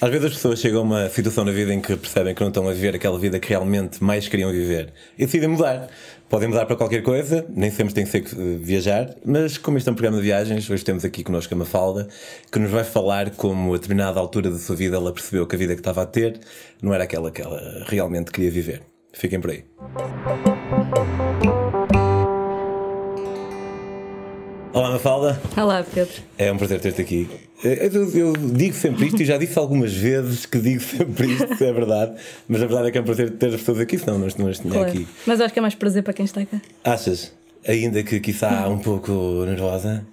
Às 0.00 0.10
vezes 0.10 0.26
as 0.26 0.34
pessoas 0.34 0.60
chegam 0.60 0.78
a 0.78 0.84
uma 0.84 1.08
situação 1.08 1.44
na 1.44 1.50
vida 1.50 1.74
em 1.74 1.80
que 1.80 1.96
percebem 1.96 2.32
que 2.32 2.40
não 2.40 2.48
estão 2.48 2.68
a 2.68 2.72
viver 2.72 2.94
aquela 2.94 3.18
vida 3.18 3.40
que 3.40 3.48
realmente 3.48 4.02
mais 4.02 4.28
queriam 4.28 4.52
viver 4.52 4.92
e 5.18 5.26
decidem 5.26 5.48
mudar. 5.48 5.88
Podem 6.28 6.48
mudar 6.48 6.66
para 6.66 6.76
qualquer 6.76 7.02
coisa, 7.02 7.44
nem 7.48 7.68
sempre 7.68 7.92
tem 7.94 8.04
que 8.04 8.10
ser 8.10 8.22
eh, 8.22 8.58
viajar, 8.60 9.16
mas 9.24 9.58
como 9.58 9.76
este 9.76 9.88
é 9.88 9.92
um 9.92 9.96
programa 9.96 10.18
de 10.18 10.22
viagens, 10.22 10.70
hoje 10.70 10.84
temos 10.84 11.04
aqui 11.04 11.24
connosco 11.24 11.52
a 11.52 11.56
Mafalda, 11.56 12.06
que 12.52 12.60
nos 12.60 12.70
vai 12.70 12.84
falar 12.84 13.30
como 13.30 13.74
a 13.74 13.76
determinada 13.76 14.20
altura 14.20 14.50
da 14.50 14.58
sua 14.58 14.76
vida 14.76 14.96
ela 14.96 15.12
percebeu 15.12 15.44
que 15.48 15.56
a 15.56 15.58
vida 15.58 15.74
que 15.74 15.80
estava 15.80 16.02
a 16.02 16.06
ter 16.06 16.38
não 16.80 16.94
era 16.94 17.02
aquela 17.02 17.32
que 17.32 17.42
ela 17.42 17.84
realmente 17.88 18.30
queria 18.30 18.52
viver. 18.52 18.82
Fiquem 19.12 19.40
por 19.40 19.50
aí. 19.50 19.64
Olá, 24.78 24.92
Mafalda. 24.92 25.40
Olá, 25.56 25.82
Pedro. 25.92 26.14
É 26.38 26.52
um 26.52 26.56
prazer 26.56 26.78
ter-te 26.80 27.00
aqui. 27.02 27.28
Eu, 27.64 28.08
eu 28.14 28.32
digo 28.36 28.76
sempre 28.76 29.06
isto 29.08 29.20
e 29.20 29.24
já 29.24 29.36
disse 29.36 29.58
algumas 29.58 29.92
vezes 29.92 30.46
que 30.46 30.56
digo 30.60 30.78
sempre 30.86 31.32
isto, 31.32 31.64
é 31.64 31.72
verdade, 31.72 32.12
mas 32.46 32.62
a 32.62 32.66
verdade 32.66 32.86
é 32.86 32.90
que 32.92 32.98
é 32.98 33.00
um 33.00 33.04
prazer 33.04 33.28
ter 33.32 33.46
as 33.48 33.56
pessoas 33.56 33.80
aqui, 33.80 33.98
senão 33.98 34.20
não 34.20 34.28
não 34.38 34.46
as 34.46 34.60
tinha 34.60 34.72
Claro. 34.72 34.88
aqui. 34.88 35.08
Mas 35.26 35.40
acho 35.40 35.52
que 35.52 35.58
é 35.58 35.62
mais 35.62 35.74
prazer 35.74 36.04
para 36.04 36.12
quem 36.12 36.24
está 36.24 36.46
cá. 36.46 36.62
Achas? 36.84 37.32
Ainda 37.66 38.04
que 38.04 38.20
quiçá 38.20 38.68
um 38.68 38.78
pouco 38.78 39.10
nervosa. 39.46 40.06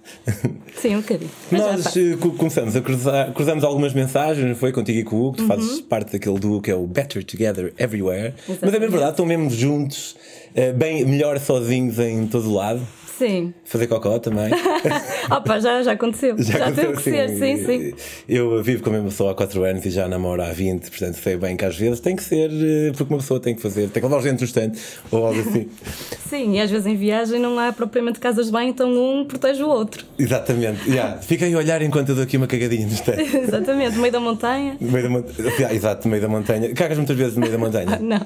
Sim, 0.74 0.96
um 0.96 1.00
bocadinho. 1.00 1.30
Nós 1.52 1.96
eh, 1.96 2.16
co- 2.20 2.32
começamos 2.32 2.74
a 2.74 2.80
cruzar, 2.80 3.32
cruzamos 3.34 3.62
algumas 3.62 3.94
mensagens, 3.94 4.58
foi 4.58 4.72
contigo 4.72 4.98
e 4.98 5.04
com 5.04 5.14
o 5.14 5.26
Hugo, 5.28 5.36
tu 5.36 5.42
Uhum. 5.42 5.48
fazes 5.48 5.80
parte 5.80 6.10
daquele 6.14 6.40
duo 6.40 6.60
que 6.60 6.72
é 6.72 6.74
o 6.74 6.88
Better 6.88 7.24
Together 7.24 7.72
Everywhere. 7.78 8.34
Mas 8.48 8.74
é 8.74 8.80
bem 8.80 8.90
verdade, 8.90 9.10
estão 9.12 9.24
mesmo 9.24 9.48
juntos, 9.48 10.16
eh, 10.56 10.72
bem 10.72 11.04
melhor 11.06 11.38
sozinhos 11.38 12.00
em 12.00 12.26
todo 12.26 12.52
lado. 12.52 12.84
Sim. 13.18 13.54
Fazer 13.64 13.86
cocó 13.86 14.18
também. 14.18 14.50
Opa, 15.30 15.58
já, 15.58 15.82
já 15.82 15.92
aconteceu. 15.92 16.36
Já, 16.38 16.70
teve 16.70 16.92
que 16.94 17.02
ser, 17.02 17.30
sim, 17.30 17.64
sim. 17.64 17.94
Eu 18.28 18.62
vivo 18.62 18.82
com 18.82 18.90
a 18.90 18.92
mesma 18.92 19.08
pessoa 19.08 19.32
há 19.32 19.34
4 19.34 19.64
anos 19.64 19.86
e 19.86 19.90
já 19.90 20.06
namoro 20.06 20.42
há 20.42 20.52
20, 20.52 20.90
portanto 20.90 21.14
sei 21.14 21.36
bem 21.36 21.56
que 21.56 21.64
às 21.64 21.76
vezes 21.76 22.00
tem 22.00 22.14
que 22.14 22.22
ser, 22.22 22.50
eh, 22.50 22.92
porque 22.94 23.12
uma 23.12 23.20
pessoa 23.20 23.40
tem 23.40 23.54
que 23.54 23.62
fazer, 23.62 23.88
tem 23.88 24.02
que 24.02 24.06
levar 24.06 24.18
os 24.18 24.24
dentes 24.24 24.40
no 24.40 24.46
estante 24.46 24.80
ou 25.10 25.26
algo 25.26 25.40
assim. 25.40 25.68
Sim, 26.28 26.56
e 26.56 26.60
às 26.60 26.70
vezes 26.70 26.86
em 26.86 26.96
viagem 26.96 27.40
não 27.40 27.58
há 27.58 27.72
propriamente 27.72 28.20
casas 28.20 28.46
de 28.46 28.52
banho, 28.52 28.68
então 28.68 28.90
um 28.90 29.24
protege 29.24 29.62
o 29.62 29.68
outro. 29.68 30.04
Exatamente, 30.18 30.88
yeah. 30.88 31.18
fiquem 31.22 31.54
a 31.54 31.58
olhar 31.58 31.80
enquanto 31.80 32.10
eu 32.10 32.14
dou 32.14 32.24
aqui 32.24 32.36
uma 32.36 32.46
cagadinha 32.46 32.86
no 32.86 32.92
estante. 32.92 33.22
Exatamente, 33.36 33.96
no 33.96 34.02
meio 34.02 34.12
da 34.12 34.20
montanha. 34.20 34.76
No 34.78 34.92
meio 34.92 35.04
da 35.04 35.10
montanha. 35.10 35.48
Yeah, 35.56 35.74
exato, 35.74 36.06
no 36.06 36.10
meio 36.10 36.22
da 36.22 36.28
montanha. 36.28 36.74
Cagas 36.74 36.98
muitas 36.98 37.16
vezes 37.16 37.34
no 37.34 37.40
meio 37.40 37.52
da 37.52 37.58
montanha. 37.58 37.98
Não. 37.98 38.20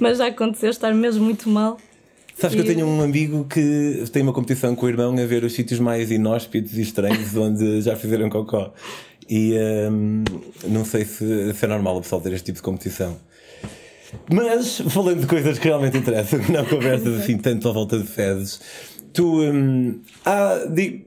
Mas 0.00 0.18
já 0.18 0.26
aconteceu 0.26 0.70
estar 0.70 0.92
mesmo 0.92 1.24
muito 1.24 1.48
mal. 1.48 1.78
Sabes 2.36 2.56
que 2.56 2.60
eu 2.62 2.64
E- 2.64 2.74
tenho 2.74 2.86
um 2.86 3.00
amigo 3.02 3.44
que 3.44 4.04
tem 4.12 4.22
uma 4.22 4.32
competição 4.32 4.74
com 4.74 4.86
o 4.86 4.88
irmão 4.88 5.12
a 5.16 5.24
ver 5.26 5.44
os 5.44 5.52
sítios 5.52 5.78
mais 5.80 6.10
inóspitos 6.10 6.76
e 6.76 6.82
estranhos 6.82 7.34
onde 7.36 7.80
já 7.82 7.94
fizeram 7.96 8.28
cocó. 8.28 8.72
E 9.30 9.54
hum, 9.90 10.24
não 10.68 10.84
sei 10.84 11.04
se, 11.04 11.54
se 11.54 11.64
é 11.64 11.68
normal 11.68 11.96
o 11.96 12.00
pessoal 12.02 12.20
ter 12.20 12.32
este 12.32 12.46
tipo 12.46 12.56
de 12.56 12.62
competição. 12.62 13.16
Mas, 14.32 14.78
falando 14.80 15.20
de 15.20 15.26
coisas 15.26 15.58
que 15.58 15.66
realmente 15.68 15.96
interessam, 15.96 16.40
não 16.50 16.64
conversas 16.64 17.20
assim 17.20 17.36
tanto 17.38 17.68
à 17.68 17.72
volta 17.72 17.98
de 17.98 18.04
fezes, 18.06 18.60
tu 19.12 19.40
hum, 19.42 20.00
há, 20.24 20.66
di- 20.70 21.06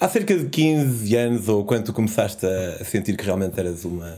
há 0.00 0.08
cerca 0.08 0.36
de 0.36 0.46
15 0.46 1.16
anos 1.16 1.48
ou 1.48 1.64
quando 1.64 1.84
tu 1.84 1.92
começaste 1.92 2.44
a 2.46 2.84
sentir 2.84 3.16
que 3.16 3.24
realmente 3.24 3.58
eras 3.58 3.84
uma, 3.84 4.14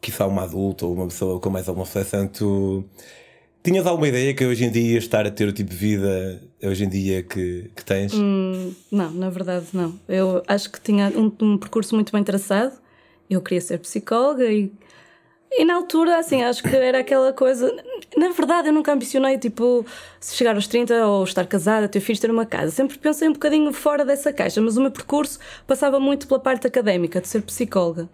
quiçá 0.00 0.26
uma 0.26 0.44
adulta 0.44 0.86
ou 0.86 0.94
uma 0.94 1.06
pessoa 1.08 1.40
com 1.40 1.50
mais 1.50 1.68
alguma 1.68 1.84
reflexão, 1.86 2.26
tu 2.28 2.84
tinhas 3.62 3.86
alguma 3.86 4.08
ideia 4.08 4.34
que 4.34 4.44
hoje 4.44 4.64
em 4.64 4.70
dia 4.70 4.94
ias 4.94 5.04
estar 5.04 5.26
a 5.26 5.30
ter 5.30 5.48
o 5.48 5.52
tipo 5.52 5.70
de 5.70 5.76
vida 5.76 6.42
hoje 6.62 6.84
em 6.84 6.88
dia 6.88 7.22
que, 7.22 7.70
que 7.76 7.84
tens? 7.84 8.12
Não, 8.90 9.10
na 9.12 9.30
verdade 9.30 9.66
não. 9.72 9.98
Eu 10.08 10.42
acho 10.46 10.70
que 10.70 10.80
tinha 10.80 11.08
um, 11.14 11.32
um 11.40 11.58
percurso 11.58 11.94
muito 11.94 12.12
bem 12.12 12.24
traçado. 12.24 12.72
Eu 13.30 13.40
queria 13.40 13.60
ser 13.60 13.78
psicóloga 13.78 14.44
e, 14.44 14.72
e 15.52 15.64
na 15.64 15.76
altura, 15.76 16.18
assim, 16.18 16.42
acho 16.42 16.62
que 16.62 16.74
era 16.74 16.98
aquela 16.98 17.32
coisa. 17.32 17.72
Na 18.16 18.28
verdade, 18.30 18.68
eu 18.68 18.72
nunca 18.74 18.92
ambicionei, 18.92 19.38
tipo, 19.38 19.86
se 20.20 20.36
chegar 20.36 20.54
aos 20.54 20.66
30 20.66 21.06
ou 21.06 21.24
estar 21.24 21.46
casada, 21.46 21.88
ter 21.88 22.00
filhos, 22.00 22.20
ter 22.20 22.30
uma 22.30 22.44
casa. 22.44 22.70
Sempre 22.70 22.98
pensei 22.98 23.28
um 23.28 23.32
bocadinho 23.32 23.72
fora 23.72 24.04
dessa 24.04 24.32
caixa, 24.32 24.60
mas 24.60 24.76
o 24.76 24.82
meu 24.82 24.90
percurso 24.90 25.38
passava 25.66 25.98
muito 25.98 26.26
pela 26.26 26.40
parte 26.40 26.66
académica, 26.66 27.20
de 27.20 27.28
ser 27.28 27.42
psicóloga. 27.42 28.08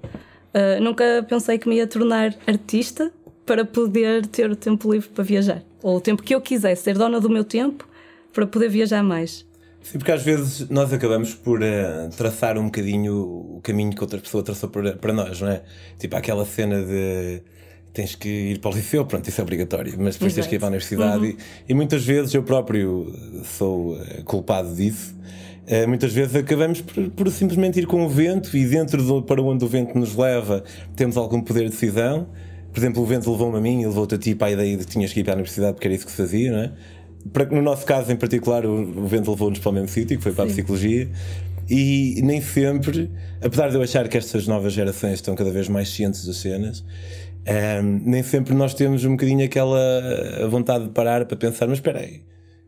Ah, 0.52 0.80
nunca 0.80 1.24
pensei 1.28 1.58
que 1.58 1.68
me 1.68 1.76
ia 1.76 1.86
tornar 1.86 2.34
artista 2.46 3.12
para 3.48 3.64
poder 3.64 4.26
ter 4.26 4.50
o 4.50 4.54
tempo 4.54 4.92
livre 4.92 5.08
para 5.08 5.24
viajar. 5.24 5.62
Ou 5.82 5.96
o 5.96 6.00
tempo 6.02 6.22
que 6.22 6.34
eu 6.34 6.40
quisesse, 6.40 6.82
ser 6.82 6.98
dona 6.98 7.18
do 7.18 7.30
meu 7.30 7.42
tempo 7.42 7.88
para 8.30 8.46
poder 8.46 8.68
viajar 8.68 9.02
mais. 9.02 9.46
Sim, 9.80 9.96
porque 9.96 10.12
às 10.12 10.22
vezes 10.22 10.68
nós 10.68 10.92
acabamos 10.92 11.32
por 11.32 11.62
eh, 11.62 12.10
traçar 12.14 12.58
um 12.58 12.66
bocadinho 12.66 13.14
o 13.14 13.60
caminho 13.62 13.94
que 13.94 14.02
outra 14.02 14.18
pessoa 14.18 14.42
traçou 14.42 14.68
para, 14.68 14.96
para 14.96 15.14
nós, 15.14 15.40
não 15.40 15.48
é? 15.48 15.62
Tipo 15.98 16.16
aquela 16.16 16.44
cena 16.44 16.82
de 16.82 17.40
tens 17.94 18.14
que 18.14 18.28
ir 18.28 18.58
para 18.58 18.70
o 18.70 18.74
liceu, 18.74 19.06
pronto, 19.06 19.26
isso 19.26 19.40
é 19.40 19.42
obrigatório, 19.42 19.94
mas 19.98 20.16
depois 20.16 20.34
tens 20.34 20.46
que 20.46 20.56
ir 20.56 20.58
para 20.58 20.68
a 20.68 20.68
universidade 20.68 21.26
e, 21.26 21.36
e 21.70 21.74
muitas 21.74 22.04
vezes 22.04 22.34
eu 22.34 22.42
próprio 22.42 23.10
sou 23.56 23.98
eh, 23.98 24.20
culpado 24.26 24.74
disso. 24.74 25.16
Eh, 25.66 25.86
muitas 25.86 26.12
vezes 26.12 26.36
acabamos 26.36 26.82
por, 26.82 27.10
por 27.10 27.30
simplesmente 27.30 27.78
ir 27.78 27.86
com 27.86 28.04
o 28.04 28.08
vento 28.10 28.54
e 28.54 28.66
dentro 28.66 29.02
do, 29.02 29.22
para 29.22 29.40
onde 29.40 29.64
o 29.64 29.68
vento 29.68 29.98
nos 29.98 30.14
leva 30.14 30.62
temos 30.94 31.16
algum 31.16 31.40
poder 31.40 31.64
de 31.64 31.70
decisão. 31.70 32.28
Por 32.78 32.84
exemplo, 32.84 33.02
o 33.02 33.06
vento 33.06 33.28
levou-me 33.28 33.58
a 33.58 33.60
mim 33.60 33.82
e 33.82 33.86
levou-te 33.86 34.14
a 34.14 34.18
ti 34.18 34.36
para 34.36 34.46
a 34.46 34.50
ideia 34.52 34.76
de 34.76 34.84
que 34.86 34.92
tinhas 34.92 35.12
que 35.12 35.18
ir 35.18 35.24
para 35.24 35.32
a 35.32 35.36
universidade 35.36 35.72
porque 35.72 35.88
era 35.88 35.94
isso 35.96 36.04
que 36.06 36.12
se 36.12 36.16
fazia, 36.16 36.52
não 36.52 36.58
é? 36.60 36.70
Para- 37.32 37.46
No 37.46 37.60
nosso 37.60 37.84
caso 37.84 38.12
em 38.12 38.16
particular, 38.16 38.64
o, 38.64 38.72
o 39.02 39.06
vento 39.08 39.28
levou-nos 39.32 39.58
para 39.58 39.70
o 39.70 39.72
mesmo 39.72 39.88
sítio, 39.88 40.16
que 40.16 40.22
foi 40.22 40.30
para 40.32 40.44
a 40.44 40.46
psicologia, 40.46 41.08
e 41.68 42.20
nem 42.22 42.40
sempre, 42.40 43.10
apesar 43.42 43.68
de 43.70 43.74
eu 43.74 43.82
achar 43.82 44.06
que 44.08 44.16
estas 44.16 44.46
novas 44.46 44.72
gerações 44.72 45.14
estão 45.14 45.34
cada 45.34 45.50
vez 45.50 45.68
mais 45.68 45.88
cientes 45.88 46.24
das 46.24 46.36
cenas, 46.36 46.84
ehm, 47.44 48.00
nem 48.04 48.22
sempre 48.22 48.54
nós 48.54 48.74
temos 48.74 49.04
um 49.04 49.10
bocadinho 49.10 49.44
aquela 49.44 49.80
vontade 50.48 50.84
de 50.84 50.90
parar 50.90 51.24
para 51.26 51.36
pensar: 51.36 51.66
mas 51.66 51.78
espera 51.78 51.98
aí, 51.98 52.22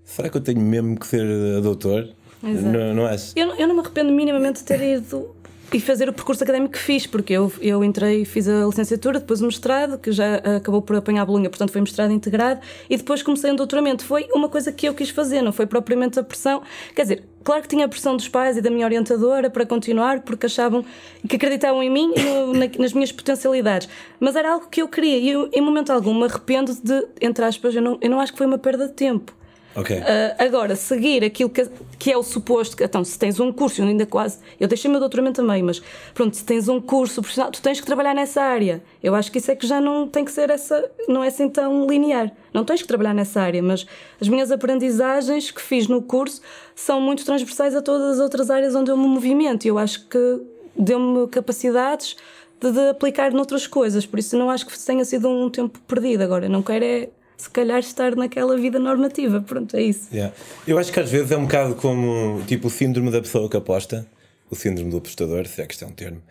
será 0.04 0.28
que 0.28 0.36
eu 0.36 0.40
tenho 0.40 0.60
mesmo 0.60 0.98
que 0.98 1.06
ser 1.06 1.24
doutor? 1.62 2.08
Não, 2.42 2.94
não 2.94 3.06
és? 3.08 3.32
Eu, 3.36 3.54
eu 3.54 3.68
não 3.68 3.74
me 3.76 3.80
arrependo 3.82 4.10
minimamente 4.12 4.58
de 4.60 4.64
ter 4.64 4.80
ido 4.82 5.30
e 5.72 5.80
fazer 5.80 6.08
o 6.08 6.12
percurso 6.12 6.42
académico 6.42 6.72
que 6.72 6.78
fiz, 6.78 7.06
porque 7.06 7.32
eu, 7.32 7.52
eu 7.60 7.84
entrei 7.84 8.24
fiz 8.24 8.48
a 8.48 8.64
licenciatura, 8.66 9.20
depois 9.20 9.40
o 9.40 9.46
mestrado, 9.46 9.98
que 9.98 10.10
já 10.10 10.36
acabou 10.56 10.82
por 10.82 10.96
apanhar 10.96 11.22
a 11.22 11.24
bolunha, 11.24 11.48
portanto 11.48 11.70
foi 11.70 11.80
mestrado 11.80 12.10
integrado, 12.12 12.60
e 12.88 12.96
depois 12.96 13.22
comecei 13.22 13.50
um 13.52 13.56
doutoramento. 13.56 14.04
Foi 14.04 14.26
uma 14.34 14.48
coisa 14.48 14.72
que 14.72 14.86
eu 14.88 14.94
quis 14.94 15.10
fazer, 15.10 15.42
não 15.42 15.52
foi 15.52 15.66
propriamente 15.66 16.18
a 16.18 16.24
pressão. 16.24 16.62
Quer 16.94 17.02
dizer, 17.02 17.24
claro 17.44 17.62
que 17.62 17.68
tinha 17.68 17.84
a 17.84 17.88
pressão 17.88 18.16
dos 18.16 18.28
pais 18.28 18.56
e 18.56 18.60
da 18.60 18.68
minha 18.70 18.84
orientadora 18.84 19.48
para 19.48 19.64
continuar, 19.64 20.20
porque 20.22 20.46
achavam 20.46 20.84
que 21.28 21.36
acreditavam 21.36 21.82
em 21.82 21.90
mim 21.90 22.12
e 22.16 22.20
no- 22.22 22.52
na- 22.54 22.70
nas 22.78 22.92
minhas 22.92 23.12
potencialidades, 23.12 23.88
mas 24.18 24.34
era 24.34 24.52
algo 24.52 24.66
que 24.68 24.82
eu 24.82 24.88
queria 24.88 25.18
e 25.18 25.30
eu, 25.30 25.48
em 25.52 25.60
momento 25.60 25.90
algum, 25.90 26.14
me 26.14 26.24
arrependo 26.24 26.74
de, 26.82 27.06
entre 27.20 27.44
aspas, 27.44 27.74
eu 27.74 27.82
não, 27.82 27.96
eu 28.00 28.10
não 28.10 28.20
acho 28.20 28.32
que 28.32 28.38
foi 28.38 28.46
uma 28.46 28.58
perda 28.58 28.88
de 28.88 28.94
tempo. 28.94 29.32
Ok. 29.74 29.96
Uh, 29.96 30.02
agora, 30.38 30.74
seguir 30.74 31.24
aquilo 31.24 31.48
que, 31.48 31.68
que 31.98 32.10
é 32.10 32.16
o 32.16 32.22
suposto, 32.22 32.76
que, 32.76 32.82
então, 32.82 33.04
se 33.04 33.18
tens 33.18 33.38
um 33.38 33.52
curso, 33.52 33.80
eu 33.80 33.86
ainda 33.86 34.04
quase, 34.04 34.38
eu 34.58 34.66
deixei 34.66 34.88
o 34.88 34.90
meu 34.90 34.98
doutoramento 34.98 35.40
também, 35.40 35.62
mas 35.62 35.80
pronto, 36.12 36.36
se 36.36 36.44
tens 36.44 36.68
um 36.68 36.80
curso 36.80 37.20
profissional, 37.20 37.52
tu 37.52 37.62
tens 37.62 37.80
que 37.80 37.86
trabalhar 37.86 38.14
nessa 38.14 38.42
área. 38.42 38.82
Eu 39.02 39.14
acho 39.14 39.30
que 39.30 39.38
isso 39.38 39.50
é 39.50 39.54
que 39.54 39.66
já 39.66 39.80
não 39.80 40.08
tem 40.08 40.24
que 40.24 40.32
ser 40.32 40.50
essa, 40.50 40.90
não 41.08 41.22
é 41.22 41.28
assim 41.28 41.48
tão 41.48 41.86
linear. 41.86 42.32
Não 42.52 42.64
tens 42.64 42.82
que 42.82 42.88
trabalhar 42.88 43.14
nessa 43.14 43.40
área, 43.40 43.62
mas 43.62 43.86
as 44.20 44.28
minhas 44.28 44.50
aprendizagens 44.50 45.52
que 45.52 45.62
fiz 45.62 45.86
no 45.86 46.02
curso 46.02 46.40
são 46.74 47.00
muito 47.00 47.24
transversais 47.24 47.76
a 47.76 47.80
todas 47.80 48.14
as 48.14 48.18
outras 48.18 48.50
áreas 48.50 48.74
onde 48.74 48.90
eu 48.90 48.96
me 48.96 49.06
movimento. 49.06 49.66
Eu 49.66 49.78
acho 49.78 50.08
que 50.08 50.42
deu-me 50.76 51.28
capacidades 51.28 52.16
de, 52.60 52.72
de 52.72 52.88
aplicar 52.88 53.32
noutras 53.32 53.68
coisas, 53.68 54.04
por 54.04 54.18
isso 54.18 54.36
não 54.36 54.50
acho 54.50 54.66
que 54.66 54.78
tenha 54.84 55.04
sido 55.04 55.28
um 55.28 55.48
tempo 55.48 55.78
perdido. 55.86 56.22
Agora, 56.22 56.48
não 56.48 56.60
quero 56.60 56.84
é 56.84 57.08
se 57.40 57.48
calhar 57.48 57.78
estar 57.78 58.14
naquela 58.14 58.56
vida 58.56 58.78
normativa. 58.78 59.40
Pronto, 59.40 59.76
é 59.76 59.82
isso. 59.82 60.08
Yeah. 60.12 60.34
Eu 60.66 60.78
acho 60.78 60.92
que 60.92 61.00
às 61.00 61.10
vezes 61.10 61.30
é 61.30 61.36
um 61.36 61.44
bocado 61.44 61.74
como 61.74 62.42
tipo 62.46 62.68
o 62.68 62.70
síndrome 62.70 63.10
da 63.10 63.20
pessoa 63.20 63.48
que 63.48 63.56
aposta, 63.56 64.06
o 64.50 64.54
síndrome 64.54 64.90
do 64.90 64.98
apostador, 64.98 65.46
se 65.46 65.62
é 65.62 65.66
que 65.66 65.72
isto 65.72 65.84
é 65.84 65.88
um 65.88 65.92
termo. 65.92 66.22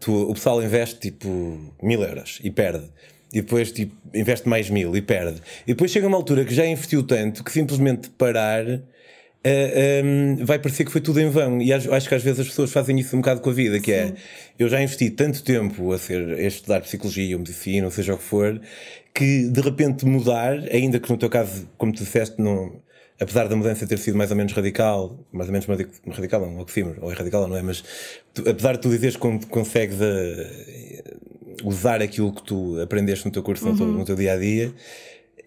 Tu, 0.00 0.12
o 0.12 0.32
pessoal 0.32 0.62
investe 0.62 0.98
tipo 1.00 1.58
mil 1.82 2.02
euros 2.02 2.40
e 2.42 2.50
perde. 2.50 2.86
E 3.32 3.42
depois 3.42 3.72
tipo, 3.72 3.94
investe 4.14 4.48
mais 4.48 4.70
mil 4.70 4.96
e 4.96 5.02
perde. 5.02 5.42
E 5.66 5.74
depois 5.74 5.90
chega 5.90 6.06
uma 6.06 6.16
altura 6.16 6.44
que 6.44 6.54
já 6.54 6.64
investiu 6.64 7.02
tanto 7.02 7.44
que 7.44 7.52
simplesmente 7.52 8.08
parar 8.10 8.64
eh, 9.46 10.02
um, 10.02 10.36
vai 10.46 10.58
parecer 10.58 10.86
que 10.86 10.90
foi 10.90 11.02
tudo 11.02 11.20
em 11.20 11.28
vão. 11.28 11.60
E 11.60 11.70
acho, 11.74 11.92
acho 11.92 12.08
que 12.08 12.14
às 12.14 12.22
vezes 12.22 12.40
as 12.40 12.48
pessoas 12.48 12.72
fazem 12.72 12.98
isso 12.98 13.14
um 13.14 13.20
bocado 13.20 13.42
com 13.42 13.50
a 13.50 13.52
vida, 13.52 13.78
que 13.78 13.92
é 13.92 14.14
eu 14.58 14.68
já 14.68 14.80
investi 14.80 15.10
tanto 15.10 15.44
tempo 15.44 15.92
a, 15.92 15.98
ser, 15.98 16.38
a 16.38 16.42
estudar 16.42 16.80
psicologia 16.80 17.36
ou 17.36 17.40
medicina, 17.40 17.84
ou 17.84 17.90
seja 17.90 18.14
o 18.14 18.16
que 18.16 18.24
for, 18.24 18.58
que 19.14 19.48
de 19.48 19.60
repente 19.60 20.04
mudar, 20.04 20.58
ainda 20.72 20.98
que 20.98 21.08
no 21.10 21.16
teu 21.16 21.30
caso, 21.30 21.68
como 21.78 21.92
tu 21.92 22.02
disseste, 22.02 22.40
não, 22.40 22.80
apesar 23.20 23.46
da 23.46 23.54
mudança 23.54 23.86
ter 23.86 23.96
sido 23.98 24.18
mais 24.18 24.30
ou 24.30 24.36
menos 24.36 24.52
radical, 24.52 25.18
mais 25.32 25.48
ou 25.48 25.52
menos 25.52 25.66
radi- 25.66 25.86
radical, 26.08 26.40
não, 26.40 26.48
um 26.56 26.60
oxímoro, 26.60 26.98
ou 27.00 27.12
é 27.12 27.14
radical 27.14 27.46
não 27.46 27.56
é, 27.56 27.62
mas 27.62 27.84
tu- 28.34 28.48
apesar 28.48 28.72
de 28.72 28.80
tu 28.80 28.88
dizeres 28.90 29.16
que 29.16 29.46
consegues 29.46 29.98
eh, 30.00 31.14
usar 31.62 32.02
aquilo 32.02 32.32
que 32.32 32.42
tu 32.42 32.80
aprendeste 32.82 33.24
no 33.24 33.30
teu 33.30 33.42
curso, 33.42 33.68
no, 33.68 33.76
teu, 33.76 33.86
no 33.86 34.04
teu 34.04 34.16
dia 34.16 34.32
a 34.32 34.36
dia, 34.36 34.74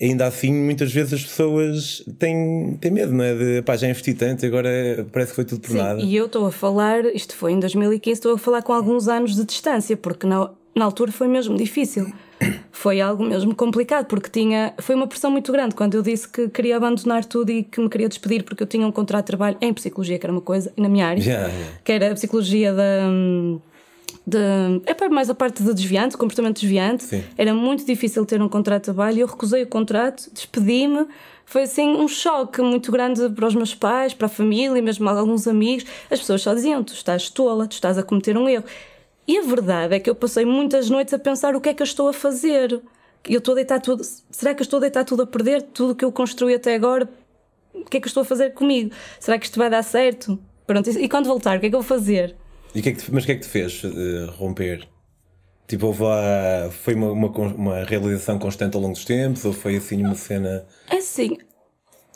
ainda 0.01 0.25
assim, 0.27 0.53
muitas 0.53 0.93
vezes 0.93 1.13
as 1.13 1.23
pessoas 1.23 2.03
têm, 2.17 2.77
têm 2.79 2.91
medo, 2.91 3.11
não 3.13 3.23
é? 3.25 3.35
De 3.35 3.61
pá, 3.63 3.75
já 3.75 3.89
investi 3.89 4.13
tanto, 4.13 4.45
agora 4.45 5.05
parece 5.11 5.31
que 5.31 5.35
foi 5.35 5.43
tudo 5.45 5.59
por 5.61 5.71
Sim, 5.71 5.77
nada. 5.77 6.01
e 6.01 6.15
eu 6.15 6.27
estou 6.27 6.45
a 6.45 6.51
falar, 6.51 7.03
isto 7.13 7.35
foi 7.35 7.51
em 7.51 7.59
2015, 7.59 8.13
estou 8.17 8.33
a 8.33 8.37
falar 8.37 8.61
com 8.61 8.71
alguns 8.71 9.09
anos 9.09 9.35
de 9.35 9.43
distância, 9.43 9.97
porque 9.97 10.25
na, 10.25 10.51
na 10.73 10.85
altura 10.85 11.11
foi 11.11 11.27
mesmo 11.27 11.57
difícil. 11.57 12.07
Foi 12.71 13.01
algo 13.01 13.23
mesmo 13.23 13.55
complicado, 13.55 14.05
porque 14.05 14.29
tinha. 14.29 14.73
Foi 14.79 14.95
uma 14.95 15.07
pressão 15.07 15.31
muito 15.31 15.51
grande 15.51 15.73
quando 15.75 15.95
eu 15.95 16.03
disse 16.03 16.27
que 16.27 16.47
queria 16.49 16.77
abandonar 16.77 17.25
tudo 17.25 17.49
e 17.49 17.63
que 17.63 17.81
me 17.81 17.89
queria 17.89 18.07
despedir, 18.07 18.43
porque 18.43 18.61
eu 18.61 18.67
tinha 18.67 18.85
um 18.85 18.91
contrato 18.91 19.25
de 19.25 19.27
trabalho 19.27 19.57
em 19.59 19.73
psicologia, 19.73 20.19
que 20.19 20.25
era 20.25 20.31
uma 20.31 20.41
coisa, 20.41 20.71
na 20.77 20.87
minha 20.87 21.07
área, 21.07 21.21
Yeah, 21.21 21.47
yeah. 21.47 21.77
que 21.83 21.91
era 21.91 22.11
a 22.11 22.13
psicologia 22.13 22.73
da. 22.73 23.09
De, 24.25 24.37
é 24.85 24.93
para 24.93 25.09
mais 25.09 25.29
a 25.29 25.35
parte 25.35 25.63
de 25.63 25.73
desviante, 25.73 26.17
comportamento 26.17 26.59
desviante. 26.59 27.03
Sim. 27.03 27.23
Era 27.37 27.53
muito 27.53 27.85
difícil 27.85 28.25
ter 28.25 28.41
um 28.41 28.49
contrato 28.49 28.81
de 28.81 28.85
trabalho. 28.85 29.19
Eu 29.19 29.27
recusei 29.27 29.63
o 29.63 29.67
contrato, 29.67 30.29
despedi-me. 30.33 31.07
Foi 31.45 31.63
assim 31.63 31.95
um 31.95 32.09
choque 32.09 32.61
muito 32.61 32.91
grande 32.91 33.29
para 33.29 33.47
os 33.47 33.55
meus 33.55 33.73
pais, 33.73 34.13
para 34.13 34.27
a 34.27 34.29
família, 34.29 34.81
mesmo 34.81 35.09
alguns 35.09 35.47
amigos. 35.47 35.85
As 36.11 36.19
pessoas 36.19 36.41
só 36.41 36.53
diziam: 36.53 36.83
Tu 36.83 36.93
estás 36.93 37.29
tola, 37.29 37.67
tu 37.67 37.71
estás 37.71 37.97
a 37.97 38.03
cometer 38.03 38.37
um 38.37 38.47
erro. 38.49 38.65
E 39.27 39.37
a 39.37 39.41
verdade 39.41 39.95
é 39.95 39.99
que 39.99 40.09
eu 40.09 40.15
passei 40.15 40.45
muitas 40.45 40.89
noites 40.89 41.13
a 41.13 41.19
pensar: 41.19 41.55
o 41.55 41.61
que 41.61 41.69
é 41.69 41.73
que 41.73 41.81
eu 41.81 41.85
estou 41.85 42.07
a 42.07 42.13
fazer? 42.13 42.81
Eu 43.27 43.39
estou 43.39 43.51
a 43.53 43.55
deitar 43.55 43.81
tudo. 43.81 44.03
Será 44.31 44.53
que 44.53 44.61
eu 44.61 44.63
estou 44.63 44.77
a 44.77 44.81
deitar 44.81 45.03
tudo 45.03 45.23
a 45.23 45.27
perder? 45.27 45.61
Tudo 45.61 45.95
que 45.95 46.05
eu 46.05 46.11
construí 46.11 46.53
até 46.55 46.75
agora? 46.75 47.09
O 47.73 47.83
que 47.85 47.97
é 47.97 47.99
que 47.99 48.05
eu 48.05 48.09
estou 48.09 48.21
a 48.21 48.25
fazer 48.25 48.53
comigo? 48.53 48.91
Será 49.19 49.37
que 49.37 49.45
isto 49.45 49.57
vai 49.59 49.69
dar 49.69 49.83
certo? 49.83 50.39
Pronto, 50.65 50.89
e 50.89 51.09
quando 51.09 51.25
voltar, 51.27 51.57
o 51.57 51.59
que 51.59 51.67
é 51.67 51.69
que 51.69 51.75
eu 51.75 51.81
vou 51.81 51.87
fazer? 51.87 52.35
E 52.73 52.81
que 52.81 52.89
é 52.89 52.91
que 52.93 52.99
te- 53.03 53.13
mas 53.13 53.23
o 53.23 53.25
que 53.25 53.31
é 53.33 53.35
que 53.35 53.41
te 53.41 53.47
fez 53.47 53.81
eh, 53.83 54.25
romper? 54.37 54.87
Tipo, 55.67 55.87
houve 55.87 56.03
lá, 56.03 56.69
foi 56.71 56.93
uma, 56.95 57.11
uma, 57.11 57.27
uma 57.29 57.83
realização 57.83 58.39
constante 58.39 58.75
ao 58.75 58.81
longo 58.81 58.93
dos 58.93 59.03
tempos 59.05 59.43
ou 59.45 59.51
foi 59.53 59.75
assim 59.77 60.01
uma 60.03 60.15
cena. 60.15 60.65
É 60.89 60.97
assim, 60.97 61.37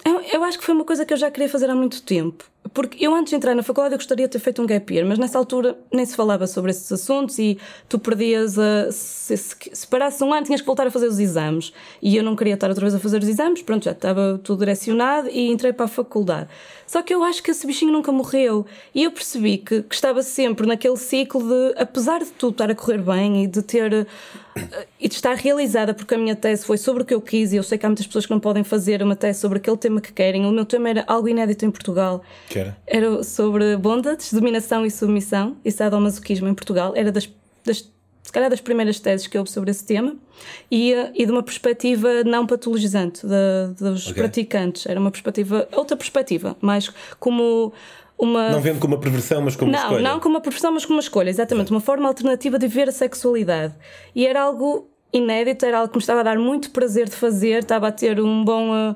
eu, 0.06 0.22
eu 0.22 0.44
acho 0.44 0.58
que 0.60 0.64
foi 0.66 0.74
uma 0.74 0.86
coisa 0.86 1.06
que 1.06 1.14
eu 1.14 1.18
já 1.18 1.30
queria 1.30 1.50
fazer 1.50 1.70
há 1.70 1.76
muito 1.76 2.02
tempo. 2.04 2.50
Porque 2.74 3.06
eu 3.06 3.14
antes 3.14 3.32
de 3.32 3.36
entrar 3.36 3.54
na 3.54 3.64
faculdade 3.64 3.94
eu 3.94 3.98
gostaria 3.98 4.28
de 4.28 4.32
ter 4.32 4.40
feito 4.40 4.62
um 4.62 4.66
gap 4.66 4.94
year, 4.94 5.06
mas 5.06 5.20
nessa 5.20 5.38
altura 5.38 5.78
nem 5.92 6.06
se 6.06 6.16
falava 6.16 6.48
sobre 6.48 6.72
esses 6.72 6.90
assuntos 6.92 7.38
e 7.38 7.58
tu 7.90 8.00
perdias 8.00 8.58
a. 8.58 8.92
Se, 8.92 9.36
se, 9.36 9.56
se 9.74 9.88
parasse 9.88 10.24
um 10.24 10.34
ano 10.34 10.46
tinhas 10.46 10.62
que 10.62 10.68
voltar 10.68 10.88
a 10.88 10.92
fazer 10.92 11.08
os 11.08 11.20
exames. 11.20 11.74
E 12.02 12.16
eu 12.16 12.24
não 12.24 12.36
queria 12.36 12.54
estar 12.54 12.70
outra 12.70 12.84
vez 12.84 12.96
a 12.96 13.00
fazer 13.00 13.22
os 13.22 13.28
exames, 13.28 13.62
pronto, 13.62 13.84
já 13.84 13.92
estava 13.92 14.40
tudo 14.44 14.60
direcionado 14.60 15.30
e 15.30 15.52
entrei 15.52 15.74
para 15.74 15.86
a 15.86 15.90
faculdade. 15.90 16.50
Só 16.92 17.02
que 17.02 17.14
eu 17.14 17.24
acho 17.24 17.42
que 17.42 17.52
esse 17.52 17.66
bichinho 17.66 17.92
nunca 17.92 18.12
morreu. 18.12 18.66
E 18.94 19.04
eu 19.04 19.12
percebi 19.12 19.58
que, 19.58 19.82
que 19.84 19.96
estava 19.96 20.22
sempre 20.22 20.68
naquele 20.68 20.98
ciclo 20.98 21.42
de, 21.42 21.80
apesar 21.80 22.20
de 22.20 22.32
tudo 22.32 22.52
estar 22.52 22.70
a 22.70 22.76
correr 22.76 22.98
bem 22.98 23.46
e 23.46 23.48
de 23.48 23.62
ter 23.62 23.94
eh, 24.56 24.88
e 25.00 25.08
de 25.08 25.16
estar 25.16 25.36
realizada, 25.36 25.94
porque 25.94 26.16
a 26.16 26.18
minha 26.18 26.36
tese 26.36 26.66
foi 26.66 26.78
sobre 26.78 27.04
o 27.04 27.06
que 27.06 27.14
eu 27.14 27.22
quis, 27.22 27.54
e 27.54 27.56
eu 27.56 27.64
sei 27.64 27.78
que 27.78 27.86
há 27.86 27.90
muitas 27.90 28.06
pessoas 28.06 28.26
que 28.26 28.32
não 28.32 28.40
podem 28.40 28.64
fazer 28.64 29.02
uma 29.02 29.16
tese 29.16 29.40
sobre 29.40 29.58
aquele 29.58 29.78
tema 29.78 30.02
que 30.02 30.12
querem. 30.12 30.46
O 30.46 30.52
meu 30.52 30.66
tema 30.66 30.90
era 30.90 31.04
algo 31.08 31.30
inédito 31.30 31.66
em 31.66 31.72
Portugal. 31.72 32.22
Que 32.50 32.60
era? 32.62 32.78
Era 32.88 33.24
sobre 33.24 33.76
bondades, 33.78 34.32
dominação 34.34 34.86
e 34.86 34.92
submissão 34.92 35.58
e 35.66 35.72
sadomasoquismo 35.72 36.48
em 36.48 36.54
Portugal. 36.54 36.94
Era 36.96 37.12
das, 37.12 37.30
das, 37.66 37.90
se 38.24 38.32
calhar 38.32 38.50
das 38.50 38.62
primeiras 38.62 39.00
teses 39.00 39.28
que 39.28 39.38
houve 39.38 39.50
sobre 39.50 39.72
esse 39.72 39.86
tema 39.86 40.16
e, 40.70 40.94
eh, 40.94 41.12
e 41.16 41.26
de 41.26 41.32
uma 41.32 41.44
perspectiva 41.44 42.24
não 42.24 42.46
patologizante 42.48 43.26
da- 43.26 43.68
dos 43.78 44.06
Ok. 44.08 44.14
praticantes. 44.16 44.86
Era 44.86 45.00
uma 45.00 45.12
perspectiva, 45.12 45.68
outra 45.74 45.98
perspectiva, 45.98 46.56
mais 46.62 46.90
como 47.20 47.74
uma. 48.18 48.52
Não 48.52 48.62
vendo 48.62 48.80
como 48.80 48.94
uma 48.96 49.02
perversão, 49.02 49.42
mas 49.42 49.56
como 49.56 49.72
uma 49.72 49.78
Não, 49.78 49.84
escolha. 49.86 50.04
não 50.04 50.20
como 50.20 50.36
uma 50.36 50.42
profissão, 50.42 50.72
mas 50.72 50.86
como 50.86 50.98
uma 50.98 51.02
escolha, 51.02 51.30
exatamente, 51.30 51.72
uma 51.72 51.80
forma 51.82 52.08
alternativa 52.08 52.58
de 52.60 52.68
ver 52.68 52.88
a 52.88 52.92
sexualidade. 52.92 53.74
E 54.16 54.26
era 54.28 54.42
algo 54.44 54.88
inédito, 55.12 55.66
era 55.66 55.80
algo 55.80 55.92
que 55.92 55.98
me 55.98 56.02
estava 56.02 56.20
a 56.22 56.24
dar 56.24 56.38
muito 56.40 56.70
prazer 56.72 57.10
de 57.10 57.16
fazer, 57.16 57.64
estava 57.64 57.88
a 57.88 57.92
ter 57.92 58.22
um 58.22 58.46
bom. 58.46 58.72
ah, 58.74 58.96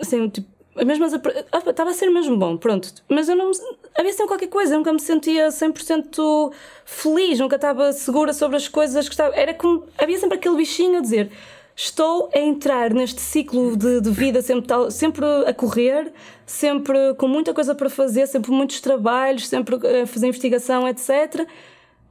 assim, 0.00 0.28
tipo. 0.28 0.53
Mesmo 0.84 1.04
as 1.04 1.12
estava 1.12 1.90
a 1.90 1.94
ser 1.94 2.08
mesmo 2.10 2.36
bom, 2.36 2.56
pronto. 2.56 2.92
Mas 3.08 3.28
eu 3.28 3.36
não. 3.36 3.50
Havia 3.96 4.12
sempre 4.12 4.28
qualquer 4.28 4.48
coisa, 4.48 4.74
eu 4.74 4.78
nunca 4.78 4.92
me 4.92 5.00
sentia 5.00 5.48
100% 5.48 6.52
feliz, 6.84 7.38
nunca 7.38 7.56
estava 7.56 7.92
segura 7.92 8.32
sobre 8.32 8.56
as 8.56 8.66
coisas 8.66 9.06
que 9.08 9.14
estava. 9.14 9.34
Era 9.36 9.54
como. 9.54 9.84
Havia 9.96 10.18
sempre 10.18 10.36
aquele 10.36 10.56
bichinho 10.56 10.98
a 10.98 11.00
dizer: 11.00 11.30
estou 11.76 12.28
a 12.34 12.38
entrar 12.40 12.92
neste 12.92 13.20
ciclo 13.20 13.76
de, 13.76 14.00
de 14.00 14.10
vida 14.10 14.42
sempre, 14.42 14.66
tal, 14.66 14.90
sempre 14.90 15.24
a 15.46 15.54
correr, 15.54 16.12
sempre 16.44 17.14
com 17.14 17.28
muita 17.28 17.54
coisa 17.54 17.74
para 17.74 17.88
fazer, 17.88 18.26
sempre 18.26 18.50
muitos 18.50 18.80
trabalhos, 18.80 19.46
sempre 19.48 19.76
a 19.76 20.06
fazer 20.06 20.26
investigação, 20.26 20.88
etc. 20.88 21.46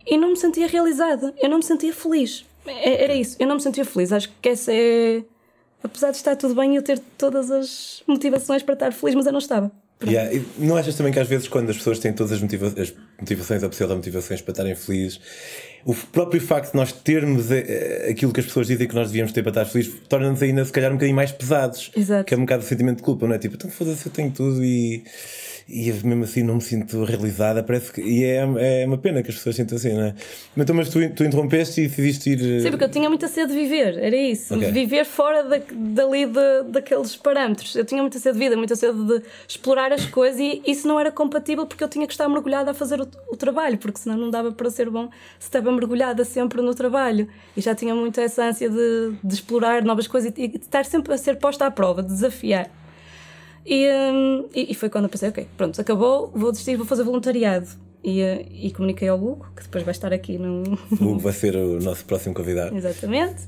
E 0.06 0.18
não 0.18 0.30
me 0.30 0.38
sentia 0.38 0.68
realizada, 0.68 1.34
eu 1.42 1.50
não 1.50 1.58
me 1.58 1.64
sentia 1.64 1.94
feliz. 1.94 2.46
É- 2.66 3.04
Era 3.04 3.14
isso, 3.14 3.36
eu 3.40 3.48
não 3.48 3.56
me 3.56 3.62
sentia 3.62 3.84
feliz. 3.84 4.12
Acho 4.14 4.32
que 4.42 4.50
essa 4.50 4.72
é. 4.72 5.24
Apesar 5.84 6.12
de 6.12 6.18
estar 6.18 6.36
tudo 6.36 6.56
bem 6.56 6.74
e 6.74 6.76
eu 6.78 6.82
ter 6.82 7.00
todas 7.18 7.52
as 7.52 8.02
motivações 8.08 8.64
para 8.64 8.74
estar 8.74 8.94
feliz, 8.94 9.16
mas 9.16 9.26
eu 9.26 9.32
não 9.32 9.40
estava. 9.40 9.72
Yeah, 10.06 10.34
e 10.34 10.44
Não 10.58 10.76
achas 10.76 10.96
também 10.96 11.14
que 11.14 11.20
às 11.20 11.28
vezes 11.28 11.48
quando 11.48 11.70
as 11.70 11.78
pessoas 11.78 11.98
têm 12.00 12.12
todas 12.12 12.34
as, 12.34 12.42
motiva- 12.42 12.74
as 12.82 12.94
motivações 13.20 13.64
ou 13.64 13.70
pseudo-motivações 13.70 14.42
para 14.42 14.52
estarem 14.52 14.76
felizes, 14.76 15.20
o 15.86 15.94
próprio 15.94 16.42
facto 16.42 16.72
de 16.72 16.78
nós 16.78 16.92
termos 16.92 17.50
eh, 17.52 18.08
aquilo 18.10 18.34
que 18.34 18.40
as 18.42 18.46
pessoas 18.46 18.68
dizem 18.68 18.88
que 18.88 18.96
nós 18.96 19.08
devíamos 19.08 19.32
ter 19.32 19.42
para 19.44 19.52
estar 19.52 19.66
felizes 19.66 19.94
torna-nos 20.10 20.42
ainda 20.42 20.66
se 20.66 20.72
calhar 20.74 20.90
um 20.92 20.96
bocadinho 20.96 21.16
mais 21.16 21.32
pesados. 21.32 21.92
Exato. 21.96 22.26
Que 22.26 22.34
é 22.34 22.38
um 22.38 22.42
bocado 22.42 22.64
o 22.64 22.66
sentimento 22.66 22.98
de 22.98 23.04
culpa, 23.04 23.28
não 23.28 23.36
é? 23.36 23.38
Tipo, 23.38 23.56
então 23.56 23.70
foda-se, 23.70 24.06
eu 24.06 24.12
tenho 24.12 24.32
tudo 24.32 24.64
e, 24.64 25.04
e 25.68 25.92
mesmo 26.04 26.24
assim 26.24 26.44
não 26.44 26.56
me 26.56 26.62
sinto 26.62 27.04
realizada. 27.04 27.64
Parece 27.64 27.92
que, 27.92 28.02
e 28.02 28.24
é, 28.24 28.82
é 28.82 28.86
uma 28.86 28.98
pena 28.98 29.24
que 29.24 29.30
as 29.30 29.36
pessoas 29.36 29.56
sintam 29.56 29.78
assim, 29.78 29.94
não 29.94 30.04
é? 30.04 30.16
Então, 30.58 30.76
mas 30.76 30.90
tu, 30.90 31.00
tu 31.16 31.24
interrompeste 31.24 31.82
e 31.82 31.88
decidiste 31.88 32.30
ir. 32.32 32.58
eh, 32.58 32.60
Sim, 32.62 32.70
porque 32.70 32.84
eu 32.86 32.90
tinha 32.90 33.10
muita 33.10 33.28
sede 33.28 33.54
de 33.54 33.60
viver, 33.60 33.98
era 33.98 34.16
isso. 34.16 34.54
Ok. 34.56 34.72
Viver 34.72 35.06
fora 35.06 35.44
da, 35.44 35.60
dali 35.72 36.26
de, 36.26 36.64
daqueles 36.70 37.16
parâmetros. 37.16 37.76
Eu 37.76 37.86
tinha 37.86 38.02
muita 38.02 38.20
sede 38.20 38.34
de 38.38 38.44
vida, 38.44 38.58
muita 38.58 38.76
sede 38.76 39.04
de 39.06 39.22
explorar 39.48 39.92
as 39.94 40.06
coisas 40.06 40.40
e 40.40 40.62
isso 40.66 40.88
não 40.88 41.00
era 41.00 41.12
compatível 41.12 41.66
porque 41.66 41.84
eu 41.84 41.88
tinha 41.90 42.06
que 42.08 42.14
estar 42.14 42.28
mergulhada 42.30 42.72
a 42.72 42.74
fazer 42.74 43.00
o, 43.02 43.08
o 43.32 43.36
trabalho, 43.36 43.78
porque 43.78 44.00
senão 44.00 44.18
não 44.18 44.30
dava 44.30 44.52
para 44.52 44.70
ser 44.70 44.90
bom 44.90 45.08
se 45.40 45.48
estava 45.48 45.72
mergulhada 45.72 46.24
sempre 46.26 46.62
no 46.62 46.74
trabalho. 46.76 47.28
E 47.56 47.62
já 47.62 47.74
tinha 47.74 47.94
muito 47.96 48.20
essa 48.20 48.44
ânsia 48.46 48.70
de, 48.70 49.14
de 49.24 49.34
explorar 49.34 49.84
novas 49.84 50.08
coisas 50.08 50.32
e, 50.38 50.42
e 50.44 50.48
de 50.48 50.58
estar 50.58 50.86
sempre 50.86 51.14
a 51.14 51.18
ser 51.18 51.38
posta 51.38 51.66
à 51.66 51.72
prova, 51.72 52.02
de 52.02 52.10
desafiar. 52.10 52.70
E, 53.66 53.90
hum, 53.90 54.46
e, 54.54 54.72
e 54.72 54.76
foi 54.76 54.90
quando 54.90 55.06
eu 55.06 55.10
pensei, 55.10 55.30
ok, 55.30 55.48
pronto, 55.58 55.80
acabou, 55.80 56.32
vou 56.34 56.52
desistir, 56.52 56.76
vou 56.76 56.86
fazer 56.86 57.04
voluntariado. 57.04 57.68
E, 58.04 58.20
eh, 58.20 58.46
e 58.52 58.72
comuniquei 58.72 59.08
ao 59.08 59.18
Hugo, 59.18 59.46
que 59.56 59.64
depois 59.64 59.84
vai 59.84 59.94
estar 59.94 60.12
aqui 60.12 60.38
no, 60.38 60.64
O 61.00 61.12
Hugo 61.12 61.20
vai 61.20 61.32
ser 61.32 61.56
o 61.56 61.80
nosso 61.80 62.04
próximo 62.04 62.36
convidado. 62.36 62.76
Exatamente. 62.76 63.48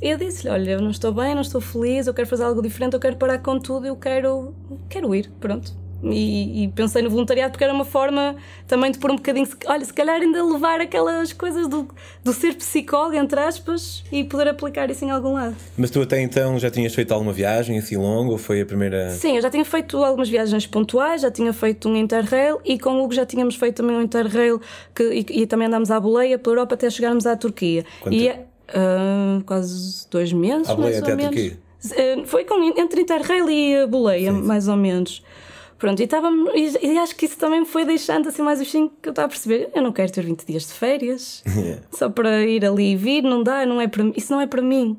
E 0.00 0.08
eu 0.08 0.16
disse-lhe: 0.16 0.50
Olha, 0.50 0.70
eu 0.70 0.80
não 0.80 0.90
estou 0.90 1.12
bem, 1.12 1.34
não 1.34 1.42
estou 1.42 1.60
feliz, 1.60 2.06
eu 2.06 2.14
quero 2.14 2.26
fazer 2.26 2.44
algo 2.44 2.62
diferente, 2.62 2.94
eu 2.94 3.00
quero 3.00 3.16
parar 3.16 3.38
com 3.38 3.58
tudo, 3.58 3.86
eu 3.86 3.96
quero, 3.96 4.54
quero 4.88 5.14
ir. 5.14 5.30
Pronto. 5.38 5.74
E, 6.02 6.64
e 6.64 6.68
pensei 6.68 7.02
no 7.02 7.10
voluntariado 7.10 7.52
porque 7.52 7.64
era 7.64 7.72
uma 7.72 7.84
forma 7.84 8.36
também 8.66 8.90
de 8.90 8.98
pôr 8.98 9.10
um 9.10 9.16
bocadinho, 9.16 9.46
olha, 9.66 9.84
se 9.84 9.92
calhar 9.92 10.20
ainda 10.20 10.42
levar 10.42 10.80
aquelas 10.80 11.32
coisas 11.32 11.68
do, 11.68 11.88
do 12.24 12.32
ser 12.32 12.54
psicólogo, 12.54 13.16
entre 13.16 13.38
aspas, 13.38 14.02
e 14.10 14.24
poder 14.24 14.48
aplicar 14.48 14.90
isso 14.90 15.04
em 15.04 15.10
algum 15.10 15.34
lado. 15.34 15.56
Mas 15.76 15.90
tu 15.90 16.00
até 16.00 16.20
então 16.20 16.58
já 16.58 16.70
tinhas 16.70 16.94
feito 16.94 17.12
alguma 17.12 17.32
viagem 17.32 17.78
assim 17.78 17.96
longa 17.96 18.32
ou 18.32 18.38
foi 18.38 18.60
a 18.62 18.66
primeira. 18.66 19.10
Sim, 19.10 19.36
eu 19.36 19.42
já 19.42 19.50
tinha 19.50 19.64
feito 19.64 20.02
algumas 20.02 20.28
viagens 20.28 20.66
pontuais, 20.66 21.22
já 21.22 21.30
tinha 21.30 21.52
feito 21.52 21.88
um 21.88 21.96
Interrail 21.96 22.60
e 22.64 22.78
com 22.78 22.90
o 22.90 23.04
Hugo 23.04 23.14
já 23.14 23.26
tínhamos 23.26 23.56
feito 23.56 23.76
também 23.76 23.96
um 23.96 24.02
Interrail 24.02 24.60
que, 24.94 25.02
e, 25.02 25.42
e 25.42 25.46
também 25.46 25.68
andámos 25.68 25.90
à 25.90 26.00
boleia 26.00 26.38
pela 26.38 26.56
Europa 26.56 26.74
até 26.74 26.88
chegarmos 26.88 27.26
à 27.26 27.36
Turquia. 27.36 27.84
Quanto 28.00 28.14
e 28.14 28.30
ah, 28.74 29.40
quase 29.44 30.06
dois 30.10 30.32
meses. 30.32 30.68
À 30.68 30.74
boleia 30.74 30.98
até 30.98 31.12
à 31.12 31.16
menos. 31.16 31.34
Turquia? 31.34 31.58
Eh, 31.96 32.22
Foi 32.26 32.44
com, 32.44 32.62
entre 32.78 33.02
Interrail 33.02 33.50
e 33.50 33.76
a 33.76 33.86
boleia, 33.86 34.32
mais 34.32 34.68
ou 34.68 34.76
menos. 34.76 35.22
Pronto, 35.80 35.98
e, 35.98 36.08
e, 36.54 36.92
e 36.92 36.98
acho 36.98 37.16
que 37.16 37.24
isso 37.24 37.38
também 37.38 37.60
me 37.60 37.66
foi 37.66 37.86
deixando 37.86 38.28
assim 38.28 38.42
mais 38.42 38.60
o 38.60 38.64
bichinho 38.64 38.92
que 39.00 39.08
eu 39.08 39.12
estava 39.12 39.24
a 39.24 39.28
perceber. 39.30 39.70
Eu 39.74 39.82
não 39.82 39.92
quero 39.92 40.12
ter 40.12 40.22
20 40.22 40.44
dias 40.44 40.66
de 40.66 40.74
férias 40.74 41.42
Yeah. 41.46 41.80
só 41.90 42.10
para 42.10 42.44
ir 42.44 42.64
ali 42.66 42.92
e 42.92 42.96
vir, 42.96 43.22
não 43.22 43.42
dá, 43.42 43.64
não 43.64 43.80
é 43.80 43.88
para, 43.88 44.04
isso 44.14 44.30
não 44.30 44.42
é 44.42 44.46
para 44.46 44.60
mim. 44.60 44.98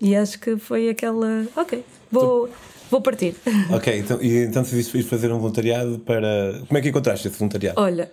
E 0.00 0.16
acho 0.16 0.40
que 0.40 0.56
foi 0.56 0.88
aquela. 0.88 1.46
Ok, 1.54 1.84
vou, 2.10 2.48
vou 2.90 3.02
partir. 3.02 3.34
Ok, 3.70 3.98
então, 3.98 4.22
e 4.22 4.44
então 4.44 4.62
decidiste 4.62 5.02
fazer 5.02 5.30
um 5.30 5.38
voluntariado 5.38 5.98
para. 5.98 6.62
Como 6.66 6.78
é 6.78 6.80
que 6.80 6.88
encontraste 6.88 7.28
esse 7.28 7.38
voluntariado? 7.38 7.78
Olha, 7.78 8.10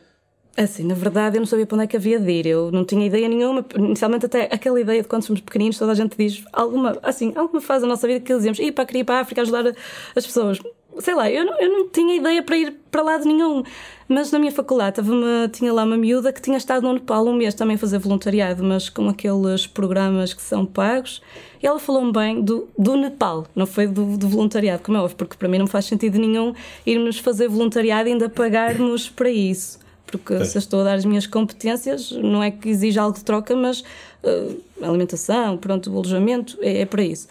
assim, 0.57 0.83
na 0.83 0.93
verdade 0.93 1.37
eu 1.37 1.39
não 1.39 1.47
sabia 1.47 1.65
para 1.65 1.75
onde 1.75 1.85
é 1.85 1.87
que 1.87 1.95
havia 1.95 2.19
de 2.19 2.29
ir, 2.29 2.47
eu 2.47 2.69
não 2.69 2.83
tinha 2.83 3.05
ideia 3.05 3.29
nenhuma. 3.29 3.65
Inicialmente, 3.75 4.25
até 4.25 4.49
aquela 4.51 4.81
ideia 4.81 5.01
de 5.01 5.07
quando 5.07 5.23
somos 5.23 5.39
pequeninos, 5.39 5.77
toda 5.77 5.93
a 5.93 5.95
gente 5.95 6.17
diz 6.17 6.43
alguma, 6.51 6.97
assim, 7.01 7.31
alguma 7.33 7.61
fase 7.61 7.83
da 7.83 7.87
nossa 7.87 8.05
vida 8.05 8.19
que 8.19 8.35
dizemos, 8.35 8.59
ir 8.59 8.73
para 8.73 8.85
querer 8.85 8.99
ir 8.99 9.03
para 9.05 9.19
a 9.19 9.21
África 9.21 9.41
ajudar 9.41 9.73
as 10.15 10.25
pessoas. 10.25 10.59
Sei 10.99 11.13
lá, 11.13 11.29
eu 11.29 11.45
não, 11.45 11.59
eu 11.59 11.69
não 11.69 11.89
tinha 11.89 12.15
ideia 12.15 12.41
para 12.41 12.57
ir 12.57 12.75
para 12.91 13.01
lado 13.01 13.25
nenhum. 13.25 13.63
Mas 14.07 14.31
na 14.31 14.39
minha 14.39 14.51
faculdade 14.51 15.01
uma, 15.01 15.49
tinha 15.49 15.73
lá 15.73 15.83
uma 15.83 15.97
miúda 15.97 16.31
que 16.31 16.41
tinha 16.41 16.57
estado 16.57 16.83
no 16.83 16.93
Nepal 16.93 17.25
um 17.27 17.33
mês 17.33 17.53
também 17.53 17.75
a 17.75 17.79
fazer 17.79 17.99
voluntariado, 17.99 18.63
mas 18.63 18.89
com 18.89 19.09
aqueles 19.09 19.67
programas 19.67 20.33
que 20.33 20.41
são 20.41 20.65
pagos. 20.65 21.21
E 21.61 21.67
ela 21.67 21.77
falou-me 21.77 22.13
bem 22.13 22.41
do, 22.41 22.69
do 22.77 22.95
Nepal, 22.95 23.45
não 23.55 23.65
foi 23.65 23.87
do, 23.87 24.17
do 24.17 24.27
voluntariado, 24.27 24.83
como 24.83 24.97
é 24.97 25.01
óbvio, 25.01 25.17
porque 25.17 25.35
para 25.35 25.49
mim 25.49 25.57
não 25.57 25.67
faz 25.67 25.85
sentido 25.85 26.17
nenhum 26.17 26.53
irmos 26.85 27.19
fazer 27.19 27.47
voluntariado 27.49 28.07
e 28.07 28.13
ainda 28.13 28.29
pagarmos 28.29 29.09
para 29.09 29.29
isso. 29.29 29.79
Porque 30.05 30.45
se 30.45 30.57
eu 30.57 30.59
estou 30.59 30.79
a 30.81 30.83
dar 30.85 30.93
as 30.93 31.03
minhas 31.03 31.27
competências, 31.27 32.11
não 32.11 32.41
é 32.41 32.49
que 32.49 32.69
exija 32.69 33.01
algo 33.01 33.17
de 33.17 33.25
troca, 33.25 33.53
mas 33.55 33.83
eh, 34.23 34.55
alimentação, 34.81 35.57
pronto, 35.57 35.91
o 35.91 35.93
alojamento, 35.95 36.57
é, 36.61 36.81
é 36.81 36.85
para 36.85 37.03
isso. 37.03 37.27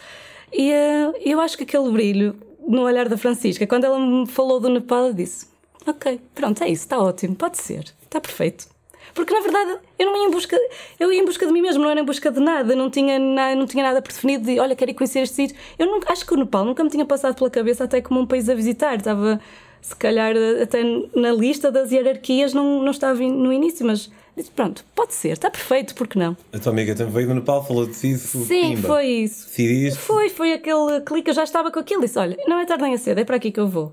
E 0.53 0.71
eh, 0.71 1.11
eu 1.25 1.39
acho 1.39 1.57
que 1.57 1.63
aquele 1.63 1.89
brilho 1.89 2.35
no 2.67 2.83
olhar 2.83 3.07
da 3.07 3.17
Francisca, 3.17 3.65
quando 3.65 3.85
ela 3.85 3.97
me 3.97 4.27
falou 4.27 4.59
do 4.59 4.69
Nepal, 4.69 5.07
eu 5.07 5.13
disse: 5.13 5.47
Ok, 5.85 6.19
pronto, 6.35 6.63
é 6.63 6.69
isso, 6.69 6.83
está 6.83 6.99
ótimo, 6.99 7.35
pode 7.35 7.57
ser, 7.57 7.85
está 8.03 8.19
perfeito. 8.19 8.67
Porque 9.13 9.33
na 9.33 9.39
verdade 9.39 9.79
eu 9.97 10.05
não 10.05 10.17
ia 10.17 10.27
em 10.27 10.31
busca, 10.31 10.59
eu 10.99 11.11
ia 11.11 11.21
em 11.21 11.25
busca 11.25 11.45
de 11.47 11.51
mim 11.51 11.61
mesmo, 11.61 11.81
não 11.81 11.89
era 11.89 11.99
em 11.99 12.03
busca 12.03 12.29
de 12.29 12.39
nada, 12.39 12.75
não 12.75 12.89
tinha, 12.89 13.17
na, 13.17 13.55
não 13.55 13.65
tinha 13.65 13.83
nada 13.83 14.01
preferido 14.01 14.45
de 14.45 14.59
olha, 14.59 14.75
quero 14.75 14.91
ir 14.91 14.93
conhecer 14.93 15.21
este 15.21 15.35
sítio. 15.35 15.57
Eu 15.79 15.87
nunca, 15.87 16.11
acho 16.11 16.25
que 16.25 16.33
o 16.33 16.37
Nepal 16.37 16.65
nunca 16.65 16.83
me 16.83 16.89
tinha 16.89 17.05
passado 17.05 17.35
pela 17.35 17.49
cabeça 17.49 17.85
até 17.85 18.01
como 18.01 18.19
um 18.19 18.27
país 18.27 18.49
a 18.49 18.53
visitar, 18.53 18.97
estava 18.97 19.41
se 19.81 19.95
calhar 19.95 20.35
até 20.61 20.83
na 21.15 21.31
lista 21.31 21.71
das 21.71 21.91
hierarquias 21.91 22.53
não, 22.53 22.83
não 22.83 22.91
estava 22.91 23.19
no 23.19 23.53
início, 23.53 23.85
mas 23.85 24.11
disse, 24.37 24.51
pronto, 24.51 24.85
pode 24.95 25.13
ser, 25.13 25.29
está 25.29 25.49
perfeito, 25.49 25.95
porque 25.95 26.17
não? 26.17 26.37
A 26.53 26.59
tua 26.59 26.71
amiga 26.71 26.95
também 26.95 27.13
veio 27.13 27.27
do 27.27 27.35
Nepal, 27.35 27.65
falou 27.65 27.85
de 27.85 27.91
isso. 27.91 28.45
Sim, 28.45 28.75
pimba. 28.75 28.87
foi 28.87 29.05
isso. 29.05 29.47
Decidiste? 29.47 29.99
Foi, 29.99 30.29
foi 30.29 30.53
aquele 30.53 31.01
clique, 31.01 31.29
eu 31.29 31.33
já 31.33 31.43
estava 31.43 31.71
com 31.71 31.79
aquilo, 31.79 32.01
disse, 32.01 32.19
olha, 32.19 32.37
não 32.47 32.59
é 32.59 32.65
tarde 32.65 32.83
nem 32.83 32.93
a 32.93 32.97
cedo, 32.97 33.19
é 33.19 33.25
para 33.25 33.35
aqui 33.35 33.51
que 33.51 33.59
eu 33.59 33.67
vou. 33.67 33.91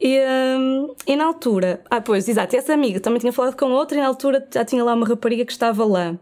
E, 0.00 0.20
hum, 0.20 0.94
e 1.06 1.16
na 1.16 1.24
altura, 1.24 1.80
ah, 1.90 2.00
pois, 2.00 2.28
exato, 2.28 2.54
essa 2.54 2.72
amiga 2.72 3.00
também 3.00 3.18
tinha 3.18 3.32
falado 3.32 3.56
com 3.56 3.66
outra 3.66 3.98
e 3.98 4.00
na 4.00 4.06
altura 4.06 4.46
já 4.52 4.64
tinha 4.64 4.84
lá 4.84 4.94
uma 4.94 5.06
rapariga 5.06 5.44
que 5.44 5.52
estava 5.52 5.84
lá. 5.84 6.14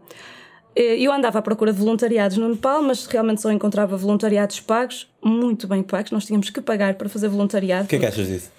Eu 0.75 1.11
andava 1.11 1.39
à 1.39 1.41
procura 1.41 1.73
de 1.73 1.79
voluntariados 1.79 2.37
no 2.37 2.49
Nepal, 2.49 2.83
mas 2.83 3.07
realmente 3.07 3.41
só 3.41 3.51
encontrava 3.51 3.97
voluntariados 3.97 4.59
pagos, 4.59 5.07
muito 5.23 5.67
bem 5.67 5.81
pagos, 5.81 6.11
nós 6.11 6.25
tínhamos 6.25 6.51
que 6.51 6.61
pagar 6.61 6.93
para 6.95 7.09
fazer 7.09 7.27
voluntariado. 7.29 7.85
O 7.85 7.87
que 7.87 7.95
é 7.95 7.99
que 7.99 8.05
achas 8.05 8.27
disso? 8.27 8.51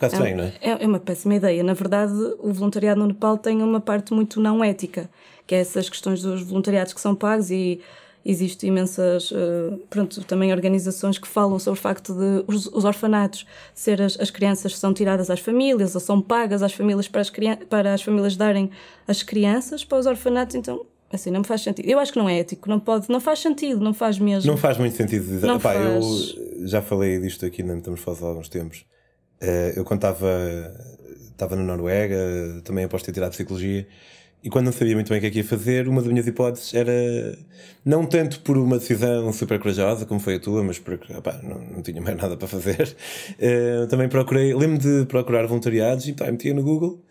Bocado 0.00 0.14
estranho, 0.14 0.36
não 0.38 0.44
é? 0.44 0.52
É, 0.62 0.82
é 0.82 0.86
uma 0.86 0.98
péssima 0.98 1.34
ideia. 1.34 1.62
Na 1.62 1.74
verdade, 1.74 2.14
o 2.38 2.52
voluntariado 2.52 2.98
no 2.98 3.08
Nepal 3.08 3.36
tem 3.36 3.62
uma 3.62 3.80
parte 3.80 4.14
muito 4.14 4.40
não 4.40 4.64
ética, 4.64 5.10
que 5.46 5.54
é 5.54 5.60
essas 5.60 5.90
questões 5.90 6.22
dos 6.22 6.42
voluntariados 6.42 6.94
que 6.94 7.00
são 7.00 7.14
pagos 7.14 7.50
e 7.50 7.80
existem 8.24 8.68
imensas, 8.68 9.30
uh, 9.30 9.78
pronto, 9.90 10.22
também 10.24 10.52
organizações 10.52 11.18
que 11.18 11.28
falam 11.28 11.58
sobre 11.58 11.78
o 11.78 11.82
facto 11.82 12.14
de 12.14 12.44
os, 12.46 12.66
os 12.66 12.84
orfanatos 12.84 13.46
ser 13.74 14.00
as, 14.00 14.18
as, 14.20 14.30
crianças 14.30 14.76
são 14.78 14.92
tiradas 14.92 15.30
às 15.30 15.40
famílias 15.40 15.94
ou 15.94 16.00
são 16.00 16.20
pagas 16.20 16.62
às 16.62 16.72
famílias 16.72 17.08
para 17.08 17.22
as, 17.22 17.30
para 17.68 17.94
as 17.94 18.02
famílias 18.02 18.36
darem 18.36 18.70
as 19.08 19.22
crianças 19.22 19.84
para 19.84 19.98
os 19.98 20.06
orfanatos, 20.06 20.54
então 20.54 20.84
assim 21.12 21.30
não 21.30 21.40
me 21.40 21.46
faz 21.46 21.62
sentido. 21.62 21.88
Eu 21.88 21.98
acho 21.98 22.12
que 22.12 22.18
não 22.18 22.28
é 22.28 22.38
ético, 22.38 22.68
não 22.68 22.78
pode, 22.78 23.10
não 23.10 23.20
faz 23.20 23.38
sentido, 23.38 23.80
não 23.82 23.94
faz 23.94 24.18
mesmo. 24.18 24.50
Não 24.50 24.58
faz 24.58 24.78
muito 24.78 24.96
sentido. 24.96 25.46
Não 25.46 25.56
Epá, 25.56 25.72
faz. 25.74 26.34
Eu 26.58 26.66
já 26.68 26.82
falei 26.82 27.18
disto 27.20 27.44
aqui, 27.44 27.62
não 27.62 27.78
estamos 27.78 28.00
falando 28.00 28.24
há 28.24 28.28
alguns 28.28 28.48
tempos. 28.48 28.84
Uh, 29.42 29.72
eu 29.76 29.84
quando 29.84 29.98
estava, 29.98 30.28
estava 31.30 31.56
na 31.56 31.62
Noruega, 31.62 32.60
também 32.64 32.84
após 32.84 33.02
ter 33.02 33.12
tirado 33.12 33.30
psicologia, 33.30 33.86
e 34.42 34.48
quando 34.48 34.66
não 34.66 34.72
sabia 34.72 34.94
muito 34.94 35.10
bem 35.10 35.18
o 35.18 35.20
que 35.20 35.26
é 35.26 35.30
que 35.30 35.38
ia 35.38 35.44
fazer, 35.44 35.86
uma 35.86 36.00
das 36.00 36.10
minhas 36.10 36.26
hipóteses 36.26 36.72
era 36.72 36.92
não 37.84 38.06
tanto 38.06 38.40
por 38.40 38.56
uma 38.56 38.78
decisão 38.78 39.30
super 39.32 39.58
corajosa 39.58 40.06
como 40.06 40.18
foi 40.18 40.36
a 40.36 40.40
tua, 40.40 40.62
mas 40.64 40.78
porque 40.78 41.12
opá, 41.12 41.38
não, 41.42 41.58
não 41.60 41.82
tinha 41.82 42.00
mais 42.00 42.16
nada 42.16 42.36
para 42.36 42.48
fazer. 42.48 42.96
Uh, 43.38 43.86
também 43.88 44.08
procurei, 44.08 44.54
lembro 44.54 44.78
de 44.78 45.04
procurar 45.06 45.46
voluntariados 45.46 46.08
e 46.08 46.14
pá, 46.14 46.30
metia 46.30 46.54
no 46.54 46.62
Google. 46.62 47.02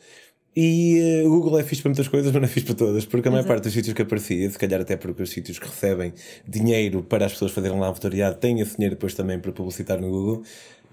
E 0.56 1.22
uh, 1.24 1.28
o 1.28 1.30
Google 1.30 1.60
é 1.60 1.64
fixe 1.64 1.84
para 1.84 1.90
muitas 1.90 2.08
coisas, 2.08 2.32
mas 2.32 2.42
não 2.42 2.48
é 2.48 2.52
fixe 2.52 2.66
para 2.66 2.76
todas, 2.76 3.06
porque 3.06 3.28
a 3.28 3.32
maior 3.32 3.46
parte 3.46 3.64
dos 3.64 3.74
sítios 3.74 3.94
que 3.94 4.02
aparecia, 4.02 4.50
se 4.50 4.58
calhar 4.58 4.82
até 4.82 4.98
porque 4.98 5.22
os 5.22 5.30
sítios 5.30 5.60
que 5.60 5.68
recebem 5.68 6.12
dinheiro 6.48 7.04
para 7.04 7.28
as 7.28 7.34
pessoas 7.34 7.52
fazerem 7.52 7.80
lá 7.80 7.88
voluntariado 7.88 8.38
têm 8.38 8.60
esse 8.60 8.76
dinheiro 8.76 8.96
depois 8.96 9.14
também 9.14 9.40
para 9.40 9.52
publicitar 9.52 10.02
no 10.02 10.10
Google. 10.10 10.44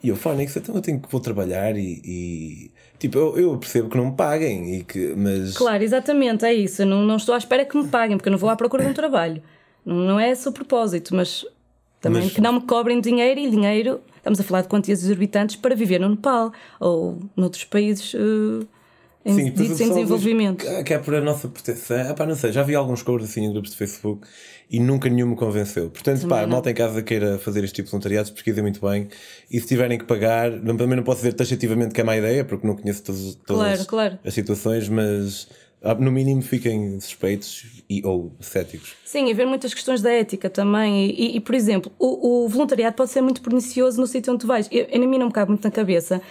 E 0.07 0.09
eu, 0.09 0.15
Fónix, 0.15 0.57
então 0.57 0.73
eu 0.77 0.81
tenho 0.81 1.01
que 1.01 1.11
vou 1.11 1.21
trabalhar 1.21 1.77
e, 1.77 2.01
e 2.05 2.71
Tipo, 2.97 3.19
eu, 3.19 3.39
eu, 3.39 3.59
percebo 3.59 3.91
que 3.91 3.97
não 3.97 4.07
me 4.07 4.17
paguem, 4.17 4.77
e 4.77 4.85
que, 4.85 5.15
mas. 5.17 5.57
Claro, 5.57 5.83
exatamente, 5.83 6.45
é 6.45 6.55
isso. 6.55 6.83
Eu 6.83 6.87
não, 6.87 7.03
não 7.03 7.17
estou 7.17 7.35
à 7.35 7.39
espera 7.39 7.65
que 7.65 7.77
me 7.77 7.89
paguem, 7.89 8.17
porque 8.17 8.29
eu 8.29 8.31
não 8.31 8.39
vou 8.39 8.49
à 8.49 8.55
procura 8.57 8.85
de 8.85 8.91
um 8.91 8.95
trabalho. 8.95 9.43
Não, 9.85 9.97
não 9.97 10.21
é 10.21 10.31
esse 10.31 10.49
o 10.49 10.53
propósito, 10.53 11.13
mas 11.13 11.45
também 12.01 12.23
mas... 12.23 12.33
que 12.33 12.41
não 12.41 12.55
me 12.55 12.61
cobrem 12.61 13.01
dinheiro 13.01 13.41
e 13.41 13.51
dinheiro. 13.51 14.01
Estamos 14.17 14.41
a 14.41 14.45
falar 14.45 14.63
de 14.63 14.69
quantias 14.69 15.03
exorbitantes 15.03 15.57
para 15.57 15.75
viver 15.75 16.01
no 16.01 16.09
Nepal 16.09 16.53
ou 16.79 17.19
noutros 17.37 17.65
países. 17.65 18.15
Uh, 18.15 18.67
em, 19.27 19.35
Sim, 19.35 19.45
ditos 19.51 19.81
em 19.81 19.89
desenvolvimento. 19.89 20.65
Que 20.85 20.95
é 20.95 20.99
por 20.99 21.13
a 21.13 21.21
nossa 21.21 21.49
proteção. 21.49 22.11
Ah, 22.11 22.15
pá, 22.15 22.25
não 22.25 22.37
sei, 22.37 22.53
já 22.53 22.63
vi 22.63 22.77
alguns 22.77 23.03
cores 23.03 23.29
assim 23.29 23.45
em 23.45 23.53
grupos 23.53 23.73
de 23.73 23.77
Facebook 23.77 24.25
e 24.71 24.79
nunca 24.79 25.09
nenhum 25.09 25.31
me 25.31 25.37
convenceu. 25.37 25.91
Portanto, 25.91 26.21
Também 26.21 26.39
pá, 26.39 26.45
a 26.45 26.47
malta 26.47 26.71
em 26.71 26.75
casa 26.75 27.03
queira 27.03 27.37
fazer 27.37 27.65
este 27.65 27.75
tipo 27.75 27.87
de 27.87 27.91
voluntariados, 27.91 28.31
pesquisem 28.31 28.63
muito 28.63 28.81
bem. 28.81 29.09
E 29.51 29.61
se 29.61 29.67
tiverem 29.67 29.99
que 29.99 30.05
pagar, 30.05 30.53
também 30.53 30.97
não 30.97 31.03
posso 31.03 31.23
dizer 31.23 31.33
taxativamente 31.33 31.93
que 31.93 32.01
é 32.01 32.05
má 32.05 32.17
ideia, 32.17 32.45
porque 32.45 32.65
não 32.65 32.77
conheço 32.77 33.03
todas, 33.03 33.35
todas 33.45 33.63
claro, 33.63 33.87
claro. 33.87 34.19
as 34.25 34.33
situações, 34.33 34.89
mas 34.89 35.49
ah, 35.83 35.95
no 35.95 36.13
mínimo 36.13 36.41
fiquem 36.41 37.01
suspeitos 37.01 37.83
e, 37.91 38.07
ou 38.07 38.33
céticos. 38.39 38.95
Sim, 39.05 39.29
haver 39.29 39.47
muitas 39.47 39.75
questões 39.75 40.01
da 40.01 40.13
ética 40.13 40.49
também. 40.49 41.11
E, 41.11 41.37
e, 41.37 41.41
por 41.41 41.55
exemplo, 41.55 41.91
o, 41.99 42.45
o, 42.45 42.49
voluntariado 42.49 42.95
pode 42.95 43.11
ser 43.11 43.23
muito 43.23 43.43
pernicioso 43.43 44.01
no 44.01 44.07
sítio 44.07 44.33
onde 44.33 44.43
tu 44.43 44.47
vais. 44.47 44.69
Eu, 44.71 44.87
a 44.93 44.99
mim 44.99 45.19
não 45.19 45.27
me 45.27 45.33
cabe 45.33 45.51
muito 45.51 45.65
na 45.65 45.71
cabeça 45.73 46.23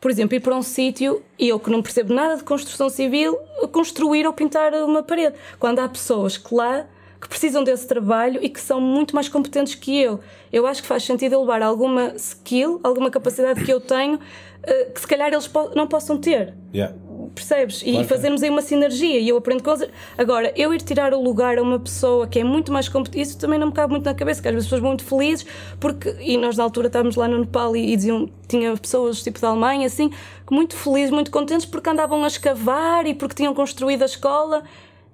por 0.00 0.10
exemplo, 0.10 0.36
ir 0.36 0.40
para 0.40 0.54
um 0.54 0.62
sítio 0.62 1.22
e 1.38 1.48
eu 1.48 1.58
que 1.58 1.70
não 1.70 1.82
percebo 1.82 2.14
nada 2.14 2.36
de 2.36 2.44
construção 2.44 2.88
civil, 2.88 3.36
construir 3.72 4.26
ou 4.26 4.32
pintar 4.32 4.72
uma 4.74 5.02
parede. 5.02 5.36
Quando 5.58 5.80
há 5.80 5.88
pessoas 5.88 6.36
que 6.36 6.54
lá 6.54 6.86
que 7.20 7.28
precisam 7.28 7.64
desse 7.64 7.86
trabalho 7.86 8.38
e 8.42 8.48
que 8.48 8.60
são 8.60 8.80
muito 8.80 9.14
mais 9.14 9.28
competentes 9.28 9.74
que 9.74 10.00
eu. 10.00 10.20
Eu 10.52 10.66
acho 10.66 10.82
que 10.82 10.88
faz 10.88 11.02
sentido 11.02 11.32
eu 11.32 11.40
levar 11.40 11.62
alguma 11.62 12.14
skill, 12.14 12.80
alguma 12.82 13.10
capacidade 13.10 13.64
que 13.64 13.72
eu 13.72 13.80
tenho, 13.80 14.20
eh, 14.62 14.84
que 14.84 15.00
se 15.00 15.06
calhar 15.06 15.32
eles 15.32 15.50
não 15.74 15.86
possam 15.86 16.16
ter. 16.16 16.54
Yeah. 16.72 16.94
Percebes? 17.34 17.82
Claro, 17.82 18.00
e 18.00 18.04
fazermos 18.04 18.42
aí 18.42 18.50
uma 18.50 18.62
sinergia 18.62 19.18
e 19.18 19.28
eu 19.28 19.36
aprendo 19.36 19.62
coisas. 19.62 19.88
Agora, 20.16 20.52
eu 20.56 20.72
ir 20.72 20.82
tirar 20.82 21.12
o 21.12 21.22
lugar 21.22 21.58
a 21.58 21.62
uma 21.62 21.78
pessoa 21.78 22.26
que 22.26 22.38
é 22.38 22.44
muito 22.44 22.72
mais 22.72 22.88
competente, 22.88 23.28
isso 23.28 23.38
também 23.38 23.58
não 23.58 23.68
me 23.68 23.72
cabe 23.72 23.92
muito 23.92 24.04
na 24.04 24.14
cabeça, 24.14 24.40
que 24.40 24.48
às 24.48 24.54
vezes 24.54 24.66
as 24.66 24.68
pessoas 24.68 24.80
vão 24.80 24.90
muito 24.90 25.04
felizes, 25.04 25.46
porque, 25.80 26.16
e 26.20 26.36
nós 26.36 26.56
na 26.56 26.64
altura 26.64 26.86
estávamos 26.86 27.16
lá 27.16 27.28
no 27.28 27.38
Nepal 27.38 27.76
e, 27.76 27.92
e 27.92 27.96
diziam, 27.96 28.28
tinha 28.46 28.76
pessoas 28.76 29.22
tipo 29.22 29.40
da 29.40 29.48
Alemanha, 29.48 29.86
assim, 29.86 30.10
muito 30.50 30.76
felizes, 30.76 31.10
muito 31.10 31.30
contentes 31.30 31.66
porque 31.66 31.88
andavam 31.88 32.24
a 32.24 32.26
escavar 32.26 33.06
e 33.06 33.14
porque 33.14 33.34
tinham 33.34 33.54
construído 33.54 34.02
a 34.02 34.06
escola. 34.06 34.62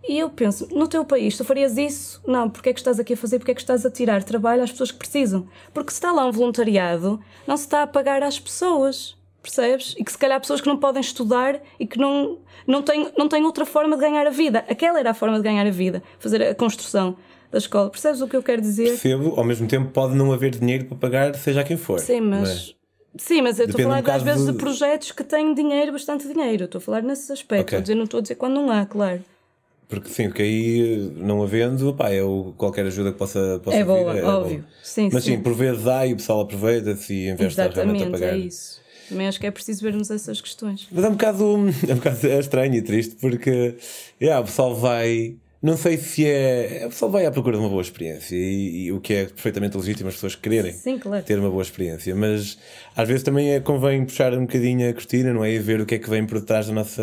E 0.06 0.18
eu 0.18 0.28
penso, 0.28 0.68
no 0.71 0.87
teu 0.87 1.02
país, 1.02 1.35
tu 1.35 1.44
farias 1.44 1.78
isso? 1.78 2.21
Não, 2.26 2.50
porque 2.50 2.68
é 2.68 2.73
que 2.75 2.80
estás 2.80 3.00
aqui 3.00 3.14
a 3.14 3.16
fazer? 3.16 3.38
Porque 3.38 3.52
é 3.52 3.54
que 3.54 3.61
estás 3.62 3.87
a 3.87 3.90
tirar 3.90 4.23
trabalho 4.23 4.62
às 4.62 4.71
pessoas 4.71 4.92
que 4.92 4.99
precisam? 4.99 5.49
Porque 5.73 5.90
se 5.90 5.97
está 5.97 6.12
lá 6.12 6.26
um 6.26 6.30
voluntariado, 6.30 7.18
não 7.47 7.56
se 7.56 7.64
está 7.64 7.83
a 7.83 7.87
pagar 7.87 8.23
às 8.23 8.38
pessoas, 8.38 9.16
percebes? 9.45 9.95
E 9.99 10.03
que 10.03 10.11
se 10.11 10.19
calhar 10.19 10.41
pessoas 10.41 10.61
que 10.61 10.67
não 10.67 10.77
podem 10.79 11.01
estudar 11.01 11.61
e 11.79 11.87
que 11.87 11.99
não, 11.99 12.39
não, 12.67 12.83
têm, 12.83 13.09
não 13.17 13.29
têm 13.29 13.45
outra 13.45 13.67
forma 13.67 13.97
de 13.97 14.03
ganhar 14.03 14.27
a 14.27 14.31
vida. 14.31 14.65
Aquela 14.69 14.99
era 14.99 15.11
a 15.11 15.15
forma 15.15 15.37
de 15.37 15.43
ganhar 15.43 15.67
a 15.67 15.71
vida, 15.71 16.03
fazer 16.19 16.43
a 16.43 16.55
construção 16.55 17.17
da 17.51 17.59
escola. 17.59 17.91
Percebes 17.91 18.21
o 18.21 18.29
que 18.29 18.37
eu 18.37 18.43
quero 18.43 18.61
dizer? 18.61 18.89
Percebo, 18.89 19.35
ao 19.37 19.45
mesmo 19.45 19.69
tempo 19.69 19.91
pode 19.91 20.15
não 20.15 20.33
haver 20.33 20.51
dinheiro 20.51 20.87
para 20.87 20.97
pagar, 20.97 21.35
seja 21.37 21.63
quem 21.63 21.77
for. 21.77 22.01
Sim, 22.01 22.21
mas. 22.21 22.41
mas... 22.41 22.75
Sim, 23.17 23.43
mas 23.43 23.61
eu 23.61 23.67
estou 23.67 23.81
a 23.81 23.85
falar 23.85 24.03
um 24.05 24.17
às 24.17 24.23
vezes 24.25 24.45
de... 24.45 24.51
de... 24.51 24.59
projetos 24.59 25.13
que 25.13 25.23
têm 25.23 25.55
dinheiro, 25.55 25.93
bastante 25.93 26.27
dinheiro. 26.27 26.65
Estou 26.65 26.81
a 26.81 26.83
falar 26.83 27.01
nesse 27.01 27.33
aspecto. 27.33 27.77
Okay. 27.77 27.95
não 27.95 28.05
estou 28.05 28.19
a 28.19 28.21
dizer 28.21 28.35
quando 28.35 28.55
não 28.55 28.69
há, 28.73 28.85
claro. 28.85 29.23
Porque 29.89 30.09
sim, 30.09 30.25
porque 30.25 30.43
aí 30.43 31.13
não 31.15 31.43
havendo, 31.43 31.95
pá, 31.95 32.11
é 32.11 32.23
o, 32.23 32.53
qualquer 32.57 32.87
ajuda 32.87 33.13
que 33.13 33.19
possa, 33.19 33.61
possa 33.63 33.77
é 33.77 33.85
boa, 33.85 34.13
vir, 34.13 34.21
é 34.21 34.25
óbvio. 34.25 34.59
Bom. 34.61 34.67
Sim, 34.83 35.11
Mas 35.13 35.23
sim, 35.23 35.37
sim, 35.37 35.43
por 35.43 35.55
vezes 35.55 35.87
há 35.87 36.07
e 36.07 36.15
o 36.15 36.17
pessoal 36.17 36.41
aproveita-se 36.41 37.15
e 37.15 37.29
em 37.29 37.37
vez 37.37 37.55
de 37.55 37.63
realmente 37.63 38.03
a 38.03 38.11
pagar. 38.11 38.35
É 38.35 38.39
isso. 38.39 38.81
Também 39.09 39.27
acho 39.27 39.41
que 39.41 39.47
é 39.47 39.51
preciso 39.51 39.83
vermos 39.83 40.11
essas 40.11 40.41
questões. 40.41 40.87
Mas 40.91 41.05
é 41.05 41.09
um 41.09 41.13
bocado, 41.13 41.45
é 41.89 41.93
um 41.93 41.97
bocado 41.97 42.27
estranho 42.27 42.75
e 42.75 42.83
triste 42.83 43.17
porque 43.21 43.77
yeah, 44.21 44.41
o 44.41 44.45
pessoal 44.45 44.75
vai 44.75 45.37
não 45.65 45.79
sei 45.79 45.97
se 45.97 46.27
é. 46.27 46.83
O 46.85 46.91
pessoal 46.91 47.11
vai 47.11 47.25
à 47.25 47.31
procura 47.31 47.57
de 47.57 47.63
uma 47.63 47.71
boa 47.71 47.81
experiência 47.81 48.37
e, 48.37 48.85
e 48.85 48.93
o 48.93 49.01
que 49.01 49.15
é 49.15 49.25
perfeitamente 49.25 49.75
legítimo 49.79 50.11
as 50.11 50.15
pessoas 50.15 50.37
quererem 50.37 50.75
Sim, 50.75 50.99
claro. 50.99 51.25
ter 51.25 51.39
uma 51.39 51.49
boa 51.49 51.63
experiência, 51.63 52.15
mas 52.15 52.59
às 52.95 53.09
vezes 53.09 53.23
também 53.23 53.55
é, 53.55 53.61
convém 53.61 54.05
puxar 54.05 54.35
um 54.35 54.43
bocadinho 54.43 54.91
a 54.91 54.93
cortina, 54.93 55.33
não 55.33 55.43
é? 55.43 55.53
E 55.53 55.59
ver 55.59 55.81
o 55.81 55.87
que 55.87 55.95
é 55.95 55.99
que 55.99 56.11
vem 56.11 56.27
por 56.27 56.39
trás 56.43 56.67
da 56.67 56.75
nossa. 56.75 57.03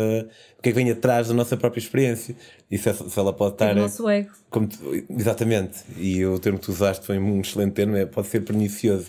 o 0.56 0.62
que 0.62 0.68
é 0.68 0.72
que 0.72 0.78
vem 0.78 0.88
atrás 0.92 1.26
da 1.26 1.34
nossa 1.34 1.56
própria 1.56 1.80
experiência 1.80 2.36
e 2.70 2.78
se, 2.78 2.94
se 2.94 3.18
ela 3.18 3.32
pode 3.32 3.54
estar. 3.54 3.72
o 3.72 3.80
nosso 3.80 4.08
ego. 4.08 4.30
Como, 4.48 4.68
exatamente, 5.10 5.80
e 5.98 6.24
o 6.24 6.38
termo 6.38 6.56
que 6.60 6.66
tu 6.66 6.70
usaste 6.70 7.04
foi 7.04 7.18
um 7.18 7.40
excelente 7.40 7.72
termo, 7.72 7.96
é, 7.96 8.06
pode 8.06 8.28
ser 8.28 8.42
pernicioso. 8.42 9.06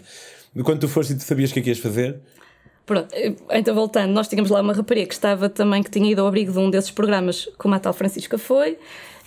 Quando 0.63 0.79
tu 0.79 0.87
foste 0.87 1.13
e 1.13 1.15
tu 1.15 1.21
sabias 1.21 1.51
o 1.51 1.53
que 1.53 1.59
é 1.59 1.63
que 1.63 1.69
ias 1.69 1.77
fazer, 1.77 2.19
Pronto, 2.85 3.07
então 3.51 3.73
voltando, 3.73 4.11
nós 4.11 4.27
tínhamos 4.27 4.51
lá 4.51 4.59
uma 4.61 4.73
rapariga 4.73 5.07
que 5.07 5.13
estava 5.13 5.47
também, 5.47 5.81
que 5.81 5.89
tinha 5.89 6.11
ido 6.11 6.21
ao 6.21 6.27
abrigo 6.27 6.51
de 6.51 6.59
um 6.59 6.69
desses 6.69 6.91
programas, 6.91 7.47
como 7.57 7.73
a 7.75 7.79
tal 7.79 7.93
Francisca 7.93 8.37
foi, 8.37 8.77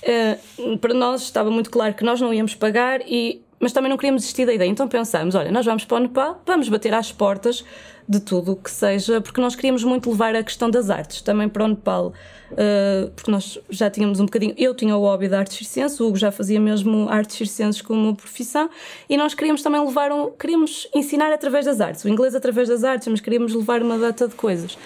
Uh, 0.06 0.78
para 0.78 0.94
nós 0.94 1.22
estava 1.22 1.50
muito 1.50 1.70
claro 1.70 1.94
que 1.94 2.04
nós 2.04 2.20
não 2.20 2.32
íamos 2.32 2.54
pagar, 2.54 3.00
e, 3.02 3.42
mas 3.58 3.72
também 3.72 3.90
não 3.90 3.96
queríamos 3.96 4.22
desistir 4.22 4.46
da 4.46 4.52
ideia. 4.52 4.68
Então 4.68 4.88
pensámos: 4.88 5.34
olha, 5.34 5.50
nós 5.50 5.64
vamos 5.64 5.84
para 5.84 5.96
o 5.96 6.00
Nepal, 6.00 6.42
vamos 6.46 6.68
bater 6.68 6.94
às 6.94 7.12
portas 7.12 7.64
de 8.08 8.20
tudo 8.20 8.52
o 8.52 8.56
que 8.56 8.70
seja, 8.70 9.20
porque 9.20 9.40
nós 9.40 9.56
queríamos 9.56 9.82
muito 9.82 10.10
levar 10.10 10.34
a 10.36 10.42
questão 10.42 10.70
das 10.70 10.90
artes 10.90 11.20
também 11.22 11.48
para 11.48 11.64
o 11.64 11.68
Nepal, 11.68 12.12
uh, 12.52 13.10
porque 13.10 13.30
nós 13.30 13.58
já 13.68 13.90
tínhamos 13.90 14.20
um 14.20 14.26
bocadinho. 14.26 14.54
Eu 14.56 14.74
tinha 14.74 14.96
o 14.96 15.00
hobby 15.00 15.28
da 15.28 15.40
artes 15.40 15.56
circenses, 15.56 15.98
o 15.98 16.06
Hugo 16.06 16.16
já 16.16 16.30
fazia 16.30 16.60
mesmo 16.60 17.08
artes 17.08 17.36
circenses 17.36 17.82
como 17.82 18.14
profissão, 18.14 18.70
e 19.08 19.16
nós 19.16 19.34
queríamos 19.34 19.62
também 19.62 19.84
levar 19.84 20.12
um. 20.12 20.30
queríamos 20.30 20.88
ensinar 20.94 21.32
através 21.32 21.64
das 21.64 21.80
artes, 21.80 22.04
o 22.04 22.08
inglês 22.08 22.34
através 22.34 22.68
das 22.68 22.84
artes, 22.84 23.08
mas 23.08 23.20
queríamos 23.20 23.52
levar 23.54 23.82
uma 23.82 23.98
data 23.98 24.28
de 24.28 24.34
coisas. 24.34 24.78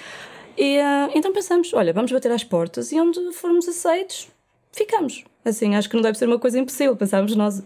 E, 0.57 0.79
uh, 0.79 1.11
então 1.15 1.33
pensamos: 1.33 1.75
olha, 1.75 1.93
vamos 1.93 2.11
bater 2.11 2.33
às 2.33 2.45
portas 2.45 2.91
e 2.93 3.00
onde 3.00 3.33
formos 3.33 3.69
aceitos 3.69 4.29
ficamos. 4.73 5.25
Assim, 5.45 5.75
acho 5.75 5.89
que 5.89 5.97
não 5.97 6.03
deve 6.03 6.17
ser 6.17 6.27
uma 6.27 6.39
coisa 6.39 6.59
impossível, 6.59 6.97
pensámos 6.97 7.35
nós. 7.37 7.62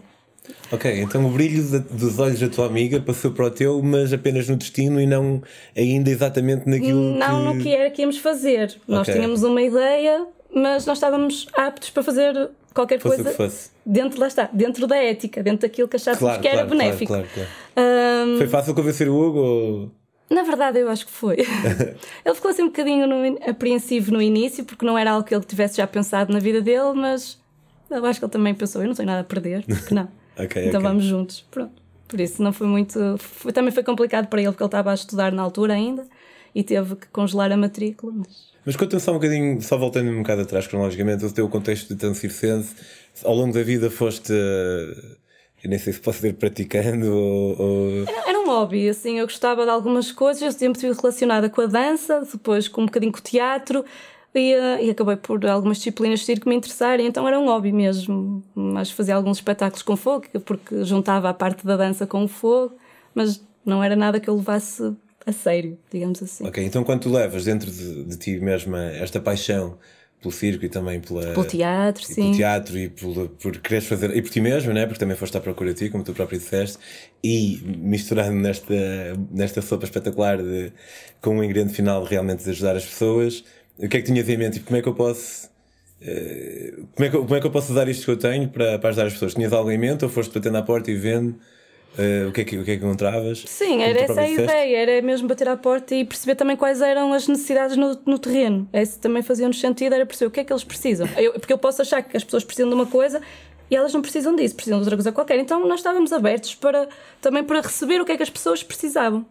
Ok, 0.71 1.01
então 1.01 1.25
o 1.25 1.29
brilho 1.29 1.63
dos 1.91 2.19
olhos 2.19 2.39
da 2.39 2.49
tua 2.49 2.65
amiga 2.65 2.99
passou 2.99 3.31
para 3.31 3.45
o 3.45 3.51
teu, 3.51 3.81
mas 3.83 4.11
apenas 4.11 4.49
no 4.49 4.55
destino 4.55 4.99
e 4.99 5.05
não 5.05 5.41
ainda 5.75 6.09
exatamente 6.09 6.67
naquilo 6.67 6.99
não 7.17 7.51
que... 7.51 7.57
no 7.57 7.63
que 7.63 7.73
era 7.73 7.89
que 7.89 8.01
íamos 8.01 8.17
fazer. 8.17 8.65
Okay. 8.65 8.81
Nós 8.87 9.07
tínhamos 9.07 9.43
uma 9.43 9.61
ideia, 9.61 10.25
mas 10.53 10.85
nós 10.85 10.97
estávamos 10.97 11.47
aptos 11.53 11.89
para 11.89 12.03
fazer 12.03 12.49
qualquer 12.73 12.99
Fosse 12.99 13.23
coisa 13.23 13.69
dentro, 13.85 14.19
lá 14.19 14.27
está, 14.27 14.49
dentro 14.51 14.87
da 14.87 14.97
ética, 14.97 15.41
dentro 15.41 15.67
daquilo 15.67 15.87
que 15.87 15.95
achássemos 15.95 16.19
Claro, 16.19 16.41
que 16.41 16.47
era 16.47 16.65
claro, 16.65 16.69
benéfico. 16.69 17.07
claro, 17.07 17.27
claro. 17.33 17.49
Ahm, 17.75 18.37
Foi 18.37 18.47
fácil 18.47 18.73
convencer 18.73 19.07
o 19.07 19.15
Hugo? 19.15 19.39
Ou... 19.39 19.91
na 20.29 20.43
verdade, 20.43 20.79
eu 20.79 20.89
acho 20.89 21.05
que 21.05 21.11
foi. 21.11 21.37
ele 22.25 22.35
ficou 22.35 22.51
assim 22.51 22.63
um 22.63 22.67
bocadinho 22.67 23.07
no 23.07 23.39
apreensivo 23.49 24.11
no 24.11 24.21
início, 24.21 24.65
porque 24.65 24.85
não 24.85 24.97
era 24.97 25.11
algo 25.11 25.25
que 25.25 25.33
ele 25.33 25.43
tivesse 25.43 25.77
já 25.77 25.87
pensado 25.87 26.33
na 26.33 26.39
vida 26.39 26.61
dele, 26.61 26.93
mas 26.95 27.39
eu 27.89 28.05
acho 28.05 28.19
que 28.19 28.25
ele 28.25 28.31
também 28.31 28.53
pensou: 28.53 28.81
eu 28.81 28.87
não 28.87 28.95
tenho 28.95 29.07
nada 29.07 29.21
a 29.21 29.23
perder, 29.23 29.63
porque 29.65 29.93
não? 29.93 30.07
Ok, 30.37 30.61
então 30.67 30.79
ok. 30.79 30.89
vamos 30.89 31.03
juntos. 31.05 31.45
Pronto. 31.51 31.81
Por 32.07 32.19
isso 32.19 32.41
não 32.41 32.53
foi 32.53 32.67
muito. 32.67 32.99
foi- 33.17 33.51
também 33.51 33.71
foi 33.71 33.83
complicado 33.83 34.27
para 34.27 34.39
ele, 34.41 34.51
porque 34.51 34.63
ele 34.63 34.67
estava 34.67 34.91
a 34.91 34.93
estudar 34.93 35.31
na 35.31 35.41
altura 35.41 35.73
ainda 35.73 36.05
e 36.53 36.63
teve 36.63 36.95
que 36.95 37.07
congelar 37.07 37.51
a 37.51 37.57
matrícula. 37.57 38.13
Mas... 38.15 38.53
Mas 38.65 38.75
conta-me 38.75 39.01
só 39.01 39.11
um 39.11 39.15
bocadinho, 39.15 39.61
só 39.61 39.77
voltando 39.77 40.09
um 40.09 40.17
bocado 40.21 40.41
atrás 40.41 40.67
cronologicamente, 40.67 41.25
o 41.25 41.31
teu 41.31 41.47
contexto 41.49 41.89
de 41.93 41.95
tão 41.99 42.13
circense, 42.13 42.75
ao 43.23 43.35
longo 43.35 43.53
da 43.53 43.61
vida 43.63 43.91
foste, 43.91 44.31
eh, 44.33 45.15
eu 45.63 45.69
nem 45.69 45.77
sei 45.79 45.93
se 45.93 45.99
posso 45.99 46.17
dizer 46.17 46.33
praticando 46.33 47.13
ou... 47.15 47.61
ou- 47.61 48.05
Era 48.27 48.39
um 48.39 48.45
hobby, 48.47 48.89
assim, 48.89 49.19
eu 49.19 49.25
gostava 49.25 49.63
de 49.65 49.69
algumas 49.69 50.11
coisas, 50.11 50.41
eu 50.41 50.51
sempre 50.51 50.77
estive 50.79 50.99
relacionada 50.99 51.49
com 51.49 51.61
a 51.61 51.65
dança, 51.67 52.27
depois 52.31 52.67
com 52.67 52.81
um 52.81 52.85
bocadinho 52.85 53.11
com 53.11 53.19
o 53.19 53.21
teatro 53.21 53.85
e, 54.39 54.53
eh, 54.53 54.85
e 54.85 54.89
acabei 54.89 55.15
por 55.15 55.45
algumas 55.45 55.77
disciplinas 55.77 56.19
de 56.19 56.25
circo 56.25 56.49
me 56.49 56.55
interessarem, 56.55 57.07
então 57.07 57.27
era 57.27 57.39
um 57.39 57.45
hobby 57.45 57.71
mesmo. 57.71 58.43
Mas 58.53 58.91
fazia 58.91 59.15
alguns 59.15 59.37
espetáculos 59.37 59.81
com 59.81 59.95
fogo, 59.95 60.25
porque 60.45 60.83
juntava 60.83 61.29
a 61.29 61.33
parte 61.33 61.65
da 61.65 61.77
dança 61.77 62.05
com 62.05 62.23
o 62.23 62.27
fogo, 62.27 62.75
mas 63.13 63.41
não 63.65 63.83
era 63.83 63.95
nada 63.95 64.19
que 64.19 64.29
eu 64.29 64.35
levasse 64.35 64.95
a 65.25 65.31
sério, 65.31 65.77
digamos 65.91 66.21
assim. 66.21 66.45
Ok, 66.45 66.63
então 66.63 66.83
quando 66.83 67.01
tu 67.01 67.11
levas 67.11 67.45
dentro 67.45 67.71
de, 67.71 68.03
de 68.03 68.17
ti 68.17 68.39
mesma 68.39 68.83
esta 68.91 69.19
paixão 69.19 69.77
pelo 70.21 70.31
circo 70.31 70.65
e 70.65 70.69
também 70.69 70.99
pela... 70.99 71.33
Pelo 71.33 71.45
teatro, 71.45 72.03
e 72.03 72.07
sim. 72.07 72.21
pelo 72.23 72.35
teatro 72.35 72.77
e 72.77 72.89
por, 72.89 73.29
por 73.29 73.57
quereres 73.59 73.87
fazer, 73.87 74.15
e 74.15 74.21
por 74.21 74.29
ti 74.29 74.41
mesmo, 74.41 74.73
né? 74.73 74.85
porque 74.85 74.99
também 74.99 75.15
foste 75.15 75.37
à 75.37 75.41
procura 75.41 75.73
de 75.73 75.85
ti, 75.85 75.89
como 75.89 76.03
tu 76.03 76.13
próprio 76.13 76.39
disseste, 76.39 76.77
e 77.23 77.61
misturando 77.77 78.33
nesta, 78.33 78.73
nesta 79.31 79.61
sopa 79.61 79.85
espetacular 79.85 80.41
de, 80.41 80.71
com 81.21 81.37
um 81.37 81.43
ingrediente 81.43 81.73
final 81.73 82.03
realmente 82.03 82.43
de 82.43 82.49
ajudar 82.49 82.75
as 82.75 82.85
pessoas, 82.85 83.43
o 83.79 83.87
que 83.89 83.97
é 83.97 84.01
que 84.01 84.03
tinhas 84.07 84.27
em 84.29 84.37
mente? 84.37 84.53
Tipo, 84.55 84.65
como 84.67 84.77
é 84.77 84.81
que 84.81 84.87
eu 84.89 84.93
posso. 84.95 85.49
eh, 86.01 86.73
como, 86.95 87.05
é 87.07 87.09
que, 87.09 87.17
como 87.17 87.35
é 87.35 87.39
que 87.41 87.47
eu 87.47 87.51
posso 87.51 87.71
usar 87.71 87.87
isto 87.87 88.05
que 88.05 88.11
eu 88.11 88.17
tenho 88.17 88.49
para, 88.49 88.79
para 88.79 88.89
ajudar 88.89 89.07
as 89.07 89.13
pessoas? 89.13 89.33
Tinhas 89.33 89.53
algo 89.53 89.71
em 89.71 89.77
mente 89.77 90.03
ou 90.03 90.09
foste 90.09 90.33
batendo 90.33 90.57
à 90.57 90.61
porta 90.61 90.91
e 90.91 90.95
vendo 90.95 91.35
eh, 91.97 92.25
o, 92.27 92.31
que 92.31 92.41
é 92.41 92.43
que, 92.43 92.57
o 92.57 92.63
que 92.63 92.71
é 92.71 92.77
que 92.77 92.85
encontravas? 92.85 93.43
Sim, 93.47 93.81
era 93.81 93.99
essa 94.01 94.19
a 94.21 94.29
ideia, 94.29 94.77
era 94.77 95.01
mesmo 95.01 95.27
bater 95.27 95.47
à 95.47 95.55
porta 95.57 95.95
e 95.95 96.03
perceber 96.05 96.35
também 96.35 96.55
quais 96.57 96.81
eram 96.81 97.13
as 97.13 97.27
necessidades 97.27 97.77
no, 97.77 97.97
no 98.05 98.19
terreno. 98.19 98.67
Esse 98.73 98.99
também 98.99 99.21
fazia-nos 99.23 99.59
sentido, 99.59 99.93
era 99.93 100.05
perceber 100.05 100.27
o 100.27 100.31
que 100.31 100.39
é 100.41 100.43
que 100.43 100.51
eles 100.53 100.63
precisam. 100.63 101.07
Eu- 101.17 101.33
porque 101.33 101.53
eu 101.53 101.57
posso 101.57 101.81
achar 101.81 102.01
que 102.03 102.15
as 102.17 102.23
pessoas 102.23 102.43
precisam 102.43 102.69
de 102.69 102.75
uma 102.75 102.85
coisa 102.85 103.21
e 103.71 103.75
elas 103.75 103.93
não 103.93 104.01
precisam 104.01 104.35
disso, 104.35 104.55
precisam 104.55 104.77
de 104.79 104.83
outra 104.83 104.95
coisa 104.97 105.11
qualquer. 105.11 105.39
Então 105.39 105.65
nós 105.67 105.79
estávamos 105.79 106.11
abertos 106.13 106.53
para, 106.53 106.87
também 107.21 107.43
para 107.43 107.61
receber 107.61 107.99
o 108.01 108.05
que 108.05 108.11
é 108.11 108.17
que 108.17 108.23
as 108.23 108.29
pessoas 108.29 108.61
precisavam. 108.61 109.25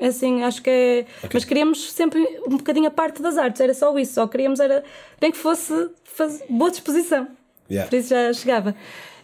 Assim, 0.00 0.42
acho 0.42 0.62
que 0.62 0.70
é. 0.70 1.06
Mas 1.32 1.44
queríamos 1.44 1.90
sempre 1.90 2.20
um 2.46 2.56
bocadinho 2.56 2.86
a 2.86 2.90
parte 2.90 3.20
das 3.20 3.36
artes, 3.36 3.60
era 3.60 3.74
só 3.74 3.96
isso, 3.98 4.14
só 4.14 4.26
queríamos 4.26 4.60
era 4.60 4.84
nem 5.20 5.30
que 5.30 5.38
fosse 5.38 5.90
faz... 6.04 6.42
boa 6.48 6.70
disposição. 6.70 7.26
Yeah. 7.70 7.88
Por 7.88 7.96
isso 7.96 8.10
já 8.10 8.32
chegava. 8.32 8.74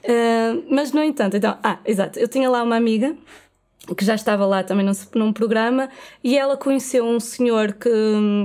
Ah, 0.07 0.61
mas, 0.69 0.93
no 0.93 1.03
entanto, 1.03 1.37
então, 1.37 1.57
ah, 1.63 1.79
exato, 1.85 2.19
eu 2.19 2.29
tinha 2.29 2.49
lá 2.49 2.63
uma 2.63 2.77
amiga 2.77 3.17
que 3.97 4.05
já 4.05 4.15
estava 4.15 4.47
lá 4.47 4.63
também 4.63 4.87
num, 4.87 4.93
num 5.15 5.33
programa 5.33 5.91
e 6.23 6.39
ela 6.39 6.57
conheceu 6.57 7.05
um 7.05 7.21
senhor 7.21 7.75
que, 7.75 7.91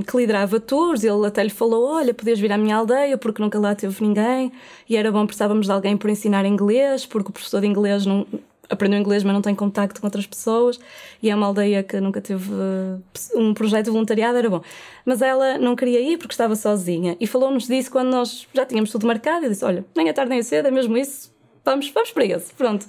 que 0.05 0.17
liderava 0.17 0.59
tours. 0.59 1.03
Ele 1.03 1.25
até 1.25 1.43
lhe 1.43 1.49
falou: 1.49 1.93
Olha, 1.93 2.13
podias 2.13 2.39
vir 2.39 2.51
à 2.51 2.57
minha 2.57 2.75
aldeia 2.75 3.17
porque 3.17 3.41
nunca 3.41 3.57
lá 3.57 3.73
teve 3.73 4.03
ninguém 4.03 4.51
e 4.89 4.97
era 4.97 5.11
bom, 5.11 5.25
precisávamos 5.25 5.67
de 5.67 5.71
alguém 5.71 5.95
para 5.95 6.11
ensinar 6.11 6.45
inglês, 6.45 7.05
porque 7.05 7.29
o 7.29 7.33
professor 7.33 7.61
de 7.61 7.67
inglês 7.67 8.05
não. 8.05 8.25
Aprendeu 8.69 8.99
inglês, 8.99 9.23
mas 9.23 9.33
não 9.33 9.41
tem 9.41 9.55
contacto 9.55 9.99
com 9.99 10.07
outras 10.07 10.27
pessoas, 10.27 10.79
e 11.23 11.29
é 11.29 11.35
uma 11.35 11.47
aldeia 11.47 11.81
que 11.81 11.99
nunca 11.99 12.21
teve 12.21 12.51
eh, 12.53 12.99
um 13.35 13.53
projeto 13.53 13.85
de 13.85 13.91
voluntariado, 13.91 14.37
era 14.37 14.49
bom. 14.49 14.61
Mas 15.03 15.21
ela 15.23 15.57
não 15.57 15.75
queria 15.75 15.99
ir 15.99 16.17
porque 16.17 16.33
estava 16.33 16.55
sozinha, 16.55 17.17
e 17.19 17.25
falou-nos 17.25 17.67
disso 17.67 17.89
quando 17.89 18.09
nós 18.09 18.47
já 18.53 18.65
tínhamos 18.65 18.91
tudo 18.91 19.07
marcado. 19.07 19.45
E 19.45 19.49
disse: 19.49 19.65
Olha, 19.65 19.83
nem 19.95 20.07
é 20.07 20.13
tarde 20.13 20.29
nem 20.29 20.39
é 20.39 20.43
cedo, 20.43 20.67
é 20.67 20.71
mesmo 20.71 20.95
isso, 20.95 21.33
vamos, 21.65 21.89
vamos 21.89 22.11
para 22.11 22.25
esse. 22.25 22.53
Pronto. 22.53 22.85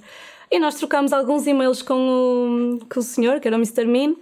E 0.50 0.58
nós 0.58 0.74
trocámos 0.74 1.12
alguns 1.12 1.46
e-mails 1.46 1.80
com 1.80 2.78
o, 2.80 2.86
com 2.86 3.00
o 3.00 3.02
senhor, 3.02 3.40
que 3.40 3.48
era 3.48 3.56
o 3.56 3.60
Mr. 3.60 3.86
Min. 3.86 4.16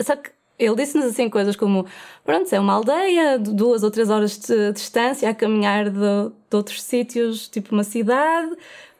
Só 0.00 0.14
que 0.14 0.30
ele 0.58 0.74
disse-nos 0.76 1.06
assim 1.06 1.28
coisas 1.28 1.56
como: 1.56 1.86
pronto, 2.24 2.52
é 2.52 2.60
uma 2.60 2.74
aldeia, 2.74 3.38
de 3.38 3.52
duas 3.52 3.82
ou 3.82 3.90
três 3.90 4.08
horas 4.08 4.38
de 4.38 4.72
distância 4.72 5.28
a 5.28 5.34
caminhar 5.34 5.90
de, 5.90 5.98
de 5.98 6.56
outros 6.56 6.82
sítios, 6.82 7.48
tipo 7.48 7.74
uma 7.74 7.84
cidade. 7.84 8.56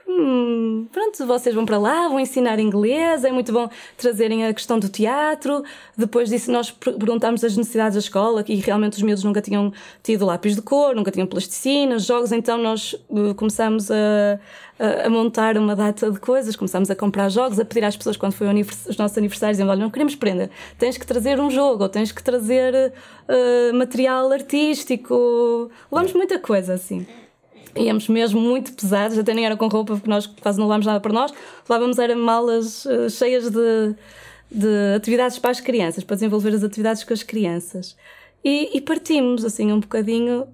Hum, 0.08 0.86
pronto, 0.92 1.26
vocês 1.26 1.52
vão 1.52 1.66
para 1.66 1.78
lá, 1.78 2.06
vão 2.06 2.20
ensinar 2.20 2.60
inglês, 2.60 3.24
é 3.24 3.32
muito 3.32 3.52
bom 3.52 3.68
trazerem 3.96 4.46
a 4.46 4.54
questão 4.54 4.78
do 4.78 4.88
teatro. 4.88 5.64
Depois 5.96 6.28
disso, 6.28 6.50
nós 6.52 6.70
per- 6.70 6.94
perguntámos 6.94 7.42
as 7.42 7.56
necessidades 7.56 7.94
da 7.94 7.98
escola, 7.98 8.44
e 8.46 8.54
realmente 8.56 8.92
os 8.94 9.02
miúdos 9.02 9.24
nunca 9.24 9.42
tinham 9.42 9.72
tido 10.04 10.24
lápis 10.24 10.54
de 10.54 10.62
cor, 10.62 10.94
nunca 10.94 11.10
tinham 11.10 11.26
plasticina, 11.26 11.98
jogos, 11.98 12.30
então 12.30 12.56
nós 12.56 12.94
eh, 13.10 13.34
começámos 13.34 13.90
a, 13.90 14.38
a, 14.78 15.06
a 15.06 15.10
montar 15.10 15.58
uma 15.58 15.74
data 15.74 16.08
de 16.08 16.20
coisas, 16.20 16.54
começámos 16.54 16.88
a 16.88 16.94
comprar 16.94 17.28
jogos, 17.28 17.58
a 17.58 17.64
pedir 17.64 17.84
às 17.84 17.96
pessoas 17.96 18.16
quando 18.16 18.32
foi 18.34 18.46
os 18.48 18.96
nossos 18.96 19.18
aniversários, 19.18 19.56
dizendo, 19.56 19.70
olha, 19.72 19.80
não 19.80 19.90
queremos 19.90 20.14
prenda, 20.14 20.48
tens 20.78 20.96
que 20.96 21.04
trazer 21.06 21.40
um 21.40 21.50
jogo, 21.50 21.82
ou 21.82 21.88
tens 21.88 22.12
que 22.12 22.22
trazer 22.22 22.92
eh, 23.26 23.72
material 23.72 24.30
artístico, 24.30 25.68
levamos 25.90 26.12
muita 26.12 26.38
coisa 26.38 26.74
assim. 26.74 27.04
Íamos 27.76 28.08
mesmo 28.08 28.40
muito 28.40 28.72
pesados, 28.72 29.18
até 29.18 29.34
nem 29.34 29.44
era 29.46 29.56
com 29.56 29.68
roupa, 29.68 29.94
porque 29.94 30.08
nós 30.10 30.26
quase 30.26 30.58
não 30.58 30.66
levámos 30.66 30.86
nada 30.86 31.00
para 31.00 31.12
nós. 31.12 31.32
Levávamos 31.68 31.98
era 31.98 32.14
malas 32.16 32.86
eh, 32.86 33.08
cheias 33.08 33.50
de, 33.50 33.94
de 34.50 34.94
atividades 34.96 35.38
para 35.38 35.50
as 35.50 35.60
crianças, 35.60 36.04
para 36.04 36.14
desenvolver 36.16 36.54
as 36.54 36.62
atividades 36.64 37.04
com 37.04 37.12
as 37.12 37.22
crianças. 37.22 37.96
E, 38.44 38.76
e 38.76 38.80
partimos, 38.80 39.44
assim, 39.44 39.72
um 39.72 39.80
bocadinho. 39.80 40.46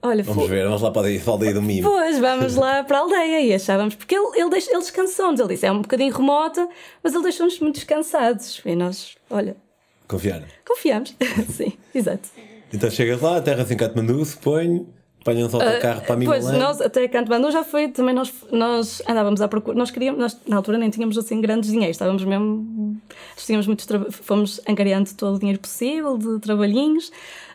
Olha, 0.00 0.22
Vamos 0.22 0.44
fo- 0.44 0.48
ver, 0.48 0.64
vamos 0.64 0.80
lá 0.82 0.90
para 0.92 1.08
a 1.08 1.10
aldeia- 1.32 1.50
a 1.50 1.52
do 1.54 1.62
Mimo. 1.62 1.90
Pois, 1.90 2.18
vamos 2.20 2.54
lá 2.54 2.84
para 2.84 2.98
a 2.98 3.00
aldeia 3.00 3.40
e 3.40 3.52
achávamos, 3.52 3.96
porque 3.96 4.14
ele, 4.14 4.40
ele, 4.40 4.50
deixa- 4.50 4.70
ele 4.70 4.78
descansou-nos, 4.80 5.40
ele 5.40 5.48
disse, 5.48 5.66
é 5.66 5.72
um 5.72 5.82
bocadinho 5.82 6.12
remota, 6.14 6.68
mas 7.02 7.12
ele 7.14 7.24
deixou-nos 7.24 7.58
muito 7.58 7.74
descansados. 7.76 8.60
E 8.64 8.76
nós, 8.76 9.16
olha, 9.28 9.56
Confiar. 10.06 10.42
confiamos. 10.64 11.14
Sim, 11.50 11.72
exato. 11.92 12.28
Então 12.72 12.88
chegas 12.90 13.20
lá, 13.20 13.38
aterras 13.38 13.70
em 13.72 13.76
Katmandu, 13.76 14.24
suponho, 14.24 14.86
apanham-se 15.30 15.54
autocarro 15.54 16.00
para 16.02 16.14
a 16.14 16.16
Ah, 16.16 16.24
Pois, 16.24 16.44
Mimolã. 16.46 16.58
nós 16.58 16.80
até 16.80 17.06
Canto 17.08 17.50
já 17.50 17.64
foi, 17.64 17.88
também 17.88 18.14
nós, 18.14 18.32
nós 18.50 19.02
andávamos 19.08 19.40
à 19.40 19.48
procura, 19.48 19.76
nós 19.76 19.90
queríamos, 19.90 20.20
nós 20.20 20.40
na 20.46 20.56
altura 20.56 20.78
nem 20.78 20.90
tínhamos 20.90 21.16
assim 21.18 21.40
grandes 21.40 21.70
dinheiros, 21.70 21.94
estávamos 21.96 22.24
mesmo, 22.24 22.96
tínhamos 23.36 23.66
muitos, 23.66 23.86
fomos 24.10 24.60
angariando 24.68 25.10
todo 25.14 25.36
o 25.36 25.38
dinheiro 25.38 25.60
possível 25.60 26.16
de 26.18 26.38
trabalhinhos, 26.40 27.10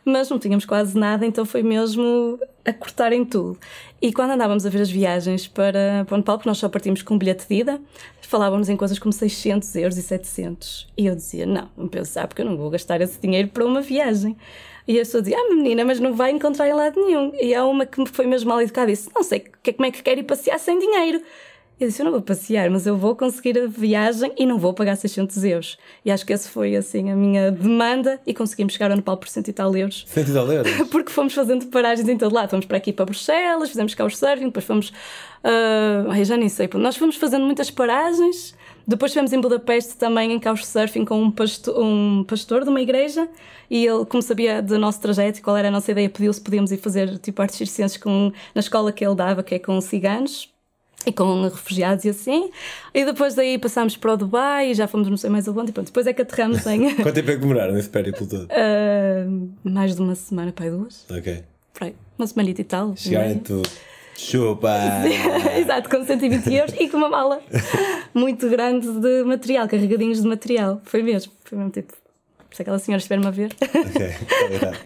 mas 0.05 0.29
não 0.29 0.39
tínhamos 0.39 0.65
quase 0.65 0.97
nada, 0.97 1.25
então 1.25 1.45
foi 1.45 1.63
mesmo 1.63 2.39
a 2.65 2.73
cortar 2.73 3.13
em 3.13 3.23
tudo. 3.25 3.57
E 4.01 4.11
quando 4.11 4.31
andávamos 4.31 4.65
a 4.65 4.69
ver 4.69 4.81
as 4.81 4.89
viagens 4.89 5.47
para, 5.47 6.03
para 6.05 6.15
o 6.15 6.17
Nepal, 6.17 6.37
porque 6.37 6.49
nós 6.49 6.57
só 6.57 6.67
partimos 6.67 7.01
com 7.01 7.15
um 7.15 7.17
bilhete 7.17 7.45
de 7.47 7.55
ida, 7.55 7.79
falávamos 8.21 8.67
em 8.67 8.75
coisas 8.75 8.97
como 8.99 9.13
600 9.13 9.75
euros 9.75 9.97
e 9.97 10.01
700. 10.01 10.87
E 10.97 11.05
eu 11.05 11.15
dizia, 11.15 11.45
não, 11.45 11.69
não 11.77 11.87
pensar, 11.87 12.27
porque 12.27 12.41
eu 12.41 12.45
não 12.45 12.57
vou 12.57 12.69
gastar 12.69 12.99
esse 12.99 13.19
dinheiro 13.21 13.47
para 13.49 13.63
uma 13.65 13.79
viagem. 13.81 14.35
E 14.87 14.95
a 14.97 14.99
pessoa 14.99 15.21
dizia, 15.21 15.37
ah, 15.37 15.55
menina, 15.55 15.85
mas 15.85 15.99
não 15.99 16.13
vai 16.13 16.31
encontrar 16.31 16.67
em 16.67 16.73
lado 16.73 16.99
nenhum. 16.99 17.31
E 17.39 17.55
há 17.55 17.65
uma 17.65 17.85
que 17.85 17.99
me 17.99 18.07
foi 18.07 18.25
mesmo 18.25 18.49
mal 18.49 18.61
educada 18.61 18.91
e 18.91 18.95
disse, 18.95 19.09
não 19.15 19.23
sei 19.23 19.45
como 19.75 19.85
é 19.85 19.91
que 19.91 20.03
quer 20.03 20.17
ir 20.17 20.23
passear 20.23 20.59
sem 20.59 20.77
dinheiro. 20.77 21.21
Eu 21.79 21.87
disse, 21.87 22.01
eu 22.01 22.05
não 22.05 22.11
vou 22.11 22.21
passear, 22.21 22.69
mas 22.69 22.85
eu 22.85 22.95
vou 22.95 23.15
conseguir 23.15 23.57
a 23.59 23.65
viagem 23.65 24.31
e 24.37 24.45
não 24.45 24.57
vou 24.59 24.73
pagar 24.73 24.95
600 24.95 25.43
euros. 25.43 25.77
E 26.05 26.11
acho 26.11 26.25
que 26.25 26.31
essa 26.31 26.47
foi, 26.47 26.75
assim, 26.75 27.11
a 27.11 27.15
minha 27.15 27.51
demanda 27.51 28.21
e 28.27 28.33
conseguimos 28.33 28.73
chegar 28.73 28.91
ao 28.91 28.95
Nepal 28.95 29.17
por 29.17 29.27
100 29.27 29.43
e 29.47 29.53
tal 29.53 29.75
euros. 29.75 30.05
100 30.07 30.23
e 30.23 30.33
tal 30.33 30.51
euros. 30.51 30.71
Porque 30.91 31.11
fomos 31.11 31.33
fazendo 31.33 31.65
paragens 31.67 32.07
em 32.07 32.17
todo 32.17 32.33
lado. 32.33 32.49
Fomos 32.51 32.65
para 32.65 32.77
aqui 32.77 32.93
para 32.93 33.05
Bruxelas, 33.05 33.69
fizemos 33.69 33.95
couchsurfing, 33.95 34.45
depois 34.45 34.65
fomos. 34.65 34.93
ah, 35.43 36.05
ai, 36.09 36.23
já 36.23 36.37
nem 36.37 36.47
sei. 36.47 36.69
Nós 36.75 36.95
fomos 36.95 37.15
fazendo 37.15 37.43
muitas 37.45 37.71
paragens. 37.71 38.55
Depois 38.85 39.11
estivemos 39.11 39.31
em 39.31 39.39
Budapeste 39.39 39.95
também 39.95 40.33
em 40.33 40.39
couchsurfing 40.39 41.05
com 41.05 41.21
um 41.21 41.31
pastor, 41.31 41.81
um 41.81 42.23
pastor 42.23 42.63
de 42.63 42.69
uma 42.69 42.81
igreja 42.81 43.27
e 43.69 43.85
ele, 43.85 44.05
como 44.05 44.21
sabia 44.21 44.61
do 44.61 44.77
nosso 44.77 44.99
trajeto 44.99 45.39
e 45.39 45.41
qual 45.41 45.55
era 45.55 45.69
a 45.69 45.71
nossa 45.71 45.91
ideia, 45.91 46.09
pediu 46.09 46.33
se 46.33 46.41
podíamos 46.41 46.71
ir 46.71 46.77
fazer 46.77 47.17
tipo 47.17 47.41
artes 47.41 47.57
circenses 47.57 47.97
com, 47.97 48.31
na 48.53 48.59
escola 48.59 48.91
que 48.91 49.05
ele 49.05 49.15
dava, 49.15 49.41
que 49.41 49.55
é 49.55 49.59
com 49.59 49.79
ciganos 49.79 50.51
e 51.05 51.11
com 51.11 51.43
refugiados 51.43 52.05
e 52.05 52.09
assim. 52.09 52.49
E 52.93 53.05
depois 53.05 53.35
daí 53.35 53.57
passámos 53.57 53.95
para 53.95 54.13
o 54.13 54.17
Dubai 54.17 54.71
e 54.71 54.73
já 54.73 54.87
fomos 54.87 55.09
não 55.09 55.17
sei 55.17 55.29
mais 55.29 55.47
aonde 55.47 55.71
e 55.71 55.73
pronto. 55.73 55.87
Depois 55.87 56.07
é 56.07 56.13
que 56.13 56.21
aterramos 56.21 56.65
em 56.65 56.95
Quanto 57.01 57.15
tempo 57.15 57.31
é 57.31 57.35
que 57.35 57.41
demoraram 57.41 57.73
nesse 57.73 57.89
périplo 57.89 58.27
todo? 58.27 58.47
ah, 58.51 59.25
mais 59.63 59.95
de 59.95 60.01
uma 60.01 60.15
semana, 60.15 60.51
pai, 60.51 60.69
duas. 60.69 61.05
Ok. 61.09 61.43
Por 61.73 61.85
aí, 61.85 61.95
uma 62.17 62.27
semanita 62.27 62.61
e 62.61 62.63
tal. 62.63 62.95
Chegarem 62.95 63.39
tu. 63.39 63.61
Chupa! 64.17 64.71
Exato, 65.57 65.89
com 65.89 66.03
120 66.03 66.53
euros 66.53 66.75
e 66.79 66.89
com 66.89 66.97
uma 66.97 67.09
mala 67.09 67.41
muito 68.13 68.49
grande 68.49 68.87
de 68.87 69.23
material, 69.23 69.67
carregadinhos 69.67 70.21
de 70.21 70.27
material. 70.27 70.81
Foi 70.85 71.01
mesmo, 71.01 71.31
foi 71.43 71.57
mesmo 71.57 71.71
tipo. 71.71 71.93
Se 72.51 72.61
aquela 72.61 72.77
senhora 72.77 72.99
estiver-me 72.99 73.25
a 73.25 73.31
ver. 73.31 73.51
ok, 73.61 74.15
obrigado. 74.45 74.77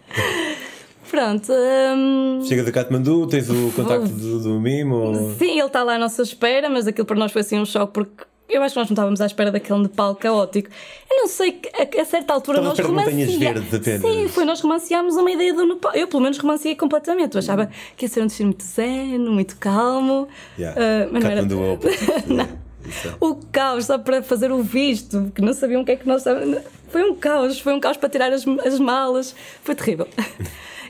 pronto. 1.12 1.52
hum, 1.52 2.42
Chega 2.46 2.64
de 2.64 2.72
Katmandu, 2.72 3.28
tens 3.28 3.50
o 3.50 3.72
contacto 3.76 4.08
do, 4.08 4.40
do 4.42 4.60
Mimo? 4.60 4.96
Ou... 4.96 5.36
Sim, 5.36 5.60
ele 5.60 5.68
está 5.68 5.84
lá 5.84 5.96
à 5.96 6.00
nossa 6.00 6.22
espera, 6.22 6.70
mas 6.70 6.88
aquilo 6.88 7.06
para 7.06 7.18
nós 7.18 7.32
foi 7.32 7.42
assim 7.42 7.60
um 7.60 7.66
choque 7.66 7.94
porque 7.94 8.24
eu 8.50 8.64
acho 8.64 8.74
que 8.74 8.80
nós 8.80 8.90
não 8.90 8.94
estávamos 8.94 9.22
à 9.22 9.26
espera 9.26 9.52
daquele 9.52 9.80
Nepal 9.80 10.16
caótico. 10.16 10.70
Eu 11.10 11.18
não 11.18 11.28
sei, 11.28 11.52
que 11.54 11.70
a, 11.70 12.02
a 12.02 12.06
certa 12.06 12.34
altura 12.34 12.60
Estava 12.60 12.76
nós 12.76 12.88
romanceámos. 12.88 13.64
Sim, 14.02 14.28
foi, 14.30 14.46
nós 14.46 14.62
romanceámos 14.62 15.16
uma 15.16 15.32
ideia 15.32 15.54
do 15.54 15.66
Nepal. 15.66 15.94
Eu, 15.94 16.08
pelo 16.08 16.24
menos, 16.24 16.38
romanceei 16.38 16.76
completamente. 16.76 17.36
Eu 17.36 17.40
achava 17.40 17.70
que 17.96 18.06
ia 18.06 18.10
ser 18.10 18.22
um 18.22 18.28
destino 18.28 18.48
muito 18.50 18.64
zen, 18.64 19.20
muito 19.20 19.58
calmo. 19.58 20.28
Yeah. 20.58 20.80
Ah, 20.82 21.10
mas 21.12 21.24
não 21.24 21.32
era- 21.32 21.42
é 21.42 21.44
o 21.44 21.80
é. 22.42 23.16
o 23.20 23.36
caos 23.52 23.86
só 23.86 23.98
para 23.98 24.24
fazer 24.24 24.52
o 24.52 24.62
visto, 24.64 25.32
que 25.36 25.42
não 25.42 25.54
sabiam 25.54 25.82
o 25.82 25.86
que 25.86 25.92
é 25.92 25.96
que 25.96 26.08
nós 26.08 26.18
estávamos. 26.22 26.60
Foi 26.90 27.04
um 27.04 27.16
caos, 27.16 27.60
foi 27.60 27.74
um 27.74 27.80
caos 27.80 27.98
para 27.98 28.08
tirar 28.08 28.32
as, 28.32 28.46
as 28.66 28.80
malas, 28.80 29.36
foi 29.62 29.76
terrível. 29.76 30.08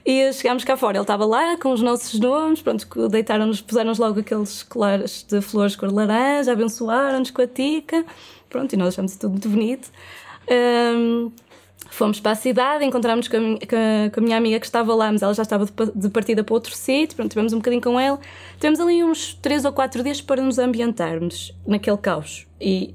E 0.10 0.32
chegámos 0.32 0.64
cá 0.64 0.78
fora, 0.78 0.96
ele 0.98 1.04
estava 1.04 1.26
lá 1.26 1.58
com 1.58 1.74
os 1.74 1.82
nossos 1.82 2.18
nomes, 2.18 2.62
pronto, 2.62 3.10
deitaram-nos, 3.10 3.60
puseram-nos 3.60 3.98
logo 4.00 4.22
aqueles 4.22 4.64
colares 4.64 5.24
de 5.30 5.42
flores 5.42 5.76
cor 5.76 5.90
de 5.90 5.96
laranja, 5.96 6.54
abençoaram-nos 6.54 7.30
com 7.30 7.42
a 7.42 7.48
tica, 7.48 8.06
pronto, 8.50 8.72
e 8.72 8.78
nós 8.78 8.94
achamos 8.94 9.18
tudo 9.18 9.32
muito 9.32 9.50
bonito. 9.50 9.92
Hum, 10.50 11.32
Fomos 11.90 12.20
para 12.20 12.34
a 12.34 12.36
cidade, 12.36 12.84
encontramos 12.86 13.28
com 13.28 13.58
com 13.60 14.20
a- 14.20 14.22
minha 14.22 14.36
amiga 14.38 14.60
que 14.60 14.66
estava 14.66 14.94
lá, 14.94 15.12
mas 15.12 15.22
ela 15.22 15.34
já 15.34 15.42
estava 15.44 15.66
de, 15.66 15.72
pa- 15.72 15.90
de 15.96 16.10
partida 16.10 16.44
para 16.44 16.54
outro 16.54 16.76
sítio. 16.76 17.16
Pronto, 17.16 17.30
tivemos 17.32 17.54
um 17.54 17.58
bocadinho 17.58 17.82
com 17.82 18.00
ela. 18.00 18.20
Tivemos 18.60 18.80
ali 18.80 19.04
uns 19.04 19.34
3 19.36 19.64
ou 19.64 19.72
4 19.72 20.04
dias 20.04 20.20
para 20.22 20.42
nos 20.42 20.60
ambientarmos 20.60 21.54
naquele 21.66 21.98
caos. 21.98 22.46
E, 22.60 22.94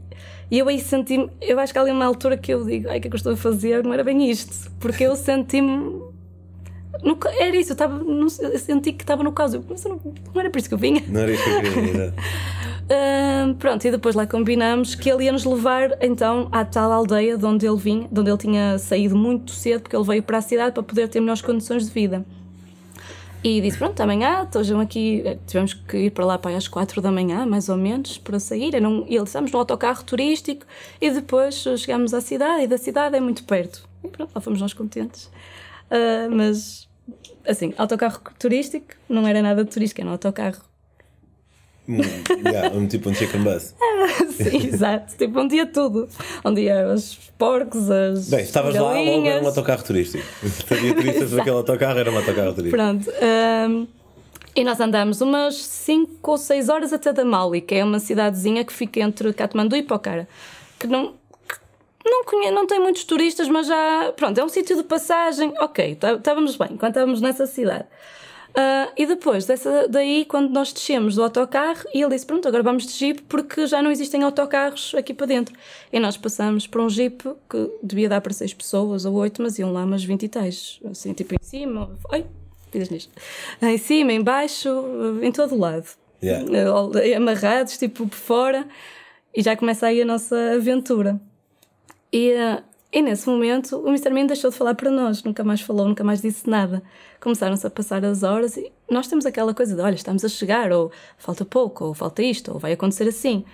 e 0.50 0.58
eu 0.58 0.68
aí 0.68 0.78
senti-me. 0.78 1.30
Eu 1.40 1.58
acho 1.58 1.72
que 1.72 1.78
ali 1.78 1.90
uma 1.90 2.04
altura 2.04 2.36
que 2.36 2.52
eu 2.52 2.64
digo: 2.66 2.88
ai, 2.90 2.98
o 2.98 3.00
que 3.00 3.06
é 3.08 3.10
que 3.10 3.14
eu 3.14 3.18
estou 3.18 3.32
a 3.32 3.36
fazer? 3.36 3.82
Não 3.82 3.92
era 3.94 4.04
bem 4.04 4.30
isto. 4.30 4.70
Porque 4.78 5.04
eu 5.04 5.16
senti-me. 5.16 6.11
No 7.02 7.16
Era 7.38 7.56
isso, 7.56 7.70
eu, 7.70 7.74
estava, 7.74 7.96
no- 7.98 8.26
eu 8.40 8.58
senti 8.58 8.92
que 8.92 9.02
estava 9.02 9.22
no 9.22 9.32
caos. 9.32 9.54
Eu, 9.54 9.64
mas 9.68 9.84
não, 9.84 10.00
não 10.34 10.40
era 10.40 10.50
por 10.50 10.58
isso 10.58 10.68
que 10.68 10.74
eu 10.74 10.78
vinha. 10.78 11.02
Não 11.08 11.20
era 11.20 11.32
isso 11.32 11.42
que 11.44 11.50
eu 11.50 11.72
queria. 11.72 12.14
Ahn, 12.90 13.54
pronto, 13.54 13.84
e 13.86 13.90
depois 13.90 14.14
lá 14.14 14.26
combinamos 14.26 14.94
que 14.94 15.08
ele 15.10 15.24
ia 15.24 15.32
nos 15.32 15.44
levar 15.44 15.96
então 16.02 16.48
à 16.52 16.64
tal 16.64 16.90
aldeia 16.92 17.38
de 17.38 17.44
onde 17.46 17.66
ele 17.66 17.76
vinha, 17.76 18.08
de 18.10 18.20
onde 18.20 18.30
ele 18.30 18.38
tinha 18.38 18.78
saído 18.78 19.16
muito 19.16 19.52
cedo, 19.52 19.82
porque 19.82 19.96
ele 19.96 20.04
veio 20.04 20.22
para 20.22 20.38
a 20.38 20.42
cidade 20.42 20.72
para 20.72 20.82
poder 20.82 21.08
ter 21.08 21.20
melhores 21.20 21.40
condições 21.40 21.86
de 21.86 21.92
vida. 21.92 22.24
E 23.44 23.60
disse: 23.60 23.78
Pronto, 23.78 23.98
amanhã 24.00 24.42
estejam 24.44 24.78
aqui. 24.78 25.22
eh, 25.24 25.38
Tivemos 25.46 25.74
que 25.74 25.96
ir 25.96 26.10
para 26.10 26.24
lá 26.24 26.38
para 26.38 26.56
às 26.56 26.68
quatro 26.68 27.00
da 27.00 27.10
manhã, 27.10 27.44
mais 27.46 27.68
ou 27.68 27.76
menos, 27.76 28.16
para 28.18 28.38
sair. 28.38 28.72
E 28.74 28.76
ele 28.76 29.24
estamos 29.24 29.50
no 29.50 29.58
autocarro 29.58 30.04
turístico 30.04 30.64
e 31.00 31.10
depois 31.10 31.64
eh, 31.66 31.76
chegámos 31.76 32.12
à 32.14 32.20
cidade 32.20 32.64
e 32.64 32.66
da 32.68 32.78
cidade 32.78 33.16
é 33.16 33.20
muito 33.20 33.42
perto. 33.44 33.88
E 34.04 34.08
pronto, 34.08 34.30
lá 34.34 34.40
fomos 34.40 34.60
nós 34.60 34.72
contentes. 34.72 35.28
Ah, 35.92 36.28
mas, 36.30 36.88
assim, 37.46 37.74
autocarro 37.76 38.20
turístico 38.38 38.94
não 39.08 39.28
era 39.28 39.42
nada 39.42 39.64
de 39.64 39.70
turístico, 39.70 40.00
era 40.00 40.08
um 40.08 40.12
autocarro 40.12 40.72
yeah, 41.88 42.74
um 42.74 42.86
tipo 42.86 43.10
um 43.10 43.14
chicken 43.14 43.42
bus. 43.42 43.74
Sim, 44.36 44.68
exato. 44.68 45.16
Tipo, 45.16 45.40
um 45.40 45.48
dia 45.48 45.66
tudo. 45.66 46.08
Um 46.44 46.54
dia 46.54 46.88
os 46.88 47.14
porcos, 47.36 47.90
as. 47.90 48.28
Bem, 48.28 48.40
estavas 48.40 48.74
lá, 48.74 48.82
logo 48.82 48.94
era 48.94 49.02
um 49.02 49.06
galinhas. 49.06 49.46
autocarro 49.46 49.82
turístico. 49.82 50.24
Havia 50.70 50.94
turistas 50.94 51.32
naquele 51.32 51.56
autocarro, 51.56 51.98
era 51.98 52.10
um 52.10 52.16
autocarro 52.16 52.54
turístico. 52.54 52.76
Pronto. 52.76 53.10
hum, 53.68 53.86
e 54.54 54.64
nós 54.64 54.80
andamos 54.80 55.20
umas 55.20 55.56
5 55.56 56.30
ou 56.30 56.36
6 56.36 56.68
horas 56.68 56.92
até 56.92 57.12
Damali, 57.12 57.60
que 57.60 57.74
é 57.74 57.84
uma 57.84 57.98
cidadezinha 57.98 58.64
que 58.64 58.72
fica 58.72 59.00
entre 59.00 59.32
Katmandu 59.32 59.76
e 59.76 59.82
Pokhara. 59.82 60.28
Que 60.78 60.86
não. 60.86 61.14
Não, 62.04 62.24
conhe, 62.24 62.50
não 62.50 62.66
tem 62.66 62.80
muitos 62.80 63.04
turistas, 63.04 63.48
mas 63.48 63.66
já. 63.66 64.12
Pronto, 64.16 64.38
é 64.38 64.44
um 64.44 64.48
sítio 64.48 64.76
de 64.76 64.82
passagem. 64.82 65.52
Ok, 65.60 65.94
tá- 65.96 66.14
estávamos 66.14 66.56
bem 66.56 66.76
quando 66.76 66.90
estávamos 66.90 67.20
nessa 67.20 67.46
cidade. 67.46 67.84
Ah, 68.54 68.90
e 68.98 69.06
depois 69.06 69.46
dessa, 69.46 69.88
daí, 69.88 70.26
quando 70.26 70.50
nós 70.50 70.72
descemos 70.72 71.14
do 71.14 71.22
autocarro, 71.22 71.84
e 71.94 72.02
ele 72.02 72.10
disse: 72.14 72.26
Pronto, 72.26 72.46
agora 72.46 72.62
vamos 72.62 72.84
de 72.86 72.92
jeep 72.92 73.22
porque 73.22 73.66
já 73.66 73.80
não 73.80 73.90
existem 73.90 74.22
autocarros 74.22 74.94
aqui 74.94 75.14
para 75.14 75.26
dentro. 75.26 75.54
E 75.92 75.98
nós 75.98 76.16
passamos 76.16 76.66
por 76.66 76.80
um 76.82 76.90
jeep 76.90 77.24
que 77.48 77.70
devia 77.82 78.08
dar 78.08 78.20
para 78.20 78.32
seis 78.32 78.52
pessoas 78.52 79.04
ou 79.04 79.14
oito, 79.14 79.40
mas 79.40 79.58
iam 79.58 79.72
lá 79.72 79.84
umas 79.84 80.04
20 80.04 80.24
e 80.24 80.28
tais. 80.28 80.80
Assim, 80.84 81.14
tipo 81.14 81.34
em 81.34 81.38
cima. 81.42 81.96
Oi, 82.12 82.26
fiz 82.70 82.90
nisto. 82.90 83.12
Em 83.62 83.78
cima, 83.78 84.12
em 84.12 84.22
baixo, 84.22 84.68
em 85.22 85.32
todo 85.32 85.56
lado. 85.58 85.86
Yeah. 86.22 86.44
Amarrados, 87.16 87.78
tipo 87.78 88.06
por 88.06 88.16
fora. 88.16 88.68
E 89.34 89.42
já 89.42 89.56
começa 89.56 89.86
aí 89.86 90.02
a 90.02 90.04
nossa 90.04 90.36
aventura. 90.54 91.18
E, 92.12 92.32
e 92.92 93.00
nesse 93.00 93.26
momento 93.28 93.78
o 93.78 93.88
Mr. 93.88 94.10
Bean 94.12 94.26
deixou 94.26 94.50
de 94.50 94.56
falar 94.56 94.74
para 94.74 94.90
nós, 94.90 95.22
nunca 95.22 95.42
mais 95.42 95.60
falou, 95.62 95.88
nunca 95.88 96.04
mais 96.04 96.20
disse 96.20 96.48
nada. 96.48 96.82
Começaram-se 97.20 97.66
a 97.66 97.70
passar 97.70 98.04
as 98.04 98.22
horas 98.22 98.56
e 98.56 98.70
nós 98.90 99.08
temos 99.08 99.24
aquela 99.24 99.54
coisa 99.54 99.74
de: 99.74 99.80
olha, 99.80 99.94
estamos 99.94 100.24
a 100.24 100.28
chegar, 100.28 100.70
ou 100.72 100.92
falta 101.16 101.44
pouco, 101.44 101.86
ou 101.86 101.94
falta 101.94 102.22
isto, 102.22 102.52
ou 102.52 102.58
vai 102.58 102.72
acontecer 102.72 103.08
assim. 103.08 103.44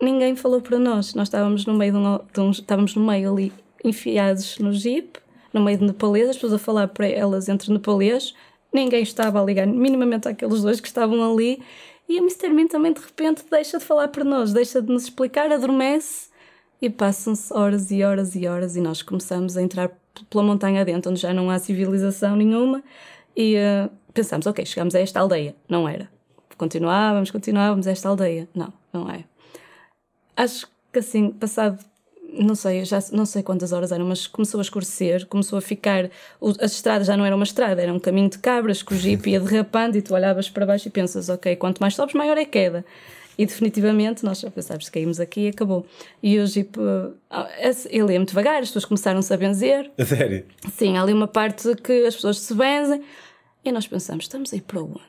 Ninguém 0.00 0.36
falou 0.36 0.60
para 0.60 0.78
nós. 0.78 1.14
Nós 1.14 1.28
estávamos 1.28 1.66
no 1.66 1.74
meio, 1.74 1.92
de 1.92 1.98
um, 1.98 2.18
de 2.32 2.40
um- 2.40 2.50
estávamos 2.50 2.94
no 2.94 3.04
meio 3.04 3.32
ali, 3.32 3.52
enfiados 3.84 4.58
no 4.58 4.72
jeep, 4.72 5.18
no 5.52 5.60
meio 5.62 5.78
de 5.78 5.84
nepalês, 5.84 6.28
as 6.30 6.36
pessoas 6.36 6.54
a 6.54 6.58
falar 6.58 6.88
para 6.88 7.08
elas 7.08 7.48
entre 7.48 7.72
nepalês. 7.72 8.34
Ninguém 8.72 9.02
estava 9.02 9.42
a 9.42 9.44
ligar 9.44 9.66
minimamente 9.66 10.28
àqueles 10.28 10.62
dois 10.62 10.80
que 10.80 10.86
estavam 10.86 11.22
ali. 11.28 11.60
E 12.08 12.18
o 12.18 12.22
Mr. 12.22 12.48
Bean 12.54 12.66
também 12.68 12.92
de 12.92 13.00
repente 13.00 13.44
deixa 13.50 13.78
de 13.78 13.84
falar 13.84 14.08
para 14.08 14.24
nós, 14.24 14.52
deixa 14.52 14.80
de 14.80 14.88
nos 14.88 15.04
explicar, 15.04 15.52
adormece 15.52 16.29
e 16.80 16.88
passam-se 16.88 17.52
horas 17.52 17.90
e 17.90 18.02
horas 18.02 18.34
e 18.34 18.46
horas 18.46 18.76
e 18.76 18.80
nós 18.80 19.02
começamos 19.02 19.56
a 19.56 19.62
entrar 19.62 19.90
pela 20.28 20.42
montanha 20.42 20.80
adentro, 20.80 21.10
onde 21.10 21.20
já 21.20 21.32
não 21.32 21.50
há 21.50 21.58
civilização 21.58 22.36
nenhuma 22.36 22.82
e 23.36 23.56
eh, 23.56 23.88
pensamos, 24.12 24.46
ok, 24.46 24.64
chegamos 24.64 24.94
a 24.94 25.00
esta 25.00 25.20
aldeia. 25.20 25.54
Não 25.68 25.88
era. 25.88 26.08
Continuávamos, 26.56 27.30
continuávamos 27.30 27.86
a 27.86 27.90
esta 27.90 28.08
aldeia. 28.08 28.48
Não, 28.54 28.72
não 28.92 29.10
é. 29.10 29.24
Acho 30.36 30.68
que 30.92 30.98
assim, 30.98 31.30
passado, 31.30 31.78
não 32.32 32.54
sei, 32.54 32.84
já 32.84 32.98
não 33.12 33.24
sei 33.24 33.42
quantas 33.42 33.72
horas 33.72 33.92
eram, 33.92 34.06
mas 34.06 34.26
começou 34.26 34.58
a 34.58 34.62
escurecer, 34.62 35.26
começou 35.26 35.58
a 35.58 35.62
ficar. 35.62 36.10
As 36.60 36.72
estradas 36.72 37.06
já 37.06 37.16
não 37.16 37.24
eram 37.24 37.36
uma 37.36 37.44
estrada, 37.44 37.80
era 37.80 37.92
um 37.92 38.00
caminho 38.00 38.28
de 38.28 38.38
cabras 38.38 38.82
que 38.82 38.94
o 38.94 38.96
jeep 38.96 39.30
ia 39.30 39.40
derrapando 39.40 39.96
e 39.96 40.02
tu 40.02 40.14
olhavas 40.14 40.50
para 40.50 40.66
baixo 40.66 40.88
e 40.88 40.90
pensas, 40.90 41.28
ok, 41.28 41.56
quanto 41.56 41.78
mais 41.78 41.94
sobes, 41.94 42.14
maior 42.14 42.36
é 42.36 42.42
a 42.42 42.46
queda. 42.46 42.84
E 43.40 43.46
definitivamente 43.46 44.22
nós 44.24 44.40
já 44.40 44.50
pensámos 44.50 44.86
que 44.90 44.92
caímos 44.98 45.18
aqui 45.18 45.42
e 45.42 45.48
acabou. 45.48 45.86
E 46.22 46.36
esse- 46.36 47.88
ele 47.90 48.12
ia 48.12 48.18
muito 48.18 48.28
devagar, 48.30 48.60
as 48.62 48.68
pessoas 48.68 48.84
começaram-se 48.84 49.32
a 49.32 49.36
benzer. 49.36 49.90
A 49.96 50.04
sério. 50.04 50.44
Sim, 50.76 50.96
há 50.98 51.02
ali 51.02 51.12
uma 51.12 51.26
parte 51.28 51.74
que 51.76 52.04
as 52.04 52.14
pessoas 52.16 52.38
se 52.38 52.52
benzem 52.54 53.02
e 53.64 53.72
nós 53.72 53.86
pensamos, 53.86 54.24
estamos 54.24 54.52
aí 54.52 54.60
para 54.60 54.82
onde? 54.82 55.00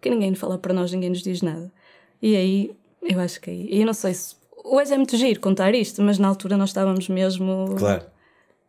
Que 0.00 0.10
ninguém 0.10 0.34
fala 0.34 0.58
para 0.58 0.74
nós, 0.74 0.92
ninguém 0.92 1.08
nos 1.10 1.22
diz 1.22 1.40
nada. 1.40 1.72
E 2.20 2.36
aí, 2.36 2.70
eu 3.02 3.18
acho 3.20 3.40
que 3.40 3.50
aí, 3.50 3.68
e 3.70 3.80
eu 3.80 3.86
não 3.86 3.94
sei 3.94 4.12
se. 4.14 4.36
Hoje 4.62 4.92
é 4.92 4.96
muito 4.96 5.16
giro 5.16 5.40
contar 5.40 5.74
isto, 5.74 6.02
mas 6.02 6.18
na 6.18 6.28
altura 6.28 6.56
nós 6.56 6.70
estávamos 6.70 7.08
mesmo. 7.08 7.74
Claro. 7.78 8.04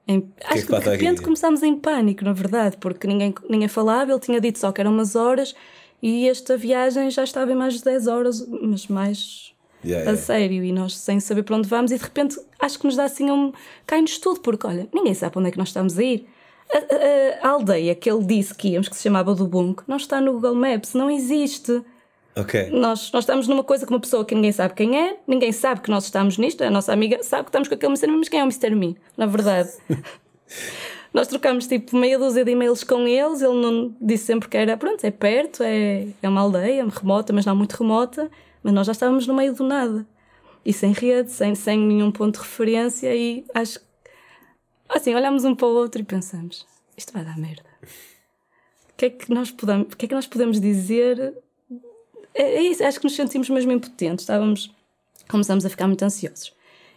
Em, 0.08 0.22
que 0.22 0.28
é 0.40 0.46
acho 0.48 0.56
que 0.56 0.62
que, 0.68 0.72
passa 0.72 0.84
de 0.84 0.90
repente 0.98 1.16
aqui? 1.16 1.24
começámos 1.24 1.64
em 1.64 1.76
pânico, 1.76 2.24
na 2.24 2.32
verdade, 2.34 2.78
porque 2.78 3.08
ninguém, 3.08 3.34
ninguém 3.50 3.68
falava, 3.68 4.12
ele 4.12 4.20
tinha 4.20 4.40
dito 4.40 4.60
só 4.60 4.72
que 4.72 4.80
eram 4.80 4.92
umas 4.92 5.16
horas 5.16 5.56
e 6.02 6.28
esta 6.30 6.56
viagem 6.58 7.10
já 7.10 7.24
estava 7.24 7.52
em 7.52 7.56
mais 7.56 7.76
de 7.76 7.84
10 7.84 8.08
horas, 8.08 8.48
mas 8.62 8.88
mais 8.88 9.54
Yeah, 9.84 10.10
a 10.10 10.14
yeah. 10.14 10.26
sério, 10.26 10.64
e 10.64 10.72
nós 10.72 10.98
sem 10.98 11.20
saber 11.20 11.44
para 11.44 11.58
onde 11.58 11.70
vamos, 11.70 11.92
e 11.92 11.98
de 11.98 12.04
repente 12.04 12.40
acho 12.60 12.80
que 12.80 12.86
nos 12.86 12.96
dá 12.96 13.04
assim 13.04 13.30
um. 13.30 13.54
cai-nos 13.86 14.18
tudo, 14.18 14.40
porque 14.40 14.66
olha, 14.66 14.88
ninguém 14.92 15.14
sabe 15.14 15.34
para 15.34 15.40
onde 15.42 15.50
é 15.50 15.52
que 15.52 15.60
nós 15.60 15.68
estamos 15.68 16.00
a 16.00 16.04
ir. 16.04 16.28
A, 16.74 16.78
a- 17.46 17.48
a 17.48 17.52
aldeia 17.52 17.94
que 17.94 18.10
ele 18.10 18.24
disse 18.24 18.56
que 18.56 18.70
íamos, 18.70 18.90
que 18.90 18.96
se 18.98 19.04
chamava 19.04 19.36
do 19.36 19.48
Bunco, 19.48 19.84
não 19.88 19.98
está 19.98 20.20
no 20.20 20.34
Google 20.34 20.56
Maps, 20.56 20.96
não 20.96 21.08
existe. 21.12 21.84
Ok. 22.36 22.70
Nós, 22.72 23.12
nós 23.12 23.24
estamos 23.26 23.48
numa 23.48 23.64
coisa 23.64 23.86
com 23.86 23.94
uma 23.94 24.00
pessoa 24.00 24.26
que 24.26 24.34
ninguém 24.34 24.52
sabe 24.52 24.74
quem 24.74 24.98
é, 25.00 25.18
ninguém 25.28 25.52
sabe 25.52 25.82
que 25.82 25.92
nós 25.92 26.06
estamos 26.06 26.40
nisto, 26.40 26.64
a 26.64 26.72
nossa 26.72 26.92
amiga 26.92 27.22
sabe 27.22 27.44
que 27.44 27.50
estamos 27.50 27.68
com 27.68 27.76
aquele 27.76 27.92
Mr. 27.92 28.08
Me, 28.08 28.18
mas 28.18 28.28
quem 28.30 28.40
é 28.40 28.44
o 28.44 28.48
Mr. 28.48 28.74
Me? 28.76 28.98
Na 29.16 29.28
verdade. 29.28 29.70
nós 31.16 31.28
trocamos 31.28 31.66
tipo 31.66 31.96
meia 31.96 32.20
dúzia 32.20 32.44
de 32.44 32.52
e-mails 32.52 32.84
com 32.84 33.08
eles, 33.08 33.42
ele 33.42 33.54
não 33.54 33.96
disse 34.02 34.26
sempre 34.26 34.50
que 34.50 34.58
era, 34.58 34.76
pronto, 34.76 35.02
é 35.06 35.10
perto, 35.10 35.64
é, 35.64 36.10
é 36.22 36.28
uma 36.28 36.42
aldeia 36.42 36.86
remota, 36.86 37.32
mas 37.32 37.46
não 37.46 37.56
muito 37.56 37.72
remota, 37.72 38.30
mas 38.62 38.74
nós 38.74 38.86
já 38.86 38.92
estávamos 38.92 39.26
no 39.26 39.34
meio 39.34 39.54
do 39.56 39.64
nada. 39.64 40.06
E 40.66 40.74
sem 40.74 40.92
rede, 40.92 41.32
sem, 41.32 41.56
sem 41.56 41.80
nenhum 41.80 42.12
ponto 42.12 42.34
de 42.34 42.42
referência, 42.42 43.16
e 43.16 43.46
acho 43.54 43.80
que. 43.80 43.86
Assim, 44.90 45.16
olhamos 45.16 45.46
um 45.46 45.56
para 45.56 45.68
o 45.68 45.76
outro 45.76 46.02
e 46.02 46.04
pensamos: 46.04 46.68
isto 46.98 47.14
vai 47.14 47.24
dar 47.24 47.38
merda. 47.38 47.64
O 47.82 48.98
que 48.98 49.06
é 49.06 49.10
que 49.10 49.34
nós 49.34 49.52
podemos, 49.52 49.94
que 49.96 50.06
é 50.06 50.10
que 50.10 50.16
nós 50.16 50.28
podemos 50.28 50.60
dizer 50.60 51.34
é, 52.34 52.44
é 52.44 52.62
isso, 52.62 52.84
acho 52.84 53.00
que 53.00 53.06
nos 53.06 53.16
sentimos 53.16 53.50
mesmo 53.50 53.72
impotentes, 53.72 54.24
estávamos, 54.24 54.70
começamos 55.30 55.66
a 55.66 55.70
ficar 55.70 55.88
muito 55.88 56.04
ansiosos. 56.04 56.54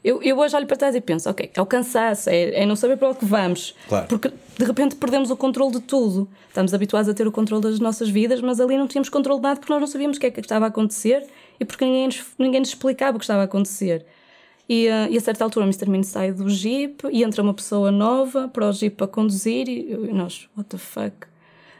Eu, 0.08 0.22
eu 0.22 0.38
hoje 0.38 0.56
olho 0.56 0.66
para 0.66 0.76
trás 0.78 0.94
e 0.94 1.02
penso, 1.02 1.28
ok, 1.28 1.50
é 1.54 1.60
o 1.60 1.66
cansaço, 1.66 2.30
é, 2.30 2.62
é 2.62 2.64
não 2.64 2.74
saber 2.74 2.96
para 2.96 3.10
onde 3.10 3.18
que 3.18 3.26
vamos, 3.26 3.74
Claro. 3.86 4.06
porque 4.08 4.32
de 4.58 4.64
repente 4.64 4.96
perdemos 4.96 5.30
o 5.30 5.36
controle 5.36 5.72
de 5.72 5.80
tudo. 5.80 6.26
Estamos 6.48 6.72
habituados 6.72 7.10
a 7.10 7.14
ter 7.14 7.28
o 7.28 7.30
controle 7.30 7.62
das 7.62 7.78
nossas 7.78 8.08
vidas, 8.08 8.40
mas 8.40 8.58
ali 8.58 8.78
não 8.78 8.88
tínhamos 8.88 9.10
controle 9.10 9.38
de 9.38 9.42
nada 9.42 9.60
porque 9.60 9.70
nós 9.70 9.80
não 9.80 9.86
sabíamos 9.86 10.16
o 10.16 10.20
que 10.20 10.24
é 10.24 10.30
que 10.30 10.40
estava 10.40 10.64
a 10.64 10.68
acontecer 10.68 11.26
e 11.60 11.64
porque 11.66 11.84
ninguém 11.84 12.06
nos, 12.06 12.24
ninguém 12.38 12.60
nos 12.60 12.70
explicava 12.70 13.18
o 13.18 13.20
que 13.20 13.24
estava 13.24 13.42
a 13.42 13.44
acontecer. 13.44 14.06
E, 14.66 14.86
eh, 14.86 15.08
e 15.10 15.18
a 15.18 15.20
certa 15.20 15.44
altura 15.44 15.66
o 15.66 15.68
Mr. 15.68 15.90
Min 15.90 16.02
sai 16.02 16.32
do 16.32 16.48
jeep 16.48 17.06
e 17.12 17.22
entra 17.22 17.42
uma 17.42 17.52
pessoa 17.52 17.90
nova 17.90 18.48
para 18.48 18.66
o 18.66 18.72
jeep 18.72 19.04
a 19.04 19.06
conduzir 19.06 19.68
e, 19.68 19.92
e 19.92 20.12
nós, 20.14 20.48
what 20.56 20.70
the 20.70 20.78
fuck? 20.78 21.26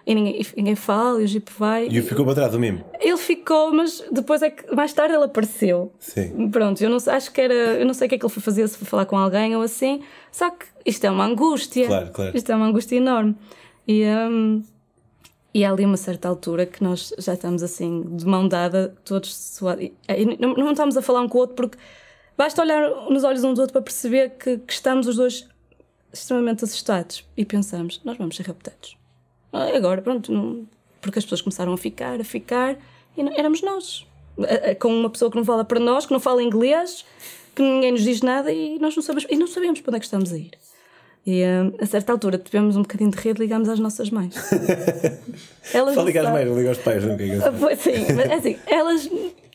E 0.08 0.14
ninguém, 0.14 0.40
e 0.40 0.46
ninguém 0.56 0.74
fala, 0.74 1.20
e 1.20 1.24
o 1.24 1.26
Jeep 1.26 1.50
vai. 1.58 1.86
E 1.86 2.00
ficou 2.00 2.24
para 2.24 2.34
trás, 2.34 2.54
o 2.54 2.58
mimo. 2.58 2.82
Ele 2.98 3.16
ficou, 3.18 3.70
mas 3.74 4.02
depois 4.10 4.40
é 4.40 4.48
que 4.48 4.74
mais 4.74 4.90
tarde 4.94 5.14
ele 5.14 5.24
apareceu. 5.24 5.92
Sim. 5.98 6.48
Pronto, 6.50 6.80
eu 6.82 6.88
não 6.88 6.98
sei- 6.98 7.12
acho 7.12 7.30
que 7.30 7.38
era, 7.42 7.52
eu 7.52 7.84
não 7.84 7.92
sei 7.92 8.06
o 8.06 8.08
que 8.08 8.14
é 8.14 8.18
que 8.18 8.24
ele 8.24 8.32
foi 8.32 8.42
fazer, 8.42 8.66
se 8.68 8.78
foi 8.78 8.88
falar 8.88 9.04
com 9.04 9.18
alguém 9.18 9.54
ou 9.54 9.60
assim. 9.60 10.02
Só 10.32 10.48
que 10.50 10.64
isto 10.86 11.04
é 11.04 11.10
uma 11.10 11.26
angústia. 11.26 11.86
Claro, 11.86 12.10
claro. 12.10 12.34
Isto 12.34 12.50
é 12.50 12.56
uma 12.56 12.64
angústia 12.66 12.96
enorme. 12.96 13.36
E, 13.86 14.02
hum, 14.06 14.62
e 15.52 15.62
há 15.62 15.70
ali 15.70 15.84
uma 15.84 15.98
certa 15.98 16.26
altura 16.26 16.64
que 16.64 16.82
nós 16.82 17.12
já 17.18 17.34
estamos 17.34 17.62
assim, 17.62 18.02
de 18.16 18.24
mão 18.24 18.48
dada, 18.48 18.94
todos 19.04 19.34
suados. 19.36 19.90
Não, 20.40 20.54
não 20.54 20.70
estamos 20.72 20.96
a 20.96 21.02
falar 21.02 21.20
um 21.20 21.28
com 21.28 21.36
o 21.36 21.40
outro 21.42 21.54
porque 21.54 21.76
basta 22.36 22.62
olhar 22.62 23.10
nos 23.10 23.24
olhos 23.24 23.44
um 23.44 23.52
do 23.52 23.60
outro 23.60 23.74
para 23.74 23.82
perceber 23.82 24.30
que, 24.38 24.56
que 24.56 24.72
estamos 24.72 25.06
os 25.06 25.16
dois 25.16 25.46
extremamente 26.10 26.64
assustados 26.64 27.26
e 27.36 27.44
pensamos, 27.44 28.00
nós 28.04 28.16
vamos 28.16 28.34
ser 28.36 28.46
raptados. 28.46 28.96
Ah, 29.52 29.68
Agora, 29.76 30.02
pronto, 30.02 30.30
não- 30.32 30.66
porque 31.00 31.18
as 31.18 31.24
pessoas 31.24 31.40
começaram 31.42 31.72
a 31.72 31.78
ficar, 31.78 32.20
a 32.20 32.24
ficar, 32.24 32.76
e 33.16 33.22
não- 33.22 33.32
éramos 33.32 33.62
nós. 33.62 34.06
Com 34.80 34.88
uma 35.00 35.10
pessoa 35.10 35.30
que 35.30 35.36
não 35.36 35.44
fala 35.44 35.64
para 35.64 35.80
nós, 35.80 36.06
que 36.06 36.12
não 36.12 36.20
fala 36.20 36.42
inglês, 36.42 37.04
que 37.54 37.62
ninguém 37.62 37.90
nos 37.92 38.02
diz 38.02 38.22
nada 38.22 38.52
e 38.52 38.78
nós 38.78 38.94
não 38.94 39.02
sabemos, 39.02 39.26
e 39.30 39.36
não 39.36 39.46
sabemos 39.48 39.80
para 39.80 39.90
onde 39.90 39.96
é 39.96 40.00
que 40.00 40.06
estamos 40.06 40.32
a 40.32 40.36
ir. 40.38 40.50
E 41.26 41.42
ah, 41.44 41.72
a 41.82 41.86
certa 41.86 42.12
altura 42.12 42.38
tivemos 42.38 42.76
um 42.76 42.82
bocadinho 42.82 43.10
de 43.10 43.18
rede, 43.18 43.40
ligámos 43.40 43.68
às 43.68 43.78
nossas 43.78 44.10
mães. 44.10 44.34
Elas 45.74 45.94
Só 45.94 46.02
ligar 46.02 46.24
às 46.26 46.32
mães, 46.32 46.46
não 46.48 46.56
ligar 46.56 46.70
aos 46.70 46.78
pais, 46.78 47.04
não 47.04 47.18
eu 47.18 47.42
ah, 47.44 47.76
Sim, 47.76 48.12
mas 48.16 48.30
é 48.30 48.34
assim, 48.34 48.56
elas, 48.66 49.10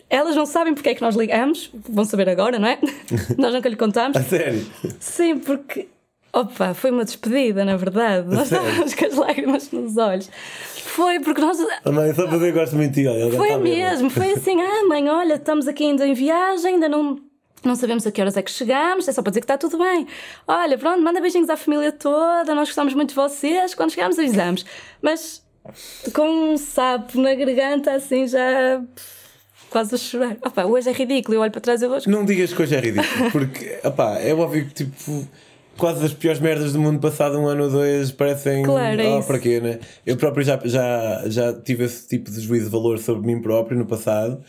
elas 0.10 0.36
não 0.36 0.46
sabem 0.46 0.74
porque 0.74 0.90
é 0.90 0.96
que 0.96 1.02
nós 1.02 1.16
ligamos, 1.16 1.72
vão 1.90 2.06
saber 2.06 2.30
agora, 2.30 2.60
não 2.60 2.68
é? 2.68 2.78
nós 3.38 3.54
nunca 3.54 3.70
lhe 3.70 3.76
contamos. 3.76 4.18
A 4.18 4.22
sério? 4.24 4.66
Sim, 5.00 5.40
porque 5.40 5.88
opa, 6.34 6.74
foi 6.74 6.92
uma 6.92 7.06
despedida, 7.06 7.64
na 7.64 7.78
verdade. 7.78 8.28
Nós 8.28 8.52
estávamos 8.52 8.94
com 8.94 9.06
as 9.06 9.16
lágrimas 9.16 9.72
nos 9.72 9.98
olhos. 9.98 10.30
Foi 10.76 11.20
porque 11.20 11.42
nós. 11.42 11.58
Oh, 11.86 11.92
mãe, 11.92 12.14
só 12.14 12.28
para 12.28 12.38
dizer 12.38 12.54
que 12.54 12.60
gosto 12.60 12.76
muito 12.76 12.94
de 12.94 13.02
ti. 13.04 13.08
olha, 13.08 13.32
Foi 13.32 13.58
mesmo, 13.58 14.10
foi 14.10 14.34
assim: 14.34 14.62
ah, 14.62 14.86
mãe, 14.88 15.08
olha, 15.10 15.36
estamos 15.36 15.68
aqui 15.68 15.86
ainda 15.86 16.06
em 16.06 16.14
viagem, 16.14 16.76
ainda 16.76 16.90
não. 16.90 17.20
Não 17.64 17.76
sabemos 17.76 18.06
a 18.06 18.12
que 18.12 18.20
horas 18.20 18.36
é 18.36 18.42
que 18.42 18.52
chegamos, 18.52 19.08
é 19.08 19.14
só 19.14 19.22
para 19.22 19.32
dizer 19.32 19.40
que 19.40 19.46
está 19.46 19.58
tudo 19.58 19.78
bem. 19.78 20.06
Olha, 20.46 20.78
pronto, 20.78 21.02
manda 21.02 21.22
beijinhos 21.22 21.50
à 21.50 21.56
família 21.56 21.94
toda, 21.94 22.54
nós 22.54 22.68
gostamos 22.68 22.94
muito 22.94 23.10
de 23.10 23.16
vocês. 23.16 23.74
Quando 23.74 23.92
chegarmos, 23.92 24.20
avisamos. 24.20 24.66
Mas 25.02 25.42
com 26.14 26.28
um 26.54 26.58
sapo 26.58 27.22
na 27.22 27.34
garganta, 27.34 27.94
assim, 27.94 28.28
já 28.28 28.84
quase 29.70 29.96
a 29.96 29.98
chorar. 29.98 30.38
Opa, 30.46 30.66
hoje 30.66 30.90
é 30.90 30.92
ridículo, 30.94 31.36
eu 31.38 31.42
olho 31.42 31.52
para 31.52 31.62
trás 31.62 31.82
e 31.82 31.88
vou. 31.88 32.00
Não 32.06 32.26
digas 32.26 32.54
que 32.54 32.62
hoje 32.62 32.76
é 32.76 32.80
ridículo, 32.82 33.32
porque 33.32 33.80
opá, 33.84 34.20
é 34.20 34.34
óbvio 34.34 34.66
que 34.68 34.74
tipo. 34.84 35.28
Quase 35.78 36.06
as 36.06 36.14
piores 36.14 36.40
merdas 36.40 36.74
do 36.74 36.80
mundo 36.80 37.00
passado 37.00 37.38
um 37.38 37.48
ano 37.48 37.64
ou 37.64 37.70
dois 37.70 38.12
parecem. 38.12 38.64
Claro, 38.64 39.02
é 39.02 39.18
oh, 39.18 39.24
para 39.24 39.40
quê, 39.40 39.60
né? 39.60 39.80
Eu 40.06 40.16
próprio 40.18 40.46
já, 40.46 40.60
já, 40.64 41.24
já 41.28 41.54
tive 41.54 41.86
esse 41.86 42.08
tipo 42.08 42.30
de 42.30 42.40
juízo 42.40 42.66
de 42.66 42.72
valor 42.72 43.00
sobre 43.00 43.26
mim 43.26 43.42
próprio 43.42 43.78
no 43.78 43.86
passado, 43.86 44.40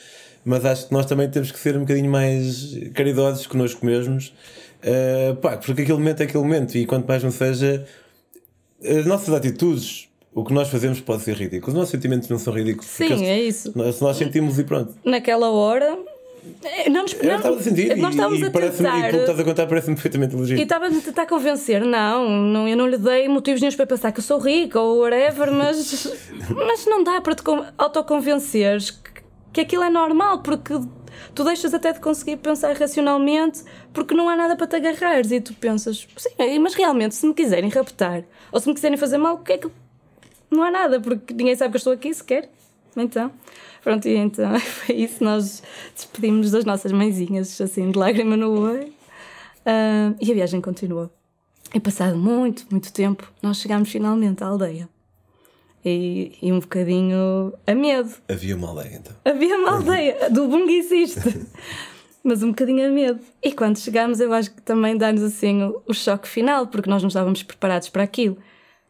mas 0.44 0.64
acho 0.64 0.88
que 0.88 0.92
nós 0.92 1.06
também 1.06 1.30
temos 1.30 1.50
que 1.50 1.58
ser 1.58 1.76
um 1.76 1.80
bocadinho 1.80 2.10
mais 2.10 2.78
caridosos 2.92 3.46
connosco 3.46 3.86
mesmos, 3.86 4.34
eh, 4.82 5.34
pá, 5.40 5.56
porque 5.56 5.82
aquele 5.82 5.98
momento 5.98 6.20
é 6.20 6.24
aquele 6.24 6.42
momento, 6.42 6.76
e 6.76 6.84
quanto 6.84 7.08
mais 7.08 7.22
não 7.22 7.30
seja, 7.30 7.86
as 8.84 9.06
nossas 9.06 9.34
atitudes, 9.34 10.08
o 10.34 10.44
que 10.44 10.52
nós 10.52 10.68
fazemos 10.68 11.00
pode 11.00 11.22
ser 11.22 11.36
ridículo. 11.36 11.68
Os 11.68 11.74
nossos 11.74 11.90
sentimentos 11.90 12.28
não 12.28 12.38
são 12.38 12.52
ridículos. 12.52 12.86
Sim, 12.86 13.24
é 13.24 13.40
isso. 13.40 13.72
nós, 13.74 14.00
nós 14.00 14.16
sentimos 14.16 14.58
e 14.58 14.64
pronto. 14.64 14.94
Naquela 15.04 15.50
hora. 15.50 15.96
Eh, 16.62 16.88
Não 16.90 17.02
nos, 17.02 17.14
não, 17.20 17.36
estava 17.36 17.56
a 17.56 17.62
sentir 17.62 17.96
nós 17.96 18.12
e, 18.12 18.16
estávamos 18.16 18.40
e 18.40 18.44
a 18.46 18.50
parece-me, 18.50 18.88
e 18.88 18.92
tentar. 18.92 19.10
como 19.10 19.20
estás 19.22 19.40
a 19.40 19.44
contar 19.44 19.66
parece-me 19.66 19.94
perfeitamente 19.96 20.34
E 20.34 20.38
legítimo. 20.38 20.62
estava 20.62 20.86
a 20.86 20.90
tentar 20.90 21.26
convencer, 21.26 21.84
não, 21.84 22.28
não, 22.28 22.68
eu 22.68 22.76
não 22.76 22.86
lhe 22.86 22.96
dei 22.98 23.28
motivos 23.28 23.60
nenhum 23.60 23.74
para 23.76 23.86
pensar 23.86 24.12
que 24.12 24.20
eu 24.20 24.24
sou 24.24 24.38
rica 24.38 24.80
ou 24.80 25.00
whatever, 25.00 25.50
mas, 25.52 26.06
mas 26.54 26.86
não 26.86 27.02
dá 27.04 27.20
para 27.20 27.34
te 27.34 27.42
con- 27.42 27.64
autoconvenceres 27.78 28.90
que, 28.90 29.10
que 29.52 29.60
aquilo 29.60 29.82
é 29.82 29.90
normal, 29.90 30.40
porque 30.42 30.74
tu 31.34 31.44
deixas 31.44 31.72
até 31.74 31.92
de 31.92 32.00
conseguir 32.00 32.36
pensar 32.36 32.74
racionalmente 32.76 33.62
porque 33.92 34.14
não 34.14 34.28
há 34.28 34.36
nada 34.36 34.56
para 34.56 34.66
te 34.66 34.76
agarrares 34.76 35.30
e 35.32 35.40
tu 35.40 35.54
pensas, 35.54 36.06
sim, 36.16 36.58
mas 36.60 36.74
realmente 36.74 37.14
se 37.14 37.26
me 37.26 37.34
quiserem 37.34 37.70
raptar 37.70 38.22
ou 38.52 38.60
se 38.60 38.68
me 38.68 38.74
quiserem 38.74 38.96
fazer 38.96 39.18
mal, 39.18 39.34
o 39.34 39.38
que 39.38 39.52
é 39.52 39.58
que. 39.58 39.68
Não 40.50 40.62
há 40.62 40.70
nada, 40.70 41.00
porque 41.00 41.34
ninguém 41.34 41.56
sabe 41.56 41.72
que 41.72 41.76
eu 41.76 41.78
estou 41.78 41.92
aqui 41.92 42.14
sequer. 42.14 42.48
Então, 42.96 43.32
pronto, 43.84 44.08
e 44.08 44.16
então 44.16 44.58
foi 44.58 44.96
isso. 44.96 45.22
Nós 45.22 45.62
despedimos 45.94 46.50
das 46.50 46.64
nossas 46.64 46.90
mãezinhas, 46.90 47.60
assim, 47.60 47.90
de 47.90 47.98
lágrima 47.98 48.36
no 48.36 48.58
olho. 48.58 48.92
Ah, 49.64 50.12
e 50.20 50.30
a 50.30 50.34
viagem 50.34 50.60
continuou. 50.60 51.10
E 51.72 51.80
passado 51.80 52.16
muito, 52.16 52.66
muito 52.70 52.92
tempo, 52.92 53.30
nós 53.42 53.58
chegámos 53.58 53.90
finalmente 53.90 54.42
à 54.42 54.46
aldeia. 54.46 54.88
E, 55.84 56.32
e 56.40 56.52
um 56.52 56.60
bocadinho 56.60 57.52
a 57.66 57.74
medo. 57.74 58.10
Havia 58.28 58.56
uma 58.56 58.68
aldeia 58.68 58.96
então. 58.96 59.12
Havia 59.24 59.56
uma 59.56 59.72
aldeia, 59.72 60.30
do 60.30 60.48
que 60.48 60.72
existe. 60.72 61.20
Mas 62.22 62.42
um 62.42 62.48
bocadinho 62.48 62.86
a 62.86 62.90
medo. 62.90 63.20
E 63.42 63.52
quando 63.52 63.78
chegámos, 63.78 64.18
eu 64.18 64.32
acho 64.32 64.50
que 64.50 64.62
também 64.62 64.96
dá-nos 64.96 65.22
assim 65.22 65.62
o, 65.62 65.82
o 65.86 65.92
choque 65.92 66.26
final, 66.26 66.66
porque 66.66 66.88
nós 66.88 67.02
não 67.02 67.08
estávamos 67.08 67.42
preparados 67.42 67.90
para 67.90 68.02
aquilo. 68.02 68.38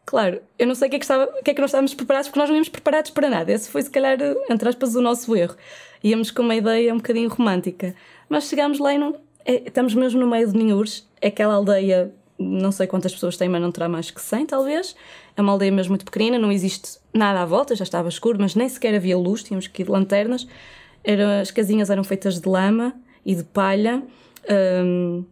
Claro, 0.05 0.39
eu 0.59 0.67
não 0.67 0.75
sei 0.75 0.87
o 0.87 0.89
que, 0.91 0.97
é 0.97 0.99
que, 0.99 1.05
estava, 1.05 1.27
que 1.43 1.49
é 1.49 1.53
que 1.53 1.59
nós 1.59 1.69
estávamos 1.71 1.93
preparados, 1.95 2.29
porque 2.29 2.39
nós 2.39 2.47
não 2.49 2.55
íamos 2.55 2.69
preparados 2.69 3.09
para 3.09 3.27
nada. 3.27 3.51
Esse 3.51 3.69
foi, 3.69 3.81
se 3.81 3.89
calhar, 3.89 4.17
entre 4.49 4.69
aspas, 4.69 4.95
o 4.95 5.01
nosso 5.01 5.35
erro. 5.35 5.55
Íamos 6.03 6.29
com 6.29 6.43
uma 6.43 6.55
ideia 6.55 6.93
um 6.93 6.97
bocadinho 6.97 7.27
romântica. 7.29 7.95
Mas 8.29 8.45
chegámos 8.47 8.77
lá 8.79 8.93
e 8.93 8.97
não. 8.99 9.15
é- 9.43 9.63
estamos 9.65 9.95
mesmo 9.95 10.19
no 10.19 10.27
meio 10.27 10.47
de 10.51 10.55
Ninhures, 10.57 11.07
aquela 11.23 11.55
aldeia, 11.55 12.13
não 12.37 12.71
sei 12.71 12.85
quantas 12.85 13.13
pessoas 13.13 13.35
tem, 13.37 13.49
mas 13.49 13.61
não 13.61 13.71
terá 13.71 13.89
mais 13.89 14.11
que 14.11 14.21
100, 14.21 14.45
talvez. 14.45 14.95
É 15.35 15.41
uma 15.41 15.51
aldeia 15.51 15.71
mesmo 15.71 15.91
muito 15.91 16.05
pequenina, 16.05 16.37
não 16.37 16.51
existe 16.51 16.99
nada 17.13 17.41
à 17.41 17.45
volta, 17.45 17.75
já 17.75 17.83
estava 17.83 18.07
escuro, 18.07 18.37
mas 18.39 18.53
nem 18.55 18.69
sequer 18.69 18.93
havia 18.95 19.17
luz, 19.17 19.41
tínhamos 19.43 19.67
que 19.67 19.81
ir 19.81 19.85
de 19.85 19.91
lanternas. 19.91 20.47
Era, 21.03 21.41
as 21.41 21.49
casinhas 21.51 21.89
eram 21.89 22.03
feitas 22.03 22.39
de 22.39 22.47
lama 22.47 22.93
e 23.25 23.33
de 23.35 23.43
palha. 23.43 24.03
hum, 24.83 25.23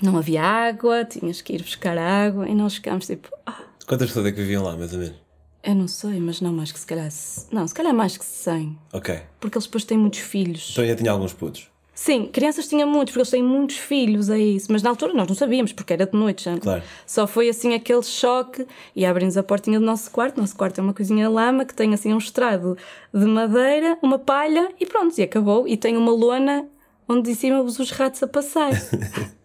não 0.00 0.16
havia 0.16 0.42
água, 0.42 1.04
tinhas 1.04 1.40
que 1.42 1.52
ir 1.54 1.62
buscar 1.62 1.96
água 1.98 2.48
e 2.48 2.54
nós 2.54 2.74
ficámos 2.76 3.06
tipo, 3.06 3.28
ah, 3.46 3.62
Quantas 3.86 4.08
pessoas 4.08 4.26
é 4.26 4.32
que 4.32 4.40
viviam 4.40 4.62
lá, 4.62 4.76
mais 4.76 4.92
ou 4.92 4.98
menos? 4.98 5.16
eu 5.64 5.76
não 5.76 5.86
sei, 5.86 6.18
mas 6.18 6.40
não 6.40 6.52
mais 6.52 6.72
que 6.72 6.80
se 6.80 6.86
calhar. 6.86 7.08
se- 7.10 7.46
Não, 7.54 7.66
se 7.68 7.72
calhar 7.74 7.94
mais 7.94 8.16
que 8.16 8.24
100. 8.24 8.76
Ok. 8.92 9.20
Porque 9.38 9.56
eles 9.56 9.66
depois 9.66 9.84
têm 9.84 9.96
muitos 9.96 10.18
filhos. 10.18 10.70
Então 10.72 10.84
já 10.84 10.96
tinha 10.96 11.12
alguns 11.12 11.32
putos. 11.32 11.68
Sim, 11.94 12.26
crianças 12.32 12.66
tinham 12.66 12.88
muitos, 12.88 13.12
porque 13.12 13.20
eles 13.20 13.30
têm 13.30 13.42
muitos 13.44 13.76
filhos, 13.76 14.28
é 14.28 14.38
isso. 14.38 14.72
Mas 14.72 14.82
na 14.82 14.90
altura 14.90 15.12
nós 15.14 15.28
não 15.28 15.36
sabíamos, 15.36 15.72
porque 15.72 15.92
era 15.92 16.04
de 16.06 16.16
noite 16.18 16.42
já. 16.44 16.58
Claro. 16.58 16.82
Só 17.06 17.26
foi 17.28 17.48
assim 17.48 17.74
aquele 17.74 18.02
choque 18.02 18.66
e 18.96 19.04
abrimos 19.06 19.36
a 19.36 19.42
portinha 19.42 19.78
do 19.78 19.86
nosso 19.86 20.10
quarto. 20.10 20.40
Nosso 20.40 20.56
quarto 20.56 20.80
é 20.80 20.82
uma 20.82 20.94
coisinha 20.94 21.28
lama 21.28 21.64
que 21.64 21.74
tem 21.74 21.94
assim 21.94 22.12
um 22.12 22.18
estrado 22.18 22.76
de 23.14 23.24
madeira, 23.26 23.96
uma 24.02 24.18
palha 24.18 24.72
e 24.80 24.86
pronto, 24.86 25.16
e 25.16 25.22
acabou. 25.22 25.68
E 25.68 25.76
tem 25.76 25.96
uma 25.96 26.10
lona 26.12 26.66
onde 27.08 27.30
em 27.30 27.34
cima 27.34 27.60
os 27.60 27.90
ratos 27.92 28.20
a 28.22 28.26
passar. 28.26 28.72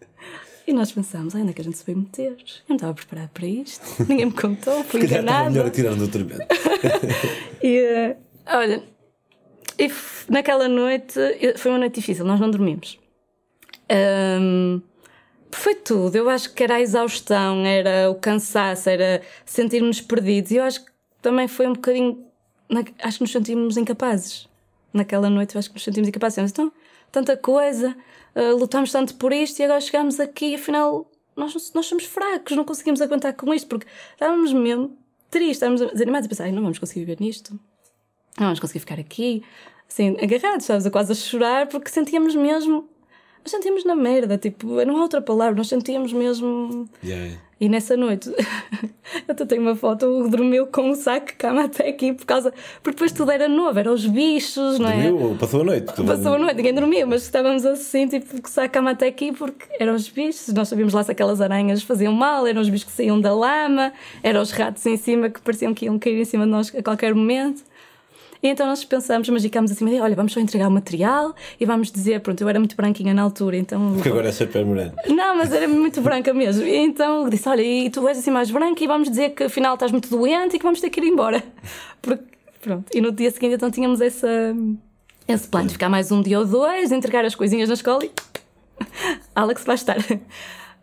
e 0.68 0.74
nós 0.74 0.92
pensámos, 0.92 1.34
"Ai, 1.34 1.42
onde 1.42 1.52
é 1.52 1.54
que 1.54 1.62
a 1.62 1.64
gente 1.64 1.78
se 1.78 1.86
veio 1.86 1.98
meter? 1.98 2.32
Eu 2.32 2.38
não 2.70 2.76
estava 2.76 2.94
preparado 2.94 3.30
para 3.30 3.48
isto. 3.48 3.86
Ninguém 4.08 4.26
me 4.28 4.32
contou, 4.34 4.84
fui 4.84 5.00
melhor 5.02 5.22
enganada. 5.22 5.66
a 5.66 5.70
tirar 5.72 5.92
do 5.96 6.08
doutoramento. 6.08 6.42
E 7.64 7.78
eh, 7.80 8.18
olha, 8.48 8.84
e 9.80 9.92
naquela 10.30 10.68
noite 10.68 11.20
foi 11.58 11.72
uma 11.72 11.80
noite 11.80 11.96
difícil, 11.96 12.24
nós 12.26 12.40
não 12.40 12.52
dormimos. 12.52 13.00
Ahm, 13.90 14.82
foi 15.52 15.76
tudo, 15.76 16.16
eu 16.16 16.30
acho 16.30 16.54
que 16.54 16.64
era 16.64 16.76
a 16.76 16.82
exaustão, 16.82 17.66
era 17.66 18.10
o 18.12 18.16
cansaço, 18.16 18.90
era 18.90 19.22
sentirmos 19.46 20.02
perdidos. 20.02 20.52
E 20.52 20.58
eu 20.58 20.64
acho 20.64 20.84
que 20.86 20.92
também 21.22 21.48
foi 21.48 21.68
um 21.68 21.74
bocadinho. 21.74 22.26
Acho 23.02 23.18
que 23.18 23.24
nos 23.24 23.32
sentimos 23.32 23.78
incapazes. 23.78 24.48
Naquela 24.94 25.30
noite, 25.30 25.56
eu 25.56 25.60
acho 25.60 25.70
que 25.70 25.76
nos 25.76 25.84
sentimos 25.84 26.10
incapazes. 26.10 26.52
Então, 26.52 26.72
tanta 27.12 27.36
coisa, 27.38 27.96
ah, 28.38 28.54
lutámos 28.54 28.92
tanto 28.92 29.16
por 29.16 29.34
isto 29.34 29.60
e 29.60 29.64
agora 29.64 29.82
chegamos 29.82 30.20
aqui 30.20 30.52
e 30.52 30.56
afinal 30.56 31.10
nós, 31.36 31.72
nós 31.74 31.86
somos 31.88 32.06
fracos, 32.06 32.56
não 32.56 32.64
conseguimos 32.64 33.02
aguentar 33.02 33.34
com 33.34 33.52
isto 33.52 33.68
porque 33.68 33.88
estávamos 34.14 34.54
mesmo 34.54 34.96
tristes, 35.30 35.58
estávamos 35.58 35.82
desanimados 35.92 36.28
a 36.28 36.30
pensar, 36.30 36.44
"Ai, 36.44 36.52
não 36.52 36.62
vamos 36.62 36.78
conseguir 36.78 37.00
viver 37.02 37.20
nisto, 37.20 37.54
não 38.38 38.46
vamos 38.46 38.60
conseguir 38.60 38.80
ficar 38.80 39.00
aqui, 39.00 39.44
assim, 39.90 40.16
agarrados, 40.22 40.64
estávamos 40.64 40.88
quase 40.90 41.12
a 41.12 41.16
chorar 41.16 41.68
porque 41.68 41.90
sentíamos 41.90 42.36
mesmo, 42.36 42.88
nós 43.44 43.52
sentíamos 43.52 43.86
na 43.86 43.96
merda, 43.96 44.38
tipo, 44.38 44.68
não 44.86 44.98
há 44.98 45.02
outra 45.02 45.22
palavra, 45.22 45.56
nós 45.56 45.68
sentíamos 45.68 46.14
mesmo. 46.14 46.88
Yeah. 47.04 47.38
E 47.60 47.68
nessa 47.68 47.98
noite, 47.98 48.30
eu 48.38 48.44
até 49.30 49.44
tenho 49.44 49.64
uma 49.64 49.76
foto, 49.76 50.06
o 50.06 50.30
dormiu 50.30 50.68
com 50.68 50.92
um 50.92 50.96
saco 50.96 51.28
de 51.28 51.34
cama 51.34 51.64
até 51.64 51.90
aqui 51.90 52.14
por 52.14 52.26
causa. 52.26 52.54
Porque 52.84 52.92
depois 52.92 53.12
tudo 53.12 53.32
era 53.32 53.50
novo, 53.50 53.80
eram 53.80 53.94
os 53.94 54.06
bichos, 54.06 54.78
não 54.78 54.90
é? 54.90 55.10
Dormiu 55.10 55.30
ou 55.30 55.36
passou 55.36 55.62
a 55.62 55.64
noite? 55.64 55.86
Passou 55.86 56.36
a 56.36 56.38
noite, 56.38 56.56
ninguém 56.56 56.74
dormia, 56.74 57.08
mas 57.08 57.24
estávamos 57.24 57.66
assim, 57.66 58.08
tipo, 58.08 58.42
com 58.42 58.62
a 58.62 58.70
cama 58.70 58.92
até 58.92 59.08
aqui, 59.08 59.32
porque 59.32 59.66
eram 59.80 59.96
os 59.96 60.08
bichos. 60.08 60.54
Nós 60.54 60.68
sabíamos 60.68 60.94
lá 60.94 61.04
se 61.04 61.12
aquelas 61.12 61.42
aranhas 61.42 61.82
faziam 61.82 62.14
mal, 62.14 62.46
eram 62.46 62.62
os 62.62 62.70
bichos 62.70 62.86
que 62.86 62.96
saíam 62.96 63.20
da 63.20 63.34
lama, 63.34 63.92
eram 64.22 64.42
os 64.42 64.52
ratos 64.52 64.86
em 64.86 64.98
cima 64.98 65.30
que 65.30 65.42
pareciam 65.42 65.74
que 65.74 65.86
iam 65.86 65.98
cair 65.98 66.20
em 66.20 66.26
cima 66.26 66.44
de 66.46 66.52
nós 66.52 66.74
a 66.76 66.84
qualquer 66.84 67.16
momento. 67.16 67.64
E 68.42 68.48
então 68.48 68.68
nós 68.68 68.84
pensámos, 68.84 69.28
magicámos 69.30 69.72
assim, 69.72 70.00
olha, 70.00 70.16
vamos 70.16 70.34
só 70.34 70.40
entregar 70.40 70.68
o 70.68 70.72
material 70.72 71.36
e 71.60 71.66
vamos 71.66 71.92
dizer, 71.92 72.22
pronto, 72.22 72.42
eu 72.42 72.50
era 72.50 72.60
muito 72.60 72.76
branquinha 72.76 73.14
na 73.14 73.22
altura, 73.22 73.58
então. 73.58 73.94
Porque 73.94 74.10
agora 74.10 74.30
é 74.30 74.32
super 74.32 74.66
morena. 74.66 74.94
Não, 75.08 75.38
mas 75.38 75.52
era 75.52 75.68
muito 75.68 76.02
branca 76.02 76.34
mesmo. 76.34 76.66
E 76.66 76.76
então 76.76 77.30
disse, 77.30 77.48
olha, 77.50 77.62
e 77.62 77.90
tu 77.90 78.08
és 78.08 78.18
assim 78.18 78.32
mais 78.32 78.52
branca 78.52 78.84
e 78.84 78.88
vamos 78.88 79.10
dizer 79.10 79.32
que 79.32 79.44
afinal 79.44 79.74
estás 79.74 79.92
muito 79.92 80.10
doente 80.10 80.56
e 80.56 80.60
que 80.60 80.64
vamos 80.64 80.80
ter 80.80 80.90
que 80.90 81.00
ir 81.00 81.08
embora. 81.08 81.44
Porque, 82.02 82.24
pronto. 82.62 82.86
E 82.94 83.02
no 83.02 83.12
dia 83.12 83.32
seguinte 83.32 83.56
então 83.56 83.72
tínhamos 83.72 84.02
essa, 84.02 84.56
esse 85.28 85.48
plano 85.48 85.68
de 85.68 85.74
ficar 85.74 85.90
mais 85.90 86.12
um 86.12 86.22
dia 86.22 86.40
ou 86.40 86.46
dois, 86.46 86.92
entregar 86.92 87.26
as 87.26 87.36
coisinhas 87.36 87.70
na 87.70 87.76
escola 87.76 88.06
e. 88.06 88.12
Alex 89.36 89.64
vai 89.66 89.76
estar. 89.76 89.98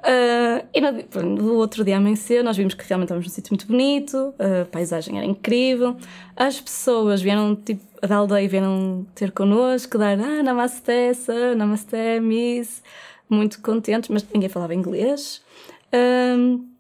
Uh, 0.05 0.67
e 0.75 0.81
no, 0.83 1.23
no, 1.23 1.55
outro 1.55 1.83
dia 1.83 1.97
amanhecer, 1.97 2.45
nós 2.45 2.59
vimos 2.59 2.75
que 2.75 2.85
realmente 2.87 3.07
estávamos 3.07 3.27
num 3.27 3.33
sítio 3.33 3.53
muito 3.53 3.67
bonito, 3.67 4.35
a 4.39 4.67
paisagem 4.67 5.17
era 5.17 5.27
incrível, 5.27 5.97
as 6.37 6.61
pessoas 6.61 7.23
vieram, 7.23 7.57
tipo, 7.57 7.83
da 8.07 8.17
aldeia 8.17 8.47
vieram 8.47 9.07
ter 9.15 9.33
connosco, 9.33 9.97
dar 9.97 10.21
ah, 10.21 10.43
Namaste, 10.43 11.15
sir, 11.15 11.57
Namaste, 11.57 12.21
Miss, 12.21 12.83
muito 13.31 13.63
contentes, 13.63 14.11
mas 14.11 14.27
ninguém 14.31 14.51
falava 14.51 14.75
inglês. 14.75 15.41
Uh, 15.89 16.74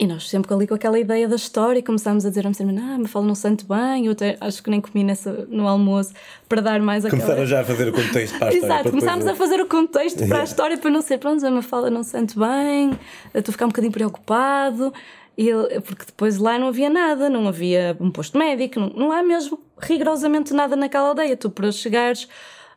e 0.00 0.06
nós 0.06 0.28
sempre 0.28 0.54
ali 0.54 0.66
com 0.66 0.74
aquela 0.74 0.98
ideia 0.98 1.26
da 1.26 1.34
história 1.34 1.82
começámos 1.82 2.24
a 2.24 2.28
dizer 2.28 2.46
a 2.46 2.50
ah, 2.50 2.98
me 2.98 3.08
fala 3.08 3.26
não 3.26 3.34
santo 3.34 3.66
bem, 3.66 4.06
eu 4.06 4.12
até 4.12 4.36
acho 4.40 4.62
que 4.62 4.70
nem 4.70 4.80
comi 4.80 5.02
nessa, 5.02 5.46
no 5.48 5.66
almoço 5.66 6.12
para 6.48 6.62
dar 6.62 6.80
mais 6.80 7.04
aquela... 7.04 7.20
Começaram 7.20 7.46
já 7.46 7.60
a 7.60 7.64
fazer 7.64 7.88
o 7.88 7.92
contexto 7.92 8.38
para 8.38 8.48
a 8.48 8.52
história. 8.52 8.74
Exato, 8.74 8.90
começámos 8.90 9.24
depois... 9.24 9.40
a 9.40 9.44
fazer 9.44 9.60
o 9.60 9.66
contexto 9.66 10.28
para 10.28 10.40
a 10.40 10.44
história 10.44 10.78
para 10.78 10.90
não 10.90 11.02
ser, 11.02 11.18
pronto, 11.18 11.44
a 11.44 11.50
me 11.50 11.62
fala 11.62 11.90
não 11.90 12.04
santo 12.04 12.38
bem, 12.38 12.98
estou 13.34 13.50
a 13.50 13.52
ficar 13.52 13.64
um 13.64 13.68
bocadinho 13.68 13.92
preocupado, 13.92 14.92
e 15.36 15.52
porque 15.82 16.04
depois 16.04 16.36
lá 16.38 16.58
não 16.58 16.68
havia 16.68 16.90
nada, 16.90 17.28
não 17.30 17.46
havia 17.46 17.96
um 18.00 18.10
posto 18.10 18.36
médico, 18.36 18.80
não, 18.80 18.88
não 18.90 19.12
há 19.12 19.22
mesmo 19.22 19.58
rigorosamente 19.80 20.52
nada 20.52 20.74
naquela 20.74 21.08
aldeia. 21.10 21.36
Tu 21.36 21.48
para 21.48 21.70
chegares 21.70 22.28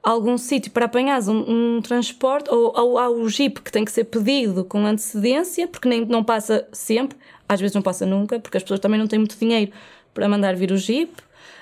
algum 0.03 0.37
sítio 0.37 0.71
para 0.71 0.85
apanhares 0.85 1.27
um, 1.27 1.77
um 1.77 1.81
transporte 1.81 2.49
ou, 2.49 2.73
ou 2.75 2.97
ao 2.97 3.29
jeep 3.29 3.61
que 3.61 3.71
tem 3.71 3.85
que 3.85 3.91
ser 3.91 4.05
pedido 4.05 4.65
com 4.65 4.85
antecedência, 4.85 5.67
porque 5.67 5.87
nem 5.87 6.05
não 6.05 6.23
passa 6.23 6.67
sempre, 6.71 7.17
às 7.47 7.59
vezes 7.59 7.75
não 7.75 7.81
passa 7.81 8.05
nunca, 8.05 8.39
porque 8.39 8.57
as 8.57 8.63
pessoas 8.63 8.79
também 8.79 8.99
não 8.99 9.07
têm 9.07 9.19
muito 9.19 9.37
dinheiro 9.37 9.71
para 10.13 10.27
mandar 10.27 10.55
vir 10.55 10.71
o 10.71 10.77
jeep. 10.77 11.11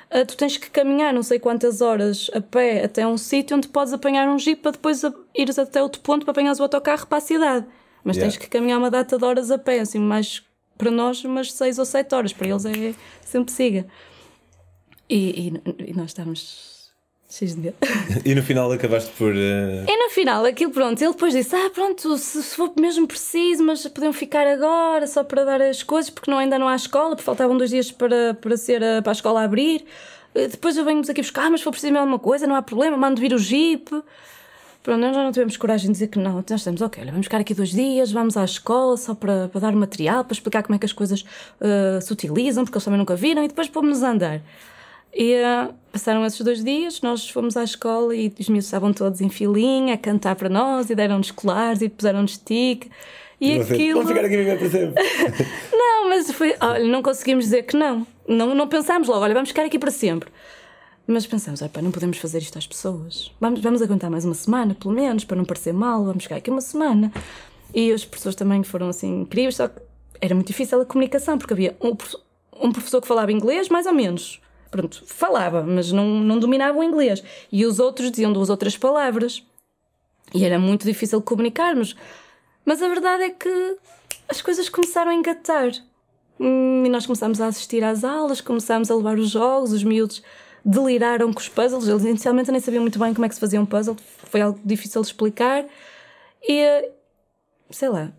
Uh, 0.10 0.26
tu 0.26 0.36
tens 0.36 0.58
que 0.58 0.72
caminhar 0.72 1.14
não 1.14 1.22
sei 1.22 1.38
quantas 1.38 1.82
horas 1.82 2.32
a 2.34 2.42
pé 2.42 2.84
até 2.84 3.06
um 3.06 3.18
sítio 3.18 3.56
onde 3.56 3.68
podes 3.68 3.94
apanhar 3.94 4.28
um 4.28 4.40
jeep 4.40 4.62
para 4.62 4.72
depois 4.72 5.04
ires 5.36 5.60
até 5.60 5.84
outro 5.84 6.02
ponto 6.02 6.26
para 6.26 6.32
apanhares 6.32 6.60
o 6.60 6.64
autocarro 6.64 7.06
para 7.06 7.20
a 7.20 7.22
cidade. 7.22 7.66
Mas 8.04 8.16
yeah. 8.16 8.32
tens 8.32 8.42
que 8.42 8.50
caminhar 8.50 8.80
uma 8.80 8.90
data 8.90 9.18
de 9.18 9.26
horas 9.26 9.52
a 9.52 9.58
pé, 9.58 9.82
assim, 9.82 10.00
mais 10.00 10.42
para 10.78 10.90
nós 10.90 11.24
umas 11.26 11.52
6 11.52 11.78
ou 11.78 11.86
7 11.86 12.16
horas, 12.16 12.34
para 12.34 12.48
eles 12.48 12.66
é 12.66 12.96
sempre 13.22 13.52
siga. 13.52 13.86
E, 15.10 15.52
e, 15.78 15.90
e 15.90 15.94
nós 15.94 16.12
estávamos 16.12 16.79
De. 17.30 17.74
E 18.26 18.34
no 18.34 18.42
final 18.42 18.72
acabaste 18.72 19.12
por. 19.12 19.32
Uh... 19.32 19.86
E 19.88 20.04
no 20.04 20.10
final, 20.10 20.44
aquilo 20.46 20.72
pronto, 20.72 21.00
ele 21.00 21.12
depois 21.12 21.32
disse: 21.32 21.56
Ah, 21.56 21.70
pronto, 21.70 22.18
se, 22.18 22.42
se 22.42 22.56
for 22.56 22.74
mesmo 22.76 23.08
preciso, 23.08 23.64
mas 23.64 23.86
podiam 23.88 24.12
ficar 24.12 24.48
agora 24.48 25.06
só 25.06 25.24
para 25.24 25.46
dar 25.46 25.62
as 25.62 25.84
coisas, 25.84 26.10
porque 26.10 26.30
não, 26.30 26.40
ainda 26.40 26.58
não 26.58 26.68
há 26.68 26.76
escola, 26.76 27.10
porque 27.10 27.24
faltavam 27.24 27.56
dois 27.56 27.70
dias 27.70 27.92
para, 27.92 28.34
para, 28.34 28.58
ser 28.58 28.84
a, 28.84 29.04
para 29.04 29.12
a 29.12 29.14
escola 29.14 29.44
abrir. 29.44 29.86
Eh, 30.34 30.48
depois 30.48 30.76
eu 30.76 30.84
venho-vos 30.84 31.08
aqui 31.08 31.22
buscar, 31.22 31.52
mas 31.52 31.60
se 31.60 31.66
for 31.66 31.72
preciso 31.72 31.94
mesmo 31.94 32.02
alguma 32.02 32.18
coisa, 32.18 32.48
não 32.48 32.56
há 32.56 32.64
problema, 32.64 32.98
mando 32.98 33.22
vir 33.22 33.32
o 33.32 33.38
jeep. 33.38 33.90
Pronto, 34.82 35.00
nós 35.00 35.16
já 35.16 35.24
não 35.24 35.32
tivemos 35.32 35.56
coragem 35.56 35.88
de 35.88 35.94
dizer 35.94 36.08
que 36.08 36.18
não. 36.18 36.44
Nós 36.50 36.62
estamos, 36.62 36.82
ok, 36.82 37.06
vamos 37.06 37.28
ficar 37.28 37.42
aqui 37.42 37.54
dois 37.54 37.70
dias, 37.70 38.12
vamos 38.12 38.38
à 38.38 38.44
escola 38.44 38.98
só 38.98 39.14
para, 39.14 39.50
para 39.50 39.62
dar 39.62 39.74
material, 39.74 40.24
para 40.24 40.34
explicar 40.34 40.64
como 40.64 40.76
é 40.76 40.80
que 40.80 40.86
as 40.86 40.94
coisas 40.94 41.22
uh, 41.22 42.02
se 42.02 42.12
utilizam, 42.12 42.64
porque 42.64 42.78
eles 42.78 42.86
também 42.86 42.98
nunca 42.98 43.16
viram, 43.16 43.44
e 43.44 43.48
depois 43.48 43.70
pomos-nos 43.70 44.04
a 44.04 44.10
andar. 44.10 44.42
E 45.14 45.36
uh, 45.36 45.74
passaram 45.92 46.26
esses 46.26 46.40
dois 46.42 46.64
dias, 46.64 47.02
nós 47.02 47.30
fomos 47.30 47.58
à 47.58 47.64
escola 47.64 48.16
e 48.16 48.34
os 48.40 48.48
miúdos 48.48 48.66
estavam 48.66 48.94
todos 48.94 49.22
em 49.22 49.30
filinha 49.30 49.96
a 49.96 49.98
cantar 49.98 50.36
para 50.36 50.50
nós 50.50 50.90
e 50.90 50.96
deram-nos 50.96 51.32
colares 51.32 51.82
e 51.82 51.90
puseram-nos 51.90 52.38
tique. 52.38 52.90
E 53.42 53.58
Você, 53.58 53.74
aquilo. 53.74 54.04
Vamos 54.04 54.10
ficar 54.10 54.26
aqui 54.26 54.38
viver 54.38 54.60
para 54.60 54.70
sempre. 54.70 55.04
não, 55.72 56.10
mas 56.10 56.32
foi. 56.32 56.56
Olha, 56.60 56.84
não 56.86 57.02
conseguimos 57.02 57.46
dizer 57.46 57.64
que 57.64 57.76
não. 57.76 58.06
Não, 58.28 58.54
não 58.54 58.68
pensámos 58.68 59.08
logo, 59.08 59.22
olha, 59.22 59.34
vamos 59.34 59.50
ficar 59.50 59.66
aqui 59.66 59.80
para 59.80 59.92
sempre. 59.92 60.30
Mas 61.08 61.26
pensamos, 61.26 61.64
olha, 61.64 61.72
não 61.82 61.90
podemos 61.90 62.20
fazer 62.20 62.38
isto 62.38 62.56
às 62.58 62.68
pessoas. 62.68 63.32
Vamos, 63.42 63.62
vamos 63.62 63.82
aguentar 63.82 64.12
mais 64.12 64.26
uma 64.26 64.36
semana, 64.36 64.76
pelo 64.76 64.94
menos, 64.94 65.24
para 65.24 65.36
não 65.36 65.44
parecer 65.44 65.74
mal, 65.74 66.06
vamos 66.06 66.24
ficar 66.24 66.36
aqui 66.36 66.52
uma 66.52 66.62
semana. 66.62 67.12
E 67.74 67.92
as 67.92 68.06
pessoas 68.06 68.36
também 68.36 68.62
foram 68.62 68.90
assim 68.90 69.22
incríveis, 69.22 69.56
só 69.56 69.68
que 69.68 69.82
era 70.22 70.36
muito 70.36 70.48
difícil 70.48 70.80
a 70.80 70.86
comunicação, 70.86 71.40
porque 71.40 71.54
havia 71.54 71.76
um, 71.82 71.96
um 72.62 72.72
professor 72.72 73.02
que 73.02 73.08
falava 73.08 73.32
inglês, 73.32 73.70
mais 73.70 73.88
ou 73.88 73.94
menos 73.94 74.40
pronto, 74.70 75.04
falava, 75.06 75.64
mas 75.64 75.92
não, 75.92 76.06
não 76.20 76.40
dominava 76.40 76.78
o 76.78 76.84
inglês. 76.84 77.24
E 77.52 77.66
os 77.66 77.80
outros 77.80 78.12
diziam 78.12 78.32
duas 78.32 78.50
outras 78.50 78.78
palavras. 78.78 79.44
E 80.34 80.46
era 80.46 80.60
muito 80.60 80.86
difícil 80.86 81.22
comunicarmos. 81.22 81.96
Mas 82.64 82.82
a 82.82 82.88
verdade 82.88 83.24
é 83.24 83.30
que 83.30 83.78
as 84.28 84.42
coisas 84.42 84.70
começaram 84.70 85.12
a 85.12 85.16
engatar. 85.16 85.72
Hum, 86.40 86.84
e 86.86 86.90
nós 86.90 87.06
começámos 87.06 87.42
a 87.42 87.48
assistir 87.48 87.84
às 87.84 88.04
aulas, 88.04 88.42
começámos 88.42 88.90
a 88.90 88.96
levar 88.96 89.18
os 89.18 89.30
jogos, 89.30 89.74
os 89.74 89.84
miúdos 89.84 90.22
deliraram 90.64 91.34
com 91.34 91.40
os 91.40 91.50
puzzles. 91.50 91.88
Eles 91.88 92.06
inicialmente 92.06 92.52
nem 92.52 92.62
sabiam 92.62 92.82
muito 92.82 93.00
bem 93.00 93.14
como 93.14 93.26
é 93.26 93.30
que 93.30 93.36
se 93.36 93.42
fazia 93.42 93.60
um 93.60 93.66
puzzle, 93.66 93.98
foi 94.26 94.42
algo 94.42 94.60
difícil 94.64 95.02
de 95.02 95.08
explicar. 95.08 95.66
E 96.48 96.90
sei 97.72 97.90
lá, 97.90 98.12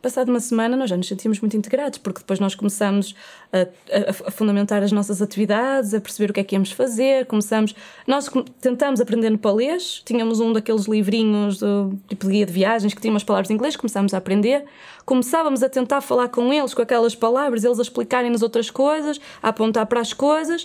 passado 0.00 0.28
uma 0.28 0.38
semana 0.38 0.76
nós 0.76 0.88
já 0.88 0.96
nos 0.96 1.08
sentimos 1.08 1.40
muito 1.40 1.56
integrados, 1.56 1.98
porque 1.98 2.20
depois 2.20 2.38
nós 2.38 2.54
começamos 2.54 3.16
a, 3.52 3.62
a, 3.62 4.28
a, 4.28 4.30
fundamentar 4.30 4.82
as 4.82 4.92
nossas 4.92 5.20
atividades, 5.20 5.92
a 5.92 6.00
perceber 6.00 6.30
o 6.30 6.34
que 6.34 6.40
é 6.40 6.44
que 6.44 6.54
íamos 6.54 6.70
fazer, 6.70 7.26
começamos, 7.26 7.74
nós 8.06 8.30
tentamos 8.60 9.00
aprender 9.00 9.30
no 9.30 9.38
palês, 9.38 10.02
tínhamos 10.04 10.38
um 10.38 10.52
daqueles 10.52 10.86
livrinhos 10.86 11.58
do 11.58 11.98
tipo 12.06 12.26
de 12.26 12.32
guia 12.32 12.46
de 12.46 12.52
viagens 12.52 12.94
que 12.94 13.00
tinha 13.00 13.12
umas 13.12 13.24
palavras 13.24 13.50
em 13.50 13.54
inglês, 13.54 13.74
começámos 13.74 14.14
a 14.14 14.18
aprender, 14.18 14.64
começávamos 15.04 15.64
a 15.64 15.68
tentar 15.68 16.00
falar 16.00 16.28
com 16.28 16.52
eles 16.52 16.72
com 16.72 16.82
aquelas 16.82 17.16
palavras, 17.16 17.64
eles 17.64 17.80
a 17.80 17.82
explicarem-nos 17.82 18.42
outras 18.42 18.70
coisas, 18.70 19.20
a 19.42 19.48
apontar 19.48 19.86
para 19.86 20.00
as 20.00 20.12
coisas, 20.12 20.64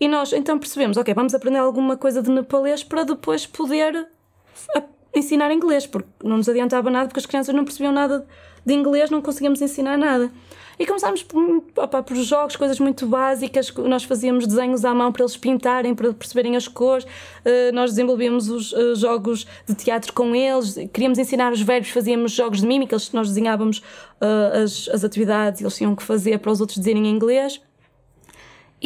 e 0.00 0.08
nós 0.08 0.32
então 0.32 0.58
percebemos, 0.58 0.96
ok, 0.96 1.12
vamos 1.12 1.34
aprender 1.34 1.58
alguma 1.58 1.96
coisa 1.98 2.22
de 2.22 2.30
nepalês 2.30 2.82
para 2.82 3.04
depois 3.04 3.44
poder 3.44 4.08
ensinar 5.18 5.52
inglês, 5.52 5.86
porque 5.86 6.08
não 6.22 6.36
nos 6.38 6.48
adiantava 6.48 6.90
nada, 6.90 7.08
porque 7.08 7.20
as 7.20 7.26
crianças 7.26 7.54
não 7.54 7.64
percebiam 7.64 7.92
nada 7.92 8.26
de 8.64 8.74
inglês, 8.74 9.10
não 9.10 9.22
conseguíamos 9.22 9.60
ensinar 9.62 9.96
nada. 9.96 10.30
E 10.78 10.84
começámos 10.84 11.22
por, 11.22 11.64
opa, 11.76 12.02
por 12.02 12.16
jogos, 12.16 12.54
coisas 12.54 12.78
muito 12.78 13.06
básicas. 13.06 13.72
Nós 13.72 14.04
fazíamos 14.04 14.46
desenhos 14.46 14.84
à 14.84 14.92
mão 14.94 15.10
para 15.10 15.22
eles 15.22 15.36
pintarem, 15.36 15.94
para 15.94 16.12
perceberem 16.12 16.54
as 16.54 16.68
cores. 16.68 17.04
Uh, 17.04 17.72
nós 17.72 17.92
desenvolvíamos 17.92 18.50
os 18.50 18.72
uh, 18.72 18.94
jogos 18.94 19.46
de 19.66 19.74
teatro 19.74 20.12
com 20.12 20.34
eles. 20.34 20.74
Queríamos 20.92 21.18
ensinar 21.18 21.50
os 21.50 21.62
verbos, 21.62 21.88
fazíamos 21.88 22.32
jogos 22.32 22.60
de 22.60 22.66
mímica. 22.66 22.96
Nós 23.14 23.28
desenhávamos 23.28 23.78
uh, 23.78 24.62
as, 24.64 24.88
as 24.92 25.02
atividades 25.02 25.62
eles 25.62 25.74
tinham 25.76 25.96
que 25.96 26.02
fazer 26.02 26.38
para 26.40 26.52
os 26.52 26.60
outros 26.60 26.78
dizerem 26.78 27.06
em 27.06 27.10
inglês 27.10 27.60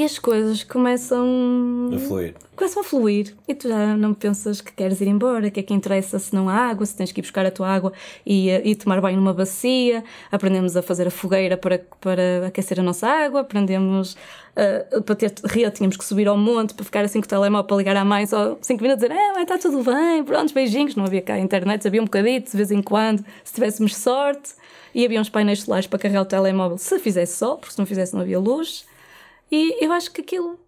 e 0.00 0.04
as 0.04 0.18
coisas 0.18 0.64
começam 0.64 1.90
a 1.94 1.98
fluir. 1.98 2.34
Começam 2.56 2.80
a 2.80 2.84
fluir 2.84 3.34
e 3.46 3.54
tu 3.54 3.68
já 3.68 3.94
não 3.94 4.14
pensas 4.14 4.62
que 4.62 4.72
queres 4.72 4.98
ir 5.02 5.08
embora, 5.08 5.50
que 5.50 5.60
é 5.60 5.62
que 5.62 5.74
interessa 5.74 6.18
se 6.18 6.34
não 6.34 6.48
há 6.48 6.54
água, 6.54 6.86
se 6.86 6.96
tens 6.96 7.12
que 7.12 7.20
ir 7.20 7.22
buscar 7.22 7.44
a 7.44 7.50
tua 7.50 7.68
água 7.68 7.92
e, 8.24 8.48
e 8.48 8.74
tomar 8.74 8.98
banho 9.02 9.18
numa 9.18 9.34
bacia. 9.34 10.02
Aprendemos 10.32 10.74
a 10.74 10.80
fazer 10.80 11.06
a 11.06 11.10
fogueira 11.10 11.58
para, 11.58 11.82
para 12.00 12.46
aquecer 12.46 12.80
a 12.80 12.82
nossa 12.82 13.06
água, 13.06 13.42
aprendemos 13.42 14.16
uh, 14.56 15.02
para 15.02 15.14
ter 15.14 15.34
ria, 15.44 15.70
tínhamos 15.70 15.98
que 15.98 16.04
subir 16.04 16.28
ao 16.28 16.36
monte 16.38 16.72
para 16.72 16.84
ficar 16.84 17.04
assim 17.04 17.20
com 17.20 17.26
o 17.26 17.28
telemóvel 17.28 17.66
para 17.66 17.76
ligar 17.76 17.96
à 17.96 18.04
mãe, 18.04 18.24
só 18.24 18.56
5 18.58 18.82
minutos 18.82 19.02
dizer, 19.02 19.14
é, 19.14 19.32
mãe, 19.34 19.42
está 19.42 19.58
tudo 19.58 19.82
bem, 19.84 20.24
pronto, 20.24 20.54
beijinhos. 20.54 20.96
Não 20.96 21.04
havia 21.04 21.20
cá 21.20 21.38
internet, 21.38 21.86
havia 21.86 22.00
um 22.00 22.06
bocadito 22.06 22.52
de 22.52 22.56
vez 22.56 22.70
em 22.70 22.80
quando, 22.80 23.22
se 23.44 23.52
tivéssemos 23.52 23.94
sorte. 23.96 24.54
E 24.94 25.04
havia 25.04 25.20
uns 25.20 25.28
painéis 25.28 25.62
solares 25.62 25.86
para 25.86 25.98
carregar 25.98 26.22
o 26.22 26.24
telemóvel 26.24 26.78
se 26.78 26.98
fizesse 26.98 27.36
sol, 27.36 27.58
porque 27.58 27.72
se 27.72 27.78
não 27.78 27.84
fizesse 27.84 28.14
não 28.14 28.22
havia 28.22 28.40
luz. 28.40 28.88
E 29.50 29.84
eu 29.84 29.92
acho 29.92 30.10
que 30.10 30.20
aquilo. 30.20 30.58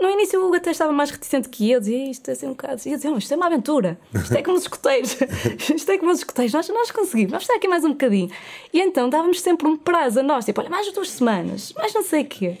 No 0.00 0.10
início 0.10 0.40
o 0.40 0.46
Hugo 0.46 0.56
até 0.56 0.72
estava 0.72 0.92
mais 0.92 1.10
reticente 1.10 1.48
que 1.48 1.70
eu, 1.70 1.78
dizia 1.78 2.10
isto 2.10 2.28
é 2.28 2.32
assim 2.32 2.46
um 2.46 2.50
bocado. 2.50 2.82
E 2.84 2.90
eu 2.90 2.96
dizia, 2.96 3.12
oh, 3.12 3.16
isto 3.16 3.32
é 3.32 3.36
uma 3.36 3.46
aventura, 3.46 3.98
isto 4.12 4.34
é 4.34 4.42
como 4.42 4.56
os 4.56 4.64
escoteiros, 4.64 5.16
isto 5.74 5.90
é 5.90 5.98
como 5.98 6.10
os 6.10 6.18
escoteiros, 6.18 6.52
nós, 6.52 6.68
nós 6.68 6.90
conseguimos, 6.90 7.30
vamos 7.30 7.44
estar 7.44 7.54
aqui 7.54 7.68
mais 7.68 7.84
um 7.84 7.90
bocadinho. 7.90 8.28
E 8.72 8.80
então 8.80 9.08
dávamos 9.08 9.40
sempre 9.40 9.68
um 9.68 9.76
prazo 9.76 10.20
a 10.20 10.22
nós, 10.22 10.44
tipo, 10.44 10.60
olha, 10.60 10.68
mais 10.68 10.92
duas 10.92 11.10
semanas, 11.10 11.72
mais 11.76 11.94
não 11.94 12.02
sei 12.02 12.22
o 12.22 12.26
quê. 12.26 12.58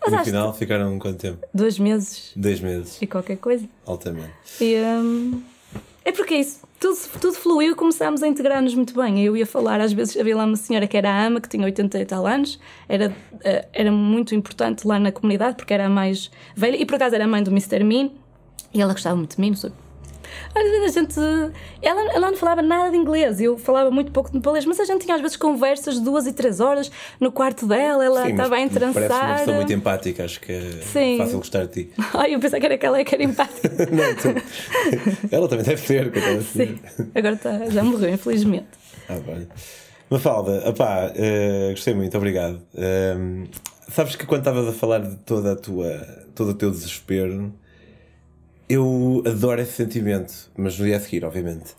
Mas 0.00 0.12
no 0.12 0.24
final 0.24 0.54
ficaram 0.54 0.96
quanto 0.98 1.18
tempo? 1.18 1.44
Dois 1.52 1.78
meses. 1.78 2.30
Dois 2.36 2.60
meses. 2.60 3.02
E 3.02 3.06
qualquer 3.06 3.38
coisa. 3.38 3.66
Altamente. 3.84 4.30
E, 4.60 4.76
um, 4.76 5.42
é 6.04 6.12
porque 6.12 6.34
é 6.34 6.40
isso 6.40 6.67
tudo, 6.78 6.96
tudo 7.20 7.34
fluiu 7.34 7.72
e 7.72 7.74
começámos 7.74 8.22
a 8.22 8.28
integrar-nos 8.28 8.74
muito 8.74 8.94
bem. 8.94 9.22
Eu 9.24 9.36
ia 9.36 9.46
falar, 9.46 9.80
às 9.80 9.92
vezes 9.92 10.16
havia 10.16 10.36
lá 10.36 10.44
uma 10.44 10.56
senhora 10.56 10.86
que 10.86 10.96
era 10.96 11.26
ama, 11.26 11.40
que 11.40 11.48
tinha 11.48 11.64
80 11.64 11.98
e 11.98 12.04
tal 12.04 12.26
anos, 12.26 12.58
era, 12.88 13.14
eh, 13.44 13.66
era 13.72 13.90
muito 13.90 14.34
importante 14.34 14.86
lá 14.86 14.98
na 14.98 15.10
comunidade, 15.10 15.56
porque 15.56 15.74
era 15.74 15.86
a 15.86 15.88
mais 15.88 16.30
velha, 16.54 16.76
e 16.76 16.86
por 16.86 16.94
acaso 16.94 17.14
era 17.14 17.24
a 17.24 17.28
mãe 17.28 17.42
do 17.42 17.50
Mr. 17.50 17.82
Mean, 17.82 18.10
e 18.72 18.80
ela 18.80 18.92
gostava 18.92 19.16
muito 19.16 19.36
de 19.36 19.40
mim, 19.40 19.52
Às 20.54 20.62
vezes 20.62 20.96
a 20.96 21.00
gente. 21.00 21.20
Ela, 21.82 22.12
ela 22.14 22.30
não 22.30 22.36
falava 22.36 22.62
nada 22.62 22.90
de 22.90 22.96
inglês, 22.96 23.40
eu 23.40 23.56
falava 23.58 23.90
muito 23.90 24.10
pouco 24.12 24.30
de 24.30 24.36
nepalês, 24.36 24.64
mas 24.64 24.78
a 24.80 24.84
gente 24.84 25.02
tinha 25.04 25.14
às 25.14 25.20
vezes 25.20 25.36
conversas 25.36 25.94
de 25.94 26.00
duas 26.00 26.26
e 26.26 26.32
três 26.32 26.60
horas 26.60 26.90
no 27.20 27.30
quarto 27.32 27.66
dela, 27.66 28.04
ela 28.04 28.22
Sim, 28.24 28.30
estava 28.32 28.56
a 28.56 28.58
Parece 28.58 28.76
uma 28.78 28.92
entrançar. 28.92 29.38
pessoa 29.38 29.56
muito 29.56 29.72
empática, 29.72 30.24
acho 30.24 30.40
que 30.40 30.52
é 30.52 30.70
Sim. 30.82 31.18
fácil 31.18 31.38
gostar 31.38 31.66
de 31.66 31.84
ti. 31.84 31.92
Ai, 32.14 32.34
eu 32.34 32.40
pensei 32.40 32.58
que 32.60 32.66
era 32.66 32.74
aquela 32.74 33.04
que 33.04 33.14
era 33.14 33.24
empática. 33.24 33.68
Não, 33.90 34.14
tu- 34.16 35.28
Ela 35.30 35.48
também 35.48 35.64
deve 35.64 35.80
ser, 35.80 36.10
coitada. 36.12 36.40
Sim, 36.42 36.78
agora 37.14 37.36
tá, 37.36 37.66
já 37.70 37.82
morreu, 37.84 38.10
infelizmente. 38.10 38.66
Ah, 39.08 39.18
olha. 39.26 39.48
Mafalda, 40.10 40.68
opá, 40.68 41.12
eh, 41.14 41.68
gostei 41.72 41.92
muito, 41.94 42.16
obrigado. 42.16 42.60
Ehm, 42.74 43.44
sabes 43.92 44.16
que 44.16 44.24
quando 44.26 44.40
estavas 44.40 44.66
a 44.68 44.72
falar 44.72 45.00
de 45.00 45.16
toda 45.16 45.52
a 45.52 45.56
tua, 45.56 45.90
todo 46.34 46.50
o 46.50 46.54
teu 46.54 46.70
desespero, 46.70 47.52
eu 48.68 48.84
adoro 49.26 49.60
esse 49.60 49.72
sentimento, 49.72 50.50
mas 50.56 50.78
no 50.78 50.84
dia 50.84 50.96
a 50.96 51.00
seguir, 51.00 51.24
obviamente. 51.24 51.74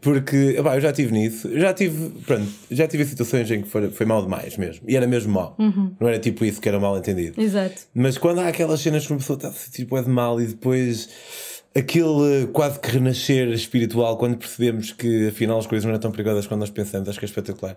Porque, 0.00 0.58
opá, 0.58 0.76
eu 0.76 0.82
já 0.82 0.92
tive 0.92 1.12
nisso, 1.12 1.48
já 1.58 1.72
tive, 1.72 2.10
pronto, 2.26 2.46
já 2.70 2.86
tive 2.86 3.06
situações 3.06 3.50
em 3.50 3.62
que 3.62 3.68
foi, 3.68 3.90
foi 3.90 4.04
mal 4.04 4.22
demais 4.22 4.54
mesmo, 4.58 4.84
e 4.86 4.94
era 4.94 5.06
mesmo 5.06 5.32
mal. 5.32 5.56
Não 5.98 6.06
era 6.06 6.18
tipo 6.18 6.44
isso 6.44 6.60
que 6.60 6.68
era 6.68 6.78
mal 6.78 6.98
entendido. 6.98 7.40
Exato. 7.40 7.82
Mas 7.94 8.18
quando 8.18 8.40
há 8.40 8.48
aquelas 8.48 8.80
cenas 8.80 9.06
que 9.06 9.12
uma 9.12 9.18
pessoa 9.18 9.38
está 9.38 9.48
a 9.48 9.52
se 9.52 9.64
sentir 9.64 9.86
bué 9.86 10.02
de 10.02 10.10
mal 10.10 10.38
e 10.38 10.46
depois 10.46 11.08
aquele 11.74 12.46
quase 12.52 12.78
que 12.78 12.90
renascer 12.90 13.48
espiritual 13.48 14.18
quando 14.18 14.36
percebemos 14.36 14.92
que 14.92 15.28
afinal 15.28 15.58
as 15.58 15.66
coisas 15.66 15.84
não 15.84 15.90
eram 15.90 16.00
tão 16.00 16.12
perigosas 16.12 16.46
quando 16.46 16.60
nós 16.60 16.70
pensamos, 16.70 17.08
acho 17.08 17.18
que 17.18 17.24
é 17.24 17.28
espetacular. 17.28 17.76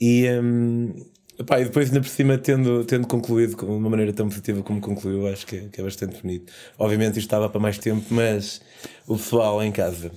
E, 0.00 0.28
hum, 0.30 0.94
epá, 1.38 1.60
e 1.60 1.64
depois 1.64 1.88
ainda 1.88 2.00
por 2.00 2.08
cima 2.08 2.38
tendo, 2.38 2.84
tendo 2.84 3.06
concluído 3.06 3.56
de 3.56 3.64
uma 3.64 3.90
maneira 3.90 4.12
tão 4.12 4.28
positiva 4.28 4.62
como 4.62 4.80
concluiu, 4.80 5.26
acho 5.28 5.46
que, 5.46 5.56
é- 5.56 5.68
que 5.68 5.80
é 5.80 5.84
bastante 5.84 6.20
bonito. 6.22 6.52
Obviamente 6.78 7.12
isto 7.18 7.26
estava 7.26 7.48
para 7.48 7.60
mais 7.60 7.78
tempo, 7.78 8.04
mas 8.10 8.60
o 9.06 9.16
pessoal 9.16 9.62
em 9.62 9.72
casa 9.72 10.10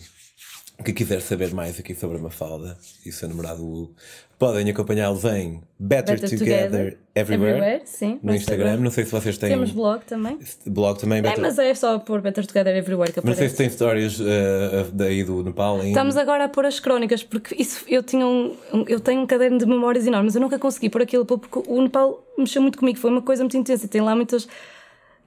que 0.84 0.94
quiser 0.94 1.22
saber 1.22 1.54
mais 1.54 1.78
aqui 1.80 1.94
sobre 1.94 2.18
a 2.18 2.22
Mafalda 2.22 2.78
e 3.06 3.10
o 3.10 3.14
seu 3.14 3.28
namorado 3.28 3.62
Hugo, 3.66 3.96
podem 4.40 4.70
acompanhá-los 4.70 5.26
em 5.26 5.62
Better, 5.78 6.16
Better 6.16 6.40
Together, 6.40 6.70
Together, 6.70 6.98
Everywhere, 7.14 7.58
Everywhere, 7.58 7.82
sim, 7.84 8.20
no 8.24 8.34
Instagram. 8.34 8.66
Instagram. 8.66 8.78
Não 8.78 8.90
sei 8.90 9.04
se 9.04 9.12
vocês 9.12 9.38
têm 9.38 9.50
Temos 9.50 9.72
blog 9.72 10.06
também. 10.06 10.40
blog 10.66 10.98
também. 10.98 11.20
É, 11.20 11.22
Better... 11.22 11.42
mas 11.42 11.60
é 11.60 11.74
só 11.76 12.00
pôr 12.00 12.22
Better 12.22 12.48
Together 12.48 12.74
Everywhere 12.74 13.12
que 13.12 13.20
Mas 13.20 13.26
não 13.26 13.34
sei 13.34 13.48
aparece. 13.48 13.52
se 13.52 13.58
tem 13.58 13.68
histórias 13.68 14.20
eh, 14.22 14.86
daí 14.94 15.26
do 15.26 15.44
Nepal 15.44 15.76
ainda. 15.76 15.90
Estamos 15.90 16.16
agora 16.16 16.46
a 16.46 16.50
pôr 16.50 16.66
as 16.66 16.80
crónicas, 16.80 17.22
porque 17.22 17.54
isso 17.62 17.84
eu 17.90 18.02
tinha 18.02 18.26
um, 18.26 18.56
eu 18.88 19.02
tenho 19.02 19.22
um 19.22 19.28
caderno 19.28 19.58
de 19.58 19.66
memórias 19.66 20.08
enorme, 20.08 20.28
mas 20.28 20.36
eu 20.36 20.42
nunca 20.42 20.58
consegui 20.58 20.90
pôr 20.90 21.02
aquilo 21.02 21.26
porque 21.26 21.62
o 21.68 21.82
Nepal 21.82 22.24
mexeu 22.38 22.62
muito 22.62 22.80
comigo, 22.80 22.98
foi 22.98 23.12
uma 23.12 23.22
coisa 23.22 23.44
muito 23.44 23.58
intensa 23.58 23.90
tem 23.90 24.00
lá 24.00 24.16
muitas 24.16 24.48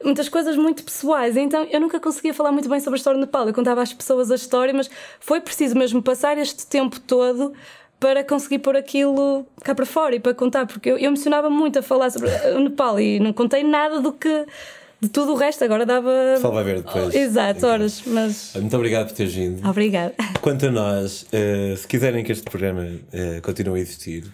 muitas 0.02 0.28
coisas 0.28 0.56
muito 0.56 0.82
pessoais, 0.82 1.36
então 1.36 1.64
eu 1.70 1.80
nunca 1.80 2.00
conseguia 2.00 2.34
falar 2.34 2.50
muito 2.50 2.68
bem 2.68 2.80
sobre 2.80 2.96
a 2.96 2.98
história 2.98 3.18
do 3.18 3.26
Nepal. 3.26 3.46
Eu 3.46 3.54
contava 3.54 3.82
às 3.82 3.92
pessoas 3.92 4.30
a 4.30 4.34
história, 4.34 4.72
mas 4.72 4.90
foi 5.20 5.40
preciso 5.40 5.76
mesmo 5.78 6.02
passar 6.02 6.38
este 6.38 6.66
tempo 6.66 6.98
todo 6.98 7.52
para 8.02 8.24
conseguir 8.24 8.58
pôr 8.58 8.76
aquilo 8.76 9.46
cá 9.62 9.76
para 9.76 9.86
fora 9.86 10.16
e 10.16 10.18
para 10.18 10.34
contar, 10.34 10.66
porque 10.66 10.90
eu, 10.90 10.98
eu 10.98 11.06
emocionava 11.06 11.48
muito 11.48 11.78
a 11.78 11.82
falar 11.82 12.10
sobre 12.10 12.28
o 12.56 12.58
Nepal 12.58 12.98
e 12.98 13.20
não 13.20 13.32
contei 13.32 13.62
nada 13.62 14.00
do 14.00 14.12
que 14.12 14.44
de 15.00 15.08
tudo 15.08 15.32
o 15.32 15.36
resto, 15.36 15.62
agora 15.64 15.86
dava 15.86 16.10
Só 16.40 16.50
vai 16.50 16.64
ver 16.64 16.82
depois. 16.82 17.14
Exato, 17.14 17.64
horas, 17.64 18.02
mas 18.04 18.52
Muito 18.56 18.76
obrigado 18.76 19.06
por 19.06 19.14
teres 19.14 19.32
vindo. 19.32 19.68
obrigada. 19.68 20.14
Quanto 20.40 20.66
a 20.66 20.70
nós, 20.70 21.26
eh, 21.32 21.74
se 21.76 21.86
quiserem 21.86 22.24
que 22.24 22.32
este 22.32 22.42
programa 22.44 22.88
eh, 23.12 23.40
continue 23.40 23.78
a 23.78 23.82
existir, 23.82 24.24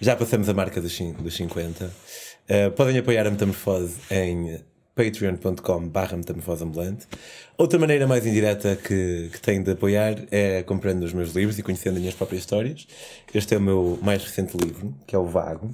já 0.00 0.16
passamos 0.16 0.48
a 0.48 0.54
marca 0.54 0.80
dos, 0.80 0.98
dos 0.98 1.34
50. 1.36 1.90
eh, 2.48 2.70
podem 2.70 2.96
apoiar 2.98 3.26
a 3.26 3.30
Metamorfose 3.30 3.96
em 4.10 4.58
patreon.com 4.98 5.88
barra 5.88 6.16
metamorfoseambulante. 6.16 7.06
Outra 7.56 7.78
maneira 7.78 8.04
mais 8.04 8.26
indireta 8.26 8.74
que, 8.74 9.30
que 9.32 9.40
têm 9.40 9.62
de 9.62 9.70
apoiar 9.70 10.16
é 10.28 10.64
comprando 10.64 11.04
os 11.04 11.12
meus 11.12 11.32
livros 11.32 11.56
e 11.56 11.62
conhecendo 11.62 11.94
as 11.94 12.00
minhas 12.00 12.14
próprias 12.16 12.42
histórias. 12.42 12.88
Este 13.32 13.54
é 13.54 13.58
o 13.58 13.60
meu 13.60 13.96
mais 14.02 14.24
recente 14.24 14.56
livro, 14.56 14.92
que 15.06 15.14
é 15.14 15.18
o 15.18 15.24
Vago. 15.24 15.70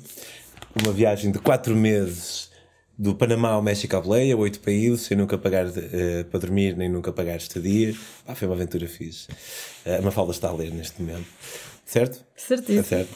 Uma 0.79 0.93
viagem 0.93 1.33
de 1.33 1.39
4 1.39 1.75
meses 1.75 2.51
do 2.99 3.15
Panamá 3.15 3.49
ao 3.53 3.63
México 3.63 3.97
à 3.97 4.01
Boleia, 4.01 4.37
oito 4.37 4.61
países, 4.61 5.07
sem 5.07 5.17
nunca 5.17 5.39
pagar 5.39 5.67
eh, 5.67 6.25
para 6.25 6.41
dormir, 6.41 6.77
nem 6.77 6.89
nunca 6.89 7.11
pagar 7.11 7.37
estadia. 7.37 7.95
Pá, 8.27 8.35
foi 8.35 8.47
uma 8.47 8.55
aventura 8.55 8.87
fixe. 8.87 9.27
Eh, 9.87 9.97
a 9.97 10.03
Mafalda 10.03 10.33
está 10.33 10.49
a 10.49 10.53
ler 10.53 10.71
neste 10.71 11.01
momento. 11.03 11.27
Certo? 11.85 12.25
Certíssimo. 12.35 12.81
É 12.81 12.83
certo. 12.83 13.11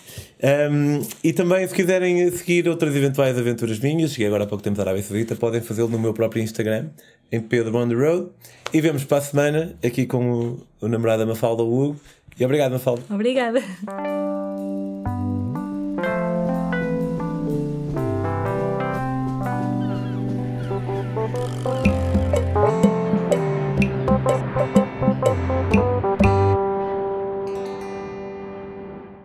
Um, 0.71 1.01
e 1.25 1.33
também, 1.33 1.67
se 1.67 1.75
quiserem 1.75 2.31
seguir 2.31 2.69
outras 2.69 2.95
eventuais 2.95 3.37
aventuras 3.39 3.79
minhas, 3.79 4.13
cheguei 4.13 4.27
agora 4.27 4.45
há 4.45 4.47
pouco 4.47 4.63
tempo 4.63 4.77
da 4.77 4.83
Arábia 4.83 5.03
Saudita, 5.03 5.35
podem 5.35 5.61
fazê-lo 5.61 5.89
no 5.89 5.99
meu 5.99 6.13
próprio 6.13 6.43
Instagram, 6.43 6.89
em 7.33 7.41
Pedro 7.41 7.77
on 7.77 7.89
the 7.89 7.95
Road. 7.95 8.31
E 8.73 8.81
vemos 8.81 9.05
para 9.05 9.19
a 9.19 9.23
semana 9.23 9.77
aqui 9.83 10.07
com 10.07 10.31
o, 10.31 10.67
o 10.83 10.89
namorado 10.89 11.21
da 11.21 11.27
Mafalda, 11.27 11.63
Hugo. 11.63 11.99
E 12.39 12.45
obrigado, 12.45 12.73
Mafalda. 12.73 13.03
Obrigada. 13.11 13.61